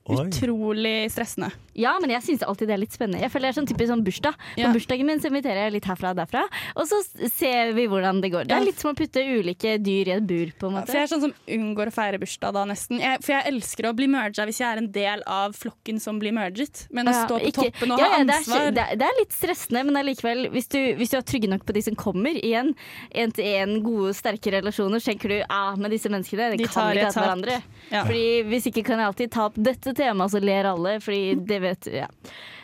oi. 0.09 0.17
Utrolig 0.29 1.11
stressende. 1.13 1.51
Ja, 1.77 1.99
men 2.01 2.09
jeg 2.15 2.23
syns 2.25 2.43
alltid 2.47 2.69
det 2.71 2.75
er 2.77 2.81
litt 2.81 2.95
spennende. 2.97 3.21
Jeg 3.21 3.31
føler 3.33 3.49
det 3.51 3.53
er 3.53 3.57
sånn 3.61 3.69
typisk 3.69 3.91
sånn 3.93 4.05
bursdag. 4.07 4.37
På 4.57 4.61
Ja. 4.63 4.73
bursdagen 4.73 5.05
min 5.05 5.19
så 5.21 5.29
inviterer 5.29 5.67
jeg 5.67 5.73
litt 5.75 5.85
herfra 5.85 6.11
og 6.15 6.17
derfra, 6.17 6.45
og 6.75 6.87
så 6.89 7.03
ser 7.31 7.73
vi 7.77 7.87
hvordan 7.87 8.23
det 8.23 8.31
går. 8.33 8.47
Det 8.49 8.57
er 8.57 8.65
litt 8.65 8.79
som 8.81 8.95
å 8.95 8.97
putte 8.97 9.21
ulike 9.21 9.77
dyr 9.83 10.09
i 10.09 10.15
et 10.17 10.27
bur, 10.27 10.53
på 10.59 10.69
en 10.69 10.73
Ja, 10.73 10.81
måte. 10.81 10.87
for 10.87 10.97
jeg 10.97 11.03
er 11.03 11.13
sånn 11.13 11.21
som 11.27 11.35
unngår 11.49 11.87
å 11.91 11.93
feire 11.93 12.19
bursdag 12.23 12.53
da, 12.55 12.65
nesten. 12.65 12.99
Jeg, 13.01 13.21
for 13.23 13.33
jeg 13.33 13.45
elsker 13.53 13.91
å 13.91 13.95
bli 13.97 14.07
merga 14.07 14.47
hvis 14.47 14.59
jeg 14.61 14.69
er 14.73 14.79
en 14.79 14.91
del 14.93 15.23
av 15.27 15.53
flokken 15.53 16.01
som 16.01 16.19
blir 16.19 16.33
merget. 16.33 16.87
Men 16.91 17.07
å 17.09 17.13
Ja, 17.13 17.27
stå 17.27 17.39
på 17.41 17.47
ikke- 17.53 17.73
toppen 17.73 17.93
og 17.93 17.99
ja, 17.99 18.05
ha 18.09 18.19
ja, 18.19 18.25
det 18.25 18.35
ansvar 18.35 18.73
det, 18.73 18.85
er, 18.93 18.97
det 18.97 19.07
er 19.11 19.17
litt 19.21 19.33
stressende, 19.37 19.85
men 19.85 19.97
allikevel, 20.01 20.51
hvis 20.51 20.69
du, 20.69 20.79
hvis 20.97 21.11
du 21.11 21.17
er 21.19 21.23
trygge 21.23 21.49
nok 21.49 21.67
på 21.67 21.73
de 21.75 21.83
som 21.83 21.95
kommer, 21.95 22.33
igjen, 22.41 22.75
én 23.15 23.33
til 23.35 23.45
én, 23.45 23.83
gode, 23.83 24.15
sterke 24.15 24.51
relasjoner, 24.53 24.97
så 25.03 25.13
tenker 25.13 25.29
du 25.29 25.45
ah, 25.51 25.75
med 25.77 25.91
disse 25.91 26.09
menneskene 26.09 26.51
det 26.57 26.59
De 26.59 26.65
kan 26.65 26.93
vi 26.95 27.01
ikke 27.01 27.13
ha 27.13 27.21
hverandre. 27.37 27.63
Ja. 27.91 28.05
Fordi 28.05 28.45
Hvis 28.47 28.67
ikke 28.73 28.85
kan 28.85 28.99
jeg 28.99 29.07
alltid 29.13 29.31
ta 29.31 29.45
opp 29.47 29.55
dette 29.57 29.96
temaet, 29.97 30.33
så 30.35 30.43
ler 30.43 30.71
alle, 30.73 30.97
fordi 31.03 31.35
det 31.49 31.61
vet 31.65 31.89
ja. 31.93 32.09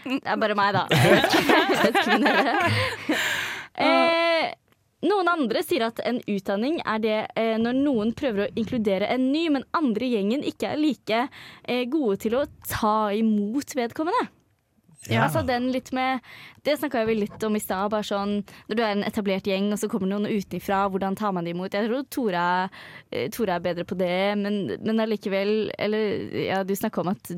Det 0.04 0.18
er 0.26 0.40
bare 0.40 0.58
meg, 0.58 0.76
da. 0.76 0.84
Eh, 3.82 4.50
noen 5.08 5.28
andre 5.32 5.62
sier 5.64 5.86
at 5.86 5.98
en 6.04 6.18
utdanning 6.28 6.76
er 6.84 6.98
det 7.02 7.14
eh, 7.40 7.54
når 7.58 7.78
noen 7.78 8.10
prøver 8.14 8.44
å 8.44 8.50
inkludere 8.60 9.08
en 9.10 9.30
ny, 9.32 9.46
men 9.54 9.64
andre 9.74 10.04
i 10.04 10.12
gjengen 10.12 10.44
ikke 10.46 10.74
er 10.74 10.78
like 10.78 11.22
eh, 11.64 11.86
gode 11.90 12.20
til 12.26 12.36
å 12.38 12.44
ta 12.68 13.08
imot 13.16 13.72
vedkommende. 13.78 14.28
Ja. 15.10 15.24
Altså 15.26 15.40
den 15.44 15.72
litt 15.72 15.90
med 15.92 16.20
Det 16.62 16.76
snakka 16.78 17.04
vi 17.08 17.14
litt 17.18 17.42
om 17.42 17.56
i 17.56 17.58
stad. 17.58 17.90
Bare 17.90 18.04
sånn 18.06 18.44
når 18.68 18.76
du 18.78 18.82
er 18.84 18.92
en 18.92 19.02
etablert 19.02 19.42
gjeng, 19.50 19.72
og 19.72 19.78
så 19.80 19.88
kommer 19.90 20.06
noen 20.06 20.28
utenfra, 20.30 20.84
hvordan 20.92 21.16
tar 21.18 21.32
man 21.34 21.42
det 21.44 21.56
imot? 21.56 21.72
Jeg 21.74 21.88
tror 21.88 22.04
Tora, 22.08 22.44
eh, 23.10 23.28
Tora 23.34 23.56
er 23.56 23.64
bedre 23.64 23.84
på 23.84 23.96
det, 23.98 24.38
men, 24.38 24.78
men 24.80 25.00
allikevel 25.02 25.72
Eller 25.76 26.30
ja, 26.46 26.62
du 26.62 26.74
snakka 26.78 27.00
om 27.02 27.08
at 27.08 27.32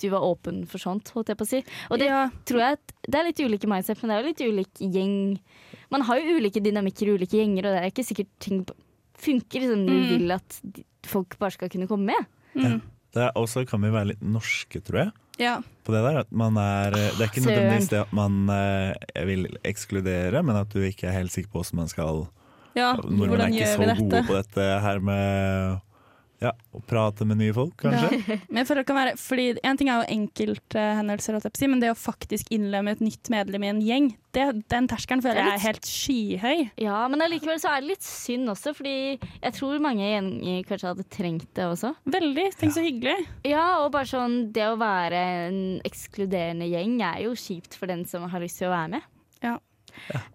du 0.00 0.08
var 0.08 0.24
åpen 0.24 0.62
for 0.66 0.78
sånt, 0.80 1.10
holdt 1.12 1.28
jeg 1.28 1.36
på 1.36 1.44
å 1.44 1.50
si. 1.50 1.64
Og 1.90 1.98
det 2.00 2.06
Ja. 2.08 2.30
tror 2.48 2.60
jeg 2.64 2.72
at 2.78 2.92
det 3.08 3.14
er 3.20 3.24
litt 3.28 3.40
ulike 3.44 3.68
mindset, 3.68 4.00
men 4.02 4.08
det 4.08 4.16
er 4.16 4.22
jo 4.22 4.30
litt 4.30 4.46
ulik 4.54 4.80
gjeng. 4.96 5.38
Man 5.90 6.02
har 6.08 6.16
jo 6.20 6.38
ulike 6.38 6.60
dynamikker 6.64 7.08
i 7.08 7.18
ulike 7.18 7.36
gjenger, 7.36 7.66
og 7.66 7.74
det 7.76 7.82
er 7.84 7.90
ikke 7.90 8.06
sikkert 8.08 8.32
ting 8.40 8.64
funker 9.20 9.60
som 9.68 9.84
du 9.86 9.92
Mm. 9.92 10.08
vil 10.08 10.32
at 10.32 10.60
folk 11.04 11.36
bare 11.38 11.50
skal 11.52 11.68
kunne 11.68 11.86
komme 11.88 12.06
med. 12.14 12.26
Mm. 12.56 12.80
Det 12.80 12.80
er 13.18 13.34
også 13.34 13.64
kan 13.66 13.82
vi 13.82 13.90
være 13.90 14.12
litt 14.12 14.22
norske, 14.22 14.80
tror 14.86 15.04
jeg. 15.04 15.10
Ja. 15.40 15.56
På 15.86 15.94
det 15.94 16.02
der 16.04 16.20
at 16.20 16.28
man 16.36 16.56
er 16.60 16.92
Det 16.92 17.22
er 17.24 17.30
ikke 17.30 17.42
nødvendigvis 17.46 17.88
det 17.88 18.02
at 18.02 18.12
man 18.12 18.50
eh, 18.52 19.24
vil 19.26 19.46
ekskludere, 19.64 20.42
men 20.44 20.56
at 20.60 20.68
du 20.72 20.82
ikke 20.84 21.08
er 21.08 21.16
helt 21.16 21.32
sikker 21.32 21.50
på 21.50 21.62
hvordan 21.62 21.80
man 21.80 21.88
skal 21.88 22.26
ja. 22.76 22.92
Nordmenn 22.94 23.22
er 23.22 23.32
Hvordan 23.32 23.54
ikke 23.54 23.64
gjør 23.64 23.72
så 23.72 23.80
vi 23.80 24.02
gode 24.04 24.26
på 24.28 24.36
dette 24.36 24.66
her 24.84 25.00
med 25.00 25.80
ja, 26.40 26.54
Og 26.72 26.80
prate 26.88 27.26
med 27.28 27.36
nye 27.36 27.52
folk, 27.52 27.74
kanskje. 27.82 28.16
Men 28.48 28.62
jeg 28.62 28.68
føler 28.70 28.80
det 28.80 28.88
kan 28.88 28.96
være 28.96 29.12
fordi 29.20 29.46
En 29.66 29.76
ting 29.76 29.90
er 29.92 30.00
jo 30.00 30.14
enkelthendelser, 30.14 31.36
si, 31.56 31.68
men 31.68 31.82
det 31.82 31.90
å 31.92 31.98
faktisk 31.98 32.48
innlemme 32.54 32.94
et 32.94 33.02
nytt 33.04 33.28
medlem 33.32 33.66
i 33.66 33.70
en 33.70 33.82
gjeng, 33.84 34.08
det, 34.32 34.46
den 34.72 34.88
terskelen 34.88 35.22
føler 35.24 35.42
er 35.42 35.50
jeg 35.50 35.58
er 35.58 35.64
helt 35.66 35.88
skyhøy. 35.90 36.64
Ja, 36.80 36.98
men 37.12 37.24
allikevel 37.24 37.60
så 37.60 37.74
er 37.74 37.82
det 37.82 37.92
litt 37.92 38.06
synd 38.06 38.48
også, 38.52 38.72
fordi 38.78 38.94
jeg 39.18 39.56
tror 39.56 39.82
mange 39.82 40.06
gjenger 40.06 40.66
kanskje 40.68 40.92
hadde 40.94 41.08
trengt 41.12 41.48
det 41.58 41.66
også. 41.66 41.92
Veldig. 42.16 42.46
Tenk 42.60 42.76
så 42.76 42.84
hyggelig. 42.84 43.16
Ja, 43.48 43.64
og 43.82 43.90
bare 43.96 44.08
sånn 44.08 44.38
det 44.54 44.68
å 44.70 44.78
være 44.80 45.24
en 45.48 45.60
ekskluderende 45.86 46.70
gjeng 46.70 47.00
er 47.04 47.24
jo 47.26 47.34
kjipt 47.36 47.76
for 47.76 47.90
den 47.90 48.06
som 48.08 48.28
har 48.30 48.44
lyst 48.44 48.62
til 48.62 48.70
å 48.70 48.76
være 48.76 48.94
med. 48.96 49.10
Ja. 49.44 49.58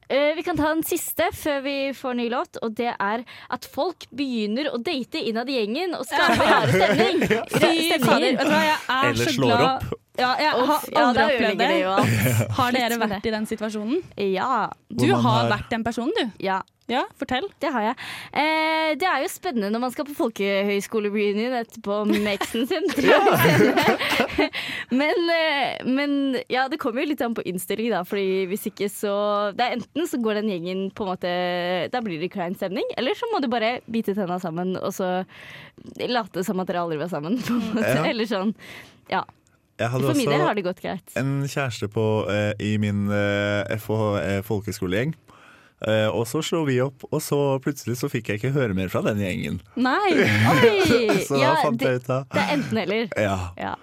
Eh, 0.08 0.36
vi 0.38 0.44
kan 0.46 0.56
ta 0.58 0.68
den 0.70 0.84
siste 0.86 1.32
før 1.34 1.64
vi 1.66 1.76
får 1.98 2.14
ny 2.20 2.28
låt, 2.30 2.60
og 2.62 2.76
det 2.78 2.92
er 2.94 3.24
at 3.50 3.66
folk 3.66 4.06
begynner 4.14 4.68
å 4.70 4.78
date 4.78 5.18
innad 5.26 5.50
i 5.50 5.56
gjengen 5.58 5.96
og 5.98 6.06
skape 6.06 6.46
rare 6.52 6.70
stemning. 6.70 7.24
Fy 7.50 7.98
fader, 8.06 8.28
vet 8.38 8.44
du 8.44 8.52
hva, 8.52 8.60
jeg 8.68 8.78
er 8.86 9.10
Eller 9.10 9.34
slår 9.40 9.64
opp. 9.66 9.88
Ja, 10.16 10.30
jeg 10.40 10.52
har 10.54 10.86
aldri 11.02 11.24
opplevd 11.26 11.58
det. 11.60 12.52
Har 12.56 12.72
dere 12.78 13.00
vært 13.02 13.26
i 13.28 13.34
den 13.34 13.50
situasjonen? 13.50 14.04
Ja, 14.30 14.70
Du 14.88 15.10
har- 15.12 15.50
vært 15.52 15.70
den 15.74 15.84
personen, 15.84 16.14
du. 16.16 16.30
ja. 16.46 16.62
Ja, 16.86 17.02
fortell. 17.18 17.48
Det 17.58 17.72
har 17.74 17.82
jeg. 17.82 17.96
Eh, 18.30 18.92
det 19.02 19.08
er 19.10 19.24
jo 19.24 19.30
spennende 19.34 19.72
når 19.74 19.82
man 19.88 19.94
skal 19.94 20.06
på 20.06 20.14
folkehøyskolereunion 20.20 21.56
etterpå 21.58 22.04
med 22.12 22.28
eksen 22.36 22.68
sin. 22.70 22.86
men, 25.00 25.24
eh, 25.34 25.82
men 25.90 26.14
ja, 26.52 26.68
det 26.70 26.78
kommer 26.82 27.02
jo 27.02 27.10
litt 27.10 27.24
an 27.26 27.34
på 27.38 27.46
innstilling, 27.50 27.90
da. 27.94 28.04
Fordi 28.06 28.46
hvis 28.52 28.68
ikke 28.70 28.90
så 28.94 29.16
det 29.58 29.66
er 29.66 29.74
Enten 29.76 30.08
så 30.08 30.20
går 30.22 30.40
den 30.40 30.52
gjengen 30.54 30.84
på 30.96 31.04
en 31.04 31.10
måte 31.10 31.32
Da 31.92 32.00
blir 32.06 32.22
det 32.22 32.30
klein 32.36 32.56
stemning. 32.56 32.86
Eller 33.00 33.18
så 33.18 33.28
må 33.34 33.42
du 33.42 33.50
bare 33.52 33.80
bite 33.92 34.14
tenna 34.16 34.38
sammen 34.40 34.76
og 34.78 34.94
så 34.94 35.10
late 36.06 36.46
som 36.46 36.62
at 36.62 36.70
dere 36.70 36.86
aldri 36.86 37.02
var 37.02 37.10
sammen. 37.12 37.42
På 37.42 37.58
en 37.58 37.66
måte. 37.74 37.98
Ja. 37.98 38.06
Eller 38.14 38.30
sånn. 38.30 38.54
Ja. 39.10 39.26
Jeg 39.76 39.92
hadde 39.92 40.08
For 40.08 40.16
min 40.16 40.30
del 40.32 40.40
har 40.46 40.56
det 40.56 40.64
gått 40.64 40.80
greit. 40.80 41.18
en 41.20 41.44
kjæreste 41.44 41.90
på, 41.92 42.04
eh, 42.32 42.54
i 42.64 42.78
min 42.80 43.10
eh, 43.12 43.76
FH 43.76 43.98
eh, 44.22 44.42
folkeskolegjeng. 44.48 45.12
Eh, 45.84 46.08
og 46.08 46.24
så 46.30 46.40
slo 46.46 46.62
vi 46.66 46.78
opp, 46.82 47.04
og 47.12 47.20
så 47.22 47.38
plutselig 47.62 47.98
så 48.00 48.08
fikk 48.10 48.30
jeg 48.32 48.40
ikke 48.40 48.54
høre 48.56 48.74
mer 48.78 48.88
fra 48.94 49.02
den 49.06 49.20
gjengen. 49.20 49.58
Nei! 49.76 50.14
Oi! 50.54 51.18
Så 51.28 51.40
Ja, 51.42 51.56
fant 51.66 51.82
jeg 51.84 52.00
ut 52.00 52.08
av 52.16 52.24
det 52.32 52.42
er 52.46 52.54
enten 52.56 52.80
eller. 52.86 53.10
Ja, 53.20 53.36
Ja. 53.60 53.74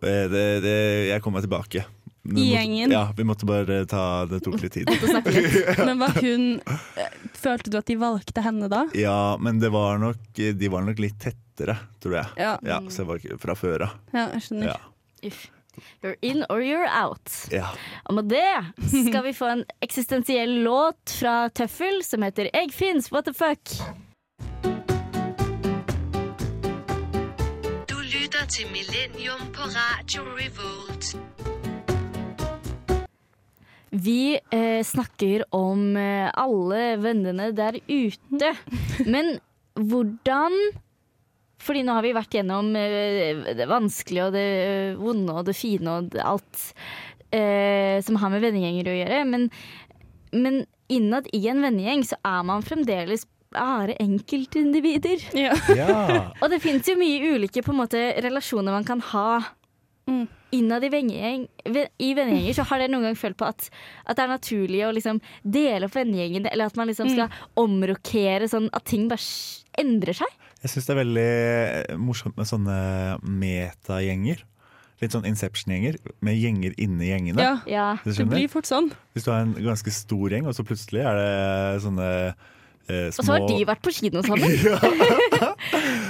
det, 0.00 0.46
det, 0.62 0.76
jeg 1.10 1.20
kommer 1.24 1.42
tilbake. 1.44 1.82
Men 2.22 2.38
I 2.38 2.52
gjengen. 2.52 2.92
Ja, 2.94 3.08
vi 3.18 3.24
måtte 3.26 3.42
bare 3.50 3.80
ta 3.90 4.02
Det 4.30 4.38
tok 4.46 4.60
litt 4.62 4.76
tid. 4.76 4.86
Men 5.88 5.98
var 5.98 6.14
hun 6.22 6.44
eh, 6.62 7.16
Følte 7.34 7.72
du 7.72 7.80
at 7.80 7.88
de 7.90 7.96
valgte 7.98 8.44
henne 8.46 8.68
da? 8.70 8.84
Ja, 8.94 9.34
men 9.42 9.58
det 9.58 9.72
var 9.74 9.98
nok, 9.98 10.20
de 10.38 10.68
var 10.70 10.86
nok 10.86 11.02
litt 11.02 11.18
tettere, 11.18 11.74
tror 11.98 12.14
jeg. 12.20 12.30
Ja, 12.38 12.52
Ja, 12.62 12.78
så 12.86 13.02
jeg 13.02 13.08
var 13.10 13.26
fra 13.42 13.56
før 13.58 13.88
av. 13.88 13.96
ja 14.14 14.28
jeg 14.36 14.44
skjønner. 14.46 14.70
Ja. 14.70 14.78
Uff. 15.26 15.42
You're 16.02 16.16
in 16.22 16.44
or 16.48 16.60
you're 16.60 16.88
out. 16.88 17.30
Ja. 17.50 17.66
Og 18.04 18.14
med 18.14 18.30
det 18.32 18.72
skal 19.08 19.24
vi 19.24 19.32
få 19.32 19.50
en 19.52 19.64
eksistensiell 19.80 20.62
låt 20.64 21.16
fra 21.20 21.48
Tøffel 21.48 22.02
som 22.04 22.22
heter 22.22 22.50
Egg 22.52 22.74
fins, 22.74 23.12
what 23.12 23.24
the 23.24 23.34
fuck? 23.34 23.60
Du 27.88 27.98
lytter 27.98 28.46
til 28.48 28.68
Millennium 28.72 29.48
på 29.54 29.68
Radio 29.72 30.22
Revolt. 30.36 31.16
Vi 33.92 34.38
eh, 34.50 34.80
snakker 34.84 35.44
om 35.52 35.96
eh, 35.96 36.30
alle 36.32 36.96
vennene 36.96 37.50
der 37.52 37.76
ute. 37.88 38.54
Men 39.12 39.36
hvordan 39.76 40.56
Fordi 41.62 41.84
nå 41.86 41.94
har 41.96 42.04
vi 42.04 42.14
vært 42.16 42.34
gjennom 42.38 42.72
eh, 42.78 43.54
det 43.58 43.68
vanskelige 43.70 44.28
og 44.28 44.36
det 44.36 44.46
eh, 44.66 45.00
vonde 45.00 45.36
og 45.38 45.46
det 45.46 45.56
fine 45.58 45.96
og 45.98 46.16
alt 46.22 46.64
eh, 47.30 47.98
som 48.04 48.18
har 48.22 48.32
med 48.34 48.42
vennegjenger 48.44 48.90
å 48.90 48.96
gjøre. 48.98 49.22
Men, 49.30 49.48
men 50.34 50.62
innad 50.92 51.30
i 51.32 51.44
en 51.52 51.62
vennegjeng 51.64 52.04
så 52.08 52.18
er 52.26 52.42
man 52.48 52.66
fremdeles 52.66 53.26
bare 53.52 53.96
enkeltindivider. 54.00 55.22
Ja. 55.36 55.54
ja. 55.80 55.96
Og 56.40 56.48
det 56.52 56.62
fins 56.64 56.88
jo 56.88 56.96
mye 57.00 57.34
ulike 57.36 57.64
på 57.64 57.74
en 57.74 57.82
måte, 57.82 58.06
relasjoner 58.24 58.74
man 58.74 58.88
kan 58.88 59.02
ha 59.12 59.42
Mm. 60.02 60.26
innad 60.50 60.82
i 60.84 60.88
vennegjeng. 60.90 61.44
vennegjenger 61.64 62.54
så 62.56 62.64
har 62.66 62.80
dere 62.80 62.90
noen 62.90 63.04
gang 63.06 63.14
følt 63.16 63.36
på 63.38 63.46
at, 63.46 63.68
at 64.04 64.18
det 64.18 64.24
er 64.24 64.32
naturlig 64.32 64.80
å 64.82 64.92
liksom 64.96 65.20
dele 65.46 65.86
opp 65.86 65.94
vennegjengen, 65.94 66.48
eller 66.50 66.66
at 66.66 66.76
man 66.76 66.90
liksom 66.90 67.12
skal 67.12 67.30
omrokere 67.54 68.48
sånn 68.50 68.66
at 68.74 68.84
ting 68.90 69.06
bare 69.06 69.22
endrer 69.78 70.18
seg. 70.18 70.34
Jeg 70.62 70.70
syns 70.70 70.86
det 70.86 70.92
er 70.94 71.00
veldig 71.02 71.98
morsomt 71.98 72.36
med 72.38 72.46
sånne 72.46 72.76
metagjenger. 73.26 74.44
Litt 75.02 75.10
sånn 75.16 75.24
Inception-gjenger, 75.26 75.96
med 76.22 76.36
gjenger 76.38 76.76
inni 76.78 77.08
gjengene. 77.10 77.42
ja. 77.42 77.54
Ja. 77.66 77.86
Det 78.06 78.26
blir 78.30 78.46
fort 78.52 78.68
sånn. 78.70 78.92
Hvis 79.16 79.24
du 79.26 79.32
har 79.32 79.42
en 79.42 79.56
ganske 79.58 79.90
stor 79.90 80.30
gjeng, 80.30 80.46
og 80.46 80.54
så 80.54 80.62
plutselig 80.62 81.02
er 81.02 81.18
det 81.18 81.82
sånne 81.82 82.06
eh, 82.86 83.08
Og 83.18 83.18
så 83.18 83.26
har 83.32 83.48
de 83.48 83.58
vært 83.66 83.82
på 83.82 83.90
kino 83.96 84.22
sammen. 84.22 84.54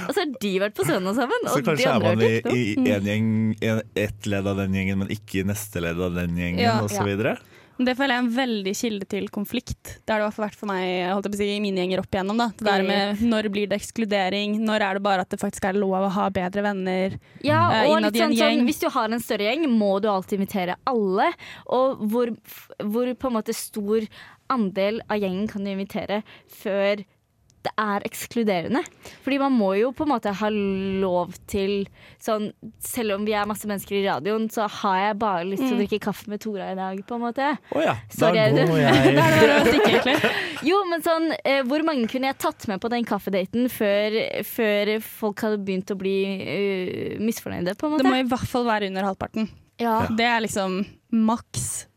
og 0.05 0.13
så 0.13 0.19
har 0.21 0.29
de 0.45 0.51
vært 0.61 0.77
på 0.77 0.85
søndag 0.85 1.17
sammen. 1.17 1.47
Så 1.47 1.55
Og 1.55 1.63
de 1.63 1.67
kanskje 1.71 1.89
er 1.89 2.03
man 2.03 2.21
har 2.21 2.53
i, 2.53 2.61
i 2.77 2.93
en 2.93 3.09
gjeng, 3.09 3.27
en, 3.71 3.81
ett 4.05 4.29
ledd 4.29 4.49
av 4.53 4.61
den 4.61 4.77
gjengen, 4.77 5.01
men 5.01 5.13
ikke 5.13 5.41
i 5.41 5.47
neste 5.49 5.81
ledd 5.83 6.01
av 6.01 6.13
den 6.17 6.37
gjengen, 6.37 6.61
Ja. 6.61 6.77
og 6.83 6.93
så 6.93 7.05
videre. 7.07 7.37
Det 7.77 7.95
føler 7.97 8.13
jeg 8.13 8.21
er 8.21 8.25
en 8.25 8.33
veldig 8.35 8.73
kilde 8.77 9.07
til 9.09 9.29
konflikt. 9.33 9.95
Det 10.05 10.13
har 10.13 10.21
det 10.21 10.25
i 10.25 10.27
hvert 10.27 10.35
fall 10.35 10.45
vært 10.45 10.59
for 10.59 10.69
meg 10.69 11.37
si, 11.39 11.47
i 11.55 11.61
mine 11.63 11.81
gjenger 11.81 12.03
opp 12.03 12.13
igjennom. 12.13 12.41
Da. 12.43 12.49
Det 12.59 12.67
der 12.67 12.85
med 12.85 13.23
Når 13.33 13.49
blir 13.53 13.71
det 13.71 13.79
ekskludering? 13.81 14.59
Når 14.61 14.85
er 14.87 14.99
det 14.99 15.05
bare 15.05 15.25
at 15.25 15.33
det 15.33 15.41
faktisk 15.41 15.65
er 15.69 15.79
lov 15.79 15.95
å 16.05 16.11
ha 16.13 16.27
bedre 16.33 16.65
venner? 16.67 17.17
Ja, 17.45 17.63
og 17.83 17.95
uh, 17.95 17.97
innad 17.97 18.19
i 18.19 18.21
en 18.21 18.35
sånn, 18.35 18.37
sånn. 18.43 18.67
Hvis 18.69 18.83
du 18.83 18.87
har 18.93 19.09
en 19.09 19.23
større 19.23 19.49
gjeng, 19.49 19.65
må 19.73 19.95
du 20.03 20.09
alltid 20.11 20.37
invitere 20.37 20.77
alle. 20.89 21.31
Og 21.73 22.05
hvor, 22.13 22.33
hvor 22.83 23.09
på 23.17 23.31
en 23.31 23.37
måte 23.39 23.57
stor 23.57 24.05
andel 24.53 25.01
av 25.09 25.21
gjengen 25.23 25.49
kan 25.49 25.65
du 25.65 25.73
invitere 25.73 26.21
før 26.61 27.01
det 27.63 27.71
er 27.79 28.03
ekskluderende. 28.07 28.81
Fordi 29.23 29.37
man 29.39 29.53
må 29.55 29.69
jo 29.79 29.91
på 29.95 30.03
en 30.03 30.11
måte 30.11 30.33
ha 30.35 30.49
lov 30.51 31.31
til 31.47 31.85
sånn 32.19 32.49
Selv 32.83 33.15
om 33.15 33.23
vi 33.27 33.33
er 33.35 33.47
masse 33.47 33.67
mennesker 33.67 33.95
i 33.97 34.03
radioen, 34.05 34.49
så 34.51 34.65
har 34.81 34.97
jeg 34.99 35.17
bare 35.21 35.45
lyst 35.47 35.63
Mm. 35.63 35.69
til 35.69 35.77
å 35.77 35.81
drikke 35.83 35.99
kaffe 36.03 36.27
med 36.31 36.41
Tora 36.43 36.71
i 36.71 36.75
dag, 36.75 36.99
på 37.07 37.15
en 37.15 37.21
måte. 37.23 37.47
Å 37.71 37.83
ja, 37.83 37.93
Sorry, 38.11 38.41
da 38.55 38.65
går 38.67 38.75
Det 38.75 38.83
jeg 38.83 39.15
det 39.15 39.61
stikke, 39.69 39.91
egentlig. 39.93 40.33
Jo, 40.67 40.81
men 40.91 41.01
sånn 41.05 41.29
eh, 41.43 41.61
Hvor 41.67 41.83
mange 41.87 42.07
kunne 42.11 42.27
jeg 42.31 42.37
tatt 42.43 42.67
med 42.67 42.81
på 42.83 42.91
den 42.91 43.07
kaffedaten 43.07 43.69
før, 43.71 44.19
før 44.47 44.93
folk 45.03 45.43
hadde 45.47 45.61
begynt 45.63 45.91
å 45.95 45.97
bli 45.99 46.17
uh, 46.43 47.23
misfornøyde, 47.23 47.75
på 47.79 47.87
en 47.87 47.95
måte? 47.95 48.03
Det 48.03 48.11
må 48.11 48.19
i 48.21 48.27
hvert 48.27 48.49
fall 48.51 48.67
være 48.67 48.91
under 48.91 49.07
halvparten. 49.07 49.49
ja. 49.79 50.01
Det 50.11 50.25
er 50.27 50.43
liksom 50.45 50.81
maks. 51.13 51.87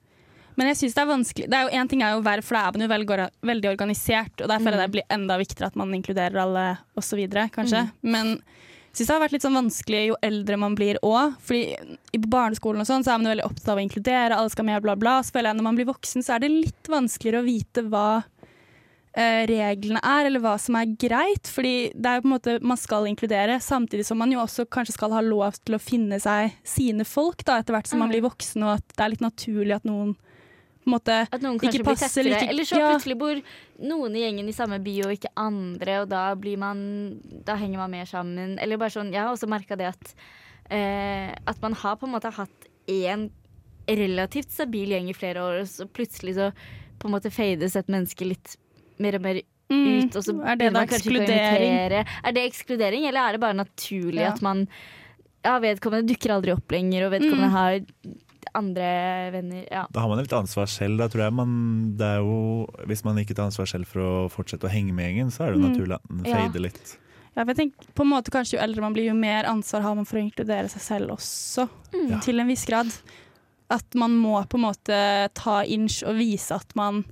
Men 0.57 0.71
jeg 0.71 0.79
synes 0.81 0.95
det 0.97 1.03
er 1.03 1.11
vanskelig. 1.11 1.49
Det 1.53 1.57
er 1.59 1.67
jo 1.67 1.81
Én 1.81 1.89
ting 1.91 2.03
er 2.03 2.15
jo 2.15 2.23
hver 2.25 2.41
da 2.41 2.63
er 2.97 3.01
jo 3.03 3.49
veldig, 3.49 3.71
organisert. 3.71 4.41
Og 4.41 4.49
der 4.49 4.63
føler 4.63 4.81
jeg 4.81 4.89
det 4.89 4.95
blir 4.97 5.11
enda 5.13 5.37
viktigere 5.39 5.67
at 5.69 5.77
man 5.77 5.93
inkluderer 5.95 6.39
alle 6.43 6.79
osv., 6.97 7.21
kanskje. 7.53 7.83
Men 8.03 8.37
jeg 8.37 9.03
synes 9.03 9.09
det 9.11 9.15
har 9.15 9.21
vært 9.27 9.35
litt 9.37 9.45
sånn 9.45 9.59
vanskelig 9.59 9.99
jo 10.09 10.17
eldre 10.25 10.57
man 10.57 10.75
blir 10.79 10.97
òg. 11.05 11.35
Fordi 11.45 11.77
i 12.17 12.21
barneskolen 12.23 12.81
og 12.81 12.89
sånn, 12.89 13.05
så 13.05 13.13
er 13.13 13.19
man 13.21 13.29
jo 13.29 13.35
veldig 13.35 13.49
opptatt 13.51 13.69
av 13.75 13.77
å 13.77 13.85
inkludere, 13.85 14.39
alle 14.39 14.55
skal 14.55 14.65
med, 14.65 14.81
bla, 14.87 14.97
bla. 14.97 15.19
Så 15.21 15.37
føler 15.37 15.53
jeg 15.53 15.61
når 15.61 15.69
man 15.69 15.77
blir 15.77 15.91
voksen, 15.91 16.25
så 16.25 16.37
er 16.39 16.47
det 16.47 16.55
litt 16.55 16.89
vanskeligere 16.89 17.43
å 17.43 17.47
vite 17.47 17.85
hva 17.93 18.07
eh, 19.13 19.43
reglene 19.49 20.01
er, 20.01 20.31
eller 20.31 20.41
hva 20.41 20.57
som 20.61 20.79
er 20.81 20.97
greit. 20.97 21.53
Fordi 21.53 21.75
det 21.93 22.09
er 22.09 22.17
jo 22.17 22.25
på 22.25 22.31
en 22.31 22.35
måte 22.39 22.57
man 22.65 22.81
skal 22.81 23.09
inkludere, 23.11 23.61
samtidig 23.61 24.07
som 24.09 24.21
man 24.25 24.33
jo 24.33 24.41
også 24.41 24.65
kanskje 24.73 24.97
skal 24.97 25.13
ha 25.13 25.21
lov 25.25 25.61
til 25.65 25.77
å 25.77 25.83
finne 25.83 26.17
seg 26.23 26.57
sine 26.65 27.05
folk 27.05 27.45
da, 27.45 27.61
etter 27.61 27.77
hvert 27.77 27.93
som 27.93 28.01
man 28.01 28.09
Mm. 28.09 28.15
blir 28.17 28.29
voksen, 28.31 28.65
og 28.65 28.79
at 28.79 28.97
det 28.97 29.05
er 29.05 29.13
litt 29.13 29.25
naturlig 29.29 29.77
at 29.77 29.85
noen 29.85 30.17
på 30.87 30.93
en 30.93 30.95
måte 30.95 31.15
At 31.27 31.43
noen 31.43 31.59
kanskje 31.59 31.83
blir 31.83 31.99
tettere. 31.99 32.41
Eller 32.47 32.67
så 32.69 32.79
ja. 32.79 32.93
plutselig 32.95 33.17
bor 33.19 33.41
noen 33.83 34.15
i 34.15 34.23
gjengen 34.23 34.47
i 34.49 34.55
samme 34.55 34.79
by 34.85 34.93
og 35.09 35.15
ikke 35.17 35.33
andre, 35.43 35.97
og 36.05 36.09
da 36.13 36.29
blir 36.39 36.61
man 36.63 36.79
Da 37.45 37.57
henger 37.59 37.83
man 37.83 37.91
mer 37.91 38.07
sammen. 38.07 38.55
Eller 38.63 38.79
bare 38.79 38.95
sånn 38.95 39.11
Jeg 39.13 39.21
har 39.25 39.33
også 39.35 39.49
merka 39.51 39.77
det 39.77 39.89
at 39.91 40.15
eh, 40.71 41.35
At 41.47 41.59
man 41.65 41.75
har 41.75 41.99
på 41.99 42.07
en 42.07 42.15
måte 42.15 42.31
hatt 42.31 42.71
én 42.87 43.27
relativt 43.91 44.51
stabil 44.55 44.95
gjeng 44.95 45.11
i 45.11 45.15
flere 45.15 45.43
år, 45.43 45.61
og 45.63 45.67
så 45.71 45.87
plutselig 45.87 46.37
så 46.39 46.49
på 46.99 47.07
en 47.07 47.13
måte 47.15 47.31
fades 47.31 47.75
et 47.79 47.91
menneske 47.93 48.27
litt 48.27 48.57
mer 49.03 49.15
og 49.19 49.23
mer 49.23 49.41
mm, 49.71 50.07
ut, 50.07 50.17
og 50.17 50.23
så 50.27 50.35
Er 50.43 50.57
det 50.59 50.71
da 50.75 50.83
ekskludering? 50.87 51.75
Er 52.25 52.33
det 52.35 52.45
ekskludering, 52.49 53.07
eller 53.07 53.21
er 53.29 53.37
det 53.37 53.43
bare 53.43 53.59
naturlig 53.59 54.23
Ja. 54.23 54.33
at 54.33 54.43
man 54.43 54.69
Ja, 55.47 55.59
vedkommende 55.63 56.09
dukker 56.11 56.33
aldri 56.35 56.51
opp 56.57 56.73
lenger, 56.75 57.07
og 57.07 57.13
vedkommende 57.15 57.51
Mm. 57.51 57.59
har 57.59 57.81
andre 58.57 58.87
venner. 59.35 59.65
Ja. 59.71 59.87
Da 59.93 60.01
har 60.05 60.09
man 60.11 60.19
litt 60.23 60.33
ansvar 60.37 60.67
selv. 60.73 60.99
Da 61.03 61.09
tror 61.13 61.27
jeg 61.27 61.35
man, 61.37 61.57
det 62.01 62.07
er 62.17 62.23
jo, 62.25 62.67
hvis 62.89 63.05
man 63.07 63.19
ikke 63.23 63.37
tar 63.37 63.51
ansvar 63.51 63.69
selv 63.71 63.87
for 63.91 64.01
å 64.03 64.15
fortsette 64.33 64.67
å 64.69 64.73
henge 64.73 64.95
med 64.97 65.11
gjengen, 65.11 65.31
så 65.35 65.45
er 65.47 65.53
det 65.53 65.61
jo 65.61 65.65
Mm. 65.67 65.69
naturlig 65.73 65.95
at 65.99 66.09
den 66.09 66.25
Ja. 66.33 66.61
litt. 66.67 66.97
Ja, 67.37 67.45
for 67.45 67.53
jeg 67.53 67.57
tenker, 67.57 67.93
på 67.95 68.03
en 68.03 68.09
måte 68.15 68.31
kanskje 68.33 68.57
Jo 68.57 68.63
eldre 68.65 68.81
man 68.81 68.95
blir, 68.95 69.05
jo 69.11 69.15
mer 69.15 69.45
ansvar 69.45 69.83
har 69.83 69.95
man 69.95 70.07
for 70.09 70.17
å 70.17 70.25
inkludere 70.25 70.71
seg 70.73 70.81
selv 70.81 71.11
også. 71.19 71.69
Ja. 72.09 72.19
Til 72.21 72.41
en 72.41 72.49
viss 72.49 72.65
grad. 72.65 72.89
At 73.69 73.95
man 73.95 74.13
må 74.17 74.41
på 74.49 74.55
en 74.57 74.63
måte 74.65 75.29
ta 75.35 75.63
inch 75.65 76.03
og 76.07 76.17
vise 76.17 76.55
at 76.55 76.75
man 76.77 77.05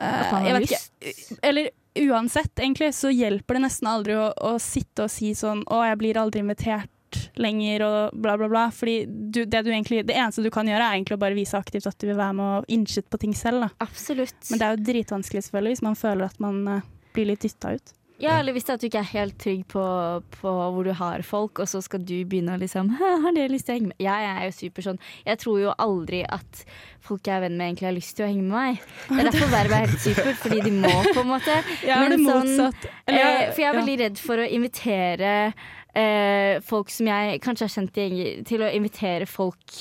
uh, 0.00 0.04
At 0.26 0.32
man 0.32 0.46
har 0.46 0.60
lyst. 0.60 0.90
ikke, 1.00 1.38
Eller 1.42 1.68
uansett, 1.94 2.54
egentlig, 2.56 2.88
så 2.96 3.12
hjelper 3.12 3.54
det 3.58 3.62
nesten 3.66 3.86
aldri 3.86 4.14
å, 4.16 4.32
å 4.40 4.58
sitte 4.58 5.04
og 5.04 5.10
si 5.10 5.34
sånn 5.34 5.62
Å, 5.68 5.82
jeg 5.90 5.98
blir 5.98 6.14
aldri 6.16 6.40
invitert 6.40 6.88
lenger, 7.40 7.86
og 7.86 8.18
bla, 8.24 8.36
bla, 8.40 8.48
bla. 8.52 8.66
Fordi 8.74 9.02
du, 9.06 9.44
det, 9.44 9.64
du 9.64 9.72
egentlig, 9.72 10.02
det 10.08 10.16
eneste 10.18 10.44
du 10.44 10.50
kan 10.54 10.68
gjøre, 10.68 10.82
er 10.84 10.98
egentlig 10.98 11.18
å 11.18 11.22
bare 11.24 11.38
vise 11.38 11.58
aktivt 11.58 11.88
at 11.90 11.98
du 12.00 12.08
vil 12.10 12.18
være 12.18 12.36
med 12.38 12.58
og 12.60 12.70
inche 12.72 13.04
på 13.04 13.22
ting 13.22 13.34
selv. 13.38 13.66
Da. 13.66 13.88
Absolutt. 13.88 14.38
Men 14.50 14.60
det 14.60 14.68
er 14.68 14.76
jo 14.76 14.86
dritvanskelig, 14.92 15.46
selvfølgelig, 15.48 15.76
hvis 15.76 15.88
man 15.88 15.98
føler 15.98 16.28
at 16.28 16.40
man 16.42 16.62
eh, 16.78 16.86
blir 17.16 17.32
litt 17.32 17.44
dytta 17.44 17.76
ut. 17.78 17.96
Ja, 18.22 18.36
eller 18.38 18.54
hvis 18.54 18.68
det 18.68 18.70
er 18.70 18.76
at 18.78 18.82
du 18.82 18.86
ikke 18.86 19.00
er 19.00 19.10
helt 19.16 19.38
trygg 19.42 19.62
på, 19.72 19.82
på 20.36 20.50
hvor 20.54 20.86
du 20.86 20.92
har 20.94 21.24
folk, 21.26 21.58
og 21.64 21.66
så 21.66 21.80
skal 21.82 22.04
du 22.06 22.14
begynne 22.22 22.54
å 22.54 22.60
liksom 22.60 22.92
Har 23.24 23.34
dere 23.34 23.50
lyst 23.50 23.66
til 23.66 23.74
å 23.74 23.78
henge 23.80 23.90
med? 23.90 23.98
Jeg 24.04 24.28
er 24.28 24.44
jo 24.46 24.52
super 24.54 24.86
sånn 24.86 25.00
Jeg 25.26 25.40
tror 25.42 25.58
jo 25.58 25.72
aldri 25.82 26.22
at 26.30 26.62
folk 27.02 27.26
jeg 27.26 27.34
er 27.34 27.42
venn 27.42 27.56
med, 27.58 27.72
egentlig 27.72 27.88
har 27.88 27.96
lyst 27.96 28.14
til 28.14 28.28
å 28.28 28.30
henge 28.30 28.44
med 28.46 28.54
meg. 28.54 28.84
Det 29.08 29.16
er 29.18 29.26
derfor 29.26 29.48
vervet 29.50 29.74
er 29.74 29.88
helt 29.90 30.04
supert, 30.04 30.38
fordi 30.38 30.60
de 30.62 30.74
må, 30.76 30.92
på 31.08 31.24
en 31.24 31.30
måte. 31.32 31.56
Jeg 31.82 31.96
er 31.96 32.04
Men 32.04 32.12
det 32.14 32.18
sånn, 32.22 32.52
motsatt. 32.52 32.86
eh, 33.10 33.16
for 33.16 33.58
jeg 33.58 33.66
er 33.66 33.72
ja. 33.72 33.78
veldig 33.80 33.96
redd 34.04 34.20
for 34.22 34.38
å 34.38 34.46
invitere 34.46 35.32
folk 36.64 36.88
som 36.90 37.08
jeg 37.10 37.40
kanskje 37.44 37.66
har 37.66 37.74
kjent 37.74 37.98
til 38.48 38.64
å 38.64 38.70
invitere 38.72 39.26
folk 39.28 39.76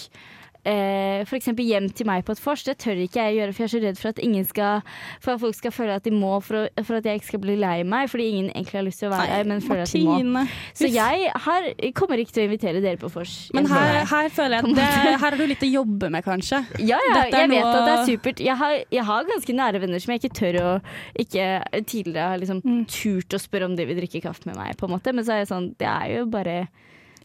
eh, 0.65 1.25
eksempel 1.37 1.65
hjem 1.65 1.89
til 1.95 2.07
meg 2.09 2.25
på 2.25 2.35
et 2.35 2.41
vors. 2.43 2.63
Det 2.63 2.77
tør 2.81 2.99
ikke 3.03 3.23
jeg 3.25 3.37
gjøre, 3.39 3.53
for 3.53 3.63
jeg 3.63 3.69
er 3.69 3.73
så 3.73 3.81
redd 3.85 3.99
for 4.01 4.09
at 4.13 4.19
ingen 4.21 4.45
skal 4.45 4.81
For 5.21 5.33
at 5.33 5.41
folk 5.41 5.55
skal 5.55 5.71
føle 5.71 5.95
at 5.95 6.05
de 6.05 6.11
må, 6.15 6.39
for, 6.45 6.65
å, 6.65 6.83
for 6.85 6.99
at 6.99 7.05
jeg 7.05 7.21
ikke 7.21 7.29
skal 7.31 7.43
bli 7.43 7.55
lei 7.59 7.83
meg. 7.83 8.09
Fordi 8.11 8.27
ingen 8.29 8.49
egentlig 8.51 8.79
har 8.79 8.87
lyst 8.87 9.03
til 9.03 9.09
å 9.09 9.13
være 9.15 9.31
her, 9.35 9.49
men 9.51 9.61
føler 9.65 9.83
at 9.83 9.93
de 9.93 10.03
må. 10.27 10.45
Så 10.77 10.89
jeg 10.91 11.31
har, 11.45 11.69
kommer 11.97 12.21
ikke 12.21 12.35
til 12.37 12.45
å 12.45 12.49
invitere 12.49 12.83
dere 12.83 13.01
på 13.01 13.11
vors. 13.13 13.35
Men 13.57 13.69
her, 13.71 14.01
her 14.09 14.31
føler 14.33 14.57
jeg 14.59 14.69
at 14.71 14.79
det, 14.81 14.87
her 14.95 15.19
har 15.25 15.37
du 15.37 15.45
litt 15.49 15.65
å 15.67 15.71
jobbe 15.71 16.11
med, 16.13 16.25
kanskje. 16.25 16.63
Ja, 16.79 16.99
ja, 17.09 17.23
jeg 17.29 17.51
vet 17.51 17.65
at 17.65 17.81
det 17.87 17.95
er 17.95 18.05
supert. 18.09 18.43
Jeg 18.43 18.57
har, 18.61 18.77
jeg 18.91 19.07
har 19.11 19.29
ganske 19.29 19.57
nære 19.61 19.81
venner 19.83 20.03
som 20.03 20.13
jeg 20.15 20.23
ikke 20.23 20.35
tør 20.41 20.59
å 20.61 20.71
ikke 21.19 21.49
tidligere 21.89 22.29
har 22.33 22.41
liksom 22.41 22.61
Mm. 22.61 22.85
turt 22.87 23.33
å 23.35 23.39
spørre 23.41 23.65
om 23.67 23.75
de 23.75 23.85
vil 23.89 23.97
drikke 23.97 24.21
kaffe 24.23 24.45
med 24.45 24.55
meg, 24.55 24.75
på 24.77 24.87
en 24.87 24.93
måte. 24.95 25.13
Men 25.15 25.25
så 25.25 25.33
er 25.35 25.43
jeg 25.43 25.51
sånn, 25.51 25.71
det 25.81 25.87
er 25.89 26.11
jo 26.17 26.25
bare 26.31 26.55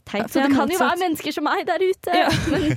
teit. 0.07 0.31
Så 0.31 0.41
det 0.45 0.55
kan 0.55 0.71
jo 0.71 0.79
være 0.81 1.01
mennesker 1.03 1.35
som 1.35 1.45
meg 1.47 1.67
der 1.67 1.83
ute. 1.83 2.15
Ja. 2.23 2.31
Men 2.53 2.73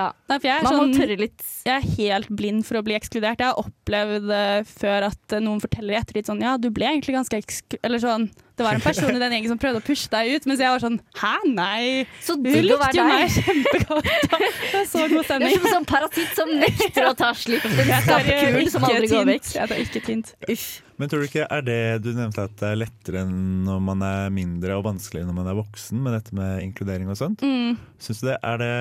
Ja. 0.00 0.12
Nei, 0.30 0.36
Man 0.64 0.64
må 0.64 0.70
sånn 0.78 0.92
tørre 0.96 1.16
litt. 1.18 1.42
jeg 1.66 1.74
er 1.74 1.86
helt 1.98 2.28
blind 2.32 2.62
for 2.64 2.78
å 2.78 2.82
bli 2.86 2.94
ekskludert. 2.96 3.40
Jeg 3.42 3.50
har 3.50 3.58
opplevd 3.58 4.30
før 4.70 5.06
at 5.10 5.34
eh, 5.34 5.42
noen 5.44 5.60
forteller 5.60 5.98
etter 5.98 6.16
litt 6.16 6.30
sånn 6.30 6.40
Ja, 6.40 6.54
du 6.56 6.70
ble 6.72 6.86
egentlig 6.88 7.16
ganske 7.18 7.36
ekskludert 7.36 7.84
Eller 7.84 8.00
sånn 8.00 8.28
Det 8.56 8.64
var 8.64 8.78
en 8.78 8.84
person 8.84 9.10
i 9.10 9.18
den 9.20 9.34
gjengen 9.34 9.50
som 9.52 9.58
prøvde 9.60 9.82
å 9.82 9.84
pushe 9.84 10.08
deg 10.14 10.30
ut, 10.38 10.46
mens 10.48 10.62
jeg 10.62 10.72
var 10.72 10.80
sånn 10.86 10.96
Hæ, 11.20 11.32
nei! 11.50 12.06
Så 12.24 12.38
du 12.40 12.48
likte 12.48 12.92
jo 12.96 13.04
meg 13.10 13.34
kjempegodt. 13.36 14.08
Det 14.30 14.78
er 14.80 14.86
så 14.88 15.04
god 15.10 15.26
Du 15.42 15.46
er 15.50 15.56
som 15.58 15.66
en 15.66 15.74
sånn 15.74 15.88
parasitt 15.90 16.38
som 16.38 16.54
nekter 16.62 17.10
å 17.10 17.16
ta 17.18 17.34
slipp. 17.36 17.66
Den 17.66 17.90
skaperkulen 18.06 18.70
som 18.72 18.86
aldri 18.88 19.10
går 19.10 19.28
vekk. 19.34 19.50
Jeg 19.58 19.72
tar 19.74 19.84
ikke 19.84 20.04
tint. 20.06 20.32
Uff. 20.48 20.68
Men 21.00 21.08
tror 21.08 21.22
du 21.22 21.30
ikke 21.30 21.46
er 21.48 21.62
det 21.64 21.82
du 22.04 22.10
nevnte 22.12 22.44
at 22.44 22.56
det 22.60 22.68
er 22.68 22.80
lettere 22.82 23.22
når 23.24 23.78
man 23.80 24.02
er 24.04 24.32
mindre 24.34 24.76
og 24.76 24.84
vanskelig 24.84 25.24
når 25.24 25.36
man 25.38 25.48
er 25.48 25.56
voksen, 25.56 26.02
med 26.04 26.12
dette 26.18 26.36
med 26.36 26.60
inkludering 26.66 27.08
og 27.08 27.16
sånt? 27.16 27.40
Mm. 27.40 27.78
Synes 28.02 28.20
du 28.20 28.26
det 28.28 28.36
er 28.36 28.60
det 28.60 28.74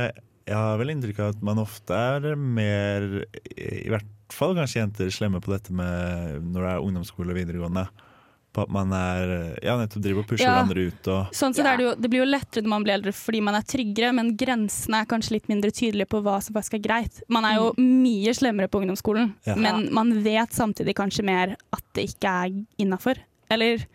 Jeg 0.49 0.57
har 0.57 0.80
vel 0.82 0.91
inntrykk 0.91 1.22
av 1.24 1.32
at 1.36 1.43
man 1.45 1.61
ofte 1.61 1.95
er 1.95 2.36
mer, 2.36 3.05
i 3.55 3.88
hvert 3.88 4.34
fall 4.34 4.55
kanskje 4.57 4.82
jenter, 4.82 5.11
slemme 5.13 5.39
på 5.43 5.53
dette 5.53 5.74
med 5.74 6.43
når 6.51 6.59
det 6.65 6.72
er 6.74 6.86
ungdomsskole 6.89 7.34
og 7.34 7.39
videregående. 7.39 7.86
På 8.51 8.63
at 8.65 8.69
man 8.73 8.91
er 8.91 9.59
Ja, 9.61 9.75
nettopp 9.77 10.01
driver 10.01 10.23
og 10.23 10.27
pusher 10.27 10.45
Ja. 10.47 10.55
hverandre 10.57 10.87
ut 10.89 11.07
og 11.07 11.31
Sånn 11.37 11.53
sett 11.53 11.65
Ja. 11.65 11.73
er 11.73 11.77
det, 11.77 11.83
jo, 11.85 11.95
det 12.01 12.09
blir 12.09 12.23
jo 12.25 12.29
lettere 12.31 12.63
når 12.63 12.69
man 12.69 12.83
blir 12.83 12.93
eldre 12.97 13.13
fordi 13.13 13.41
man 13.43 13.55
er 13.55 13.61
tryggere, 13.61 14.13
men 14.15 14.35
grensene 14.35 15.01
er 15.01 15.05
kanskje 15.05 15.31
litt 15.37 15.47
mindre 15.47 15.69
tydelige 15.71 16.07
på 16.09 16.21
hva 16.23 16.41
som 16.41 16.55
faktisk 16.55 16.73
er 16.79 16.83
greit. 16.87 17.21
Man 17.29 17.45
er 17.45 17.55
jo 17.57 17.73
mye 17.77 18.33
slemmere 18.33 18.67
på 18.67 18.81
ungdomsskolen, 18.81 19.35
Ja. 19.45 19.55
men 19.55 19.93
man 19.93 20.23
vet 20.23 20.49
samtidig 20.49 20.95
kanskje 20.95 21.23
mer 21.23 21.55
at 21.71 21.83
det 21.93 22.09
ikke 22.09 22.25
er 22.27 22.65
innafor. 22.79 23.17
Eller 23.51 23.85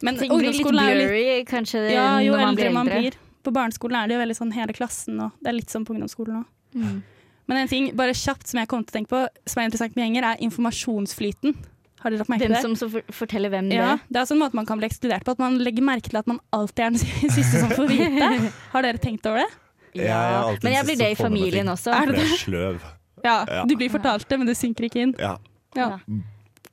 Men 0.00 0.16
Ting 0.16 0.30
blir 0.30 0.52
litt 0.52 0.60
jo 0.60 0.70
litt 0.70 0.78
blurry 0.78 1.44
kanskje 1.44 1.90
ja, 1.90 2.20
jo 2.20 2.30
når 2.32 2.38
man 2.38 2.48
eldre 2.54 2.62
blir 2.64 2.72
man 2.72 2.86
blir. 2.86 3.12
På 3.42 3.50
barneskolen 3.52 3.96
er 4.04 4.06
det 4.06 4.14
jo 4.14 4.20
veldig 4.22 4.36
sånn 4.38 4.52
hele 4.54 4.72
klassen, 4.72 5.20
og 5.20 5.32
det 5.42 5.48
er 5.48 5.54
litt 5.54 5.70
sånn 5.70 5.84
på 5.84 5.90
ungdomsskolen 5.94 6.36
òg. 6.38 6.44
Mm. 6.76 7.02
Men 7.48 7.56
en 7.58 7.68
ting 7.68 7.96
bare 7.96 8.12
kjapt 8.12 8.46
som 8.46 8.58
jeg 8.60 8.68
kom 8.68 8.84
til 8.84 8.92
å 8.92 8.96
tenke 8.98 9.08
på, 9.08 9.28
som 9.46 9.60
er 9.62 9.66
interessant 9.70 9.96
med 9.96 10.04
gjenger, 10.06 10.22
er 10.22 10.36
informasjonsflyten. 10.44 11.56
Har 12.02 12.10
dere 12.10 12.18
lagt 12.22 12.28
merke 12.30 12.40
til 12.46 12.52
Hvem 12.52 12.62
Den 12.62 12.62
som 12.62 12.76
så 12.78 12.88
for 12.92 13.02
forteller 13.24 13.50
hvem 13.50 13.70
Ja, 13.72 13.96
det 13.96 14.14
det 14.14 14.20
er 14.22 14.34
en 14.34 14.38
måte 14.42 14.54
man 14.54 14.66
kan 14.66 14.78
bli 14.78 14.86
ekskludert 14.88 15.24
på, 15.26 15.30
at 15.34 15.38
man 15.42 15.58
legger 15.58 15.82
merke 15.82 16.08
til 16.10 16.16
at 16.20 16.26
man 16.30 16.38
alltid 16.52 16.84
er 16.84 16.90
den 16.90 16.98
siste 17.38 17.60
som 17.60 17.70
får 17.74 17.88
vite. 17.90 18.52
Har 18.72 18.82
dere 18.86 18.98
tenkt 19.02 19.26
over 19.26 19.42
det? 19.42 19.48
Jeg 19.94 20.06
er 20.06 20.30
Ja. 20.30 20.42
alltid 20.46 20.64
Men 20.64 20.72
jeg 20.72 20.84
blir 20.84 20.96
det 20.96 21.10
i 21.10 21.14
familien 21.18 21.68
også. 21.68 21.90
Er 21.90 22.06
det 22.06 22.14
det 22.14 22.24
jeg 22.24 22.32
er 22.32 22.42
sløv. 22.44 22.80
Ja, 23.24 23.44
Ja. 23.50 23.64
du 23.64 23.74
blir 23.76 23.90
fortalt 23.90 24.28
det, 24.28 24.38
men 24.38 24.46
det 24.46 24.56
synker 24.56 24.84
ikke 24.86 25.00
inn. 25.02 25.14
Ja. 25.18 25.36
Ja. 25.74 25.98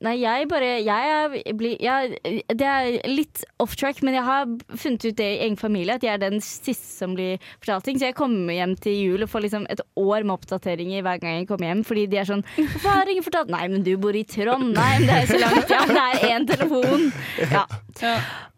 Nei, 0.04 0.16
jeg 0.20 0.48
bare 0.50 0.70
jeg 0.84 1.12
er, 1.12 1.36
jeg, 1.80 2.16
Det 2.52 2.66
er 2.68 2.98
litt 3.08 3.44
off 3.62 3.76
track, 3.80 4.02
men 4.04 4.16
jeg 4.18 4.26
har 4.26 4.48
funnet 4.76 5.06
ut 5.06 5.16
det 5.16 5.28
i 5.28 5.40
egen 5.46 5.56
familie, 5.56 5.96
at 5.96 6.04
jeg 6.04 6.12
er 6.16 6.22
den 6.22 6.40
siste 6.44 6.88
som 6.90 7.14
blir 7.16 7.40
fortalt 7.60 7.86
ting. 7.88 8.00
Så 8.00 8.10
jeg 8.10 8.18
kommer 8.18 8.52
hjem 8.52 8.76
til 8.76 8.96
jul 8.96 9.24
og 9.24 9.30
får 9.32 9.46
liksom 9.46 9.66
et 9.72 9.80
år 9.96 10.26
med 10.26 10.36
oppdateringer 10.36 11.04
hver 11.06 11.22
gang 11.22 11.40
jeg 11.40 11.48
kommer 11.48 11.70
hjem. 11.70 11.84
Fordi 11.86 12.06
de 12.12 12.20
er 12.20 12.28
sånn 12.28 12.44
'Hvorfor 12.56 12.90
har 12.92 13.08
ingen 13.08 13.24
fortalt?' 13.24 13.50
'Nei, 13.50 13.68
men 13.68 13.82
du 13.82 13.96
bor 13.96 14.16
i 14.16 14.24
Trondheim, 14.24 15.06
det 15.06 15.16
er 15.16 15.26
så 15.26 15.40
langt.' 15.40 15.70
Ja, 15.70 15.84
det 15.86 15.96
er 15.96 16.28
én 16.36 16.46
telefon. 16.46 17.12
Ja. 17.50 17.64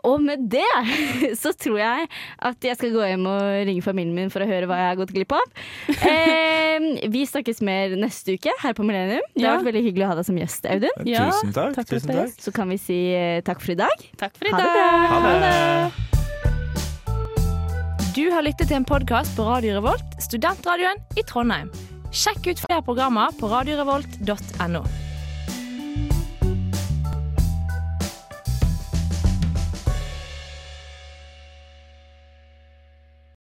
Og 0.07 0.21
med 0.23 0.45
det 0.53 0.67
så 1.43 1.51
tror 1.59 1.79
jeg 1.81 2.07
at 2.39 2.63
jeg 2.69 2.77
skal 2.79 2.93
gå 2.95 3.03
hjem 3.09 3.27
og 3.27 3.41
ringe 3.67 3.83
familien 3.83 4.15
min 4.15 4.31
for 4.31 4.41
å 4.45 4.47
høre 4.49 4.67
hva 4.71 4.77
jeg 4.79 4.89
har 4.93 4.99
gått 5.01 5.13
glipp 5.17 5.33
av. 5.35 5.47
Eh, 5.89 6.79
vi 7.15 7.25
snakkes 7.27 7.61
mer 7.67 7.97
neste 7.99 8.37
uke 8.39 8.53
her 8.63 8.73
på 8.79 8.87
Millennium. 8.87 9.25
Det 9.35 9.43
har 9.43 9.49
Ja. 9.49 9.57
vært 9.59 9.69
veldig 9.73 9.85
hyggelig 9.89 10.05
å 10.07 10.11
ha 10.13 10.19
deg 10.21 10.27
som 10.29 10.39
gjest, 10.39 10.63
Audun. 10.71 11.03
Ja, 11.09 11.27
tusen 11.33 11.53
takk. 11.57 11.75
takk 11.81 11.89
tusen 11.91 12.15
takk. 12.15 12.37
Så 12.39 12.55
kan 12.55 12.69
vi 12.71 12.79
si 12.79 12.99
eh, 13.17 13.41
takk 13.43 13.61
for 13.65 13.73
i 13.75 13.79
dag. 13.83 13.97
Takk 14.21 14.37
for 14.39 14.47
i 14.47 14.55
Ha 14.55 14.59
det 14.63 14.69
dag. 14.69 14.75
bra. 14.77 14.87
Ha 15.09 15.19
det. 15.43 15.59
Du 18.19 18.25
har 18.35 18.43
lyttet 18.43 18.67
til 18.71 18.77
en 18.81 18.87
podkast 18.89 19.37
på 19.39 19.45
Radio 19.47 19.77
Revolt, 19.79 20.07
studentradioen 20.23 20.99
i 21.19 21.23
Trondheim. 21.27 21.69
Sjekk 22.11 22.49
ut 22.51 22.59
flere 22.65 22.83
programmer 22.83 23.31
på 23.39 23.47
radiorevolt.no. 23.53 24.83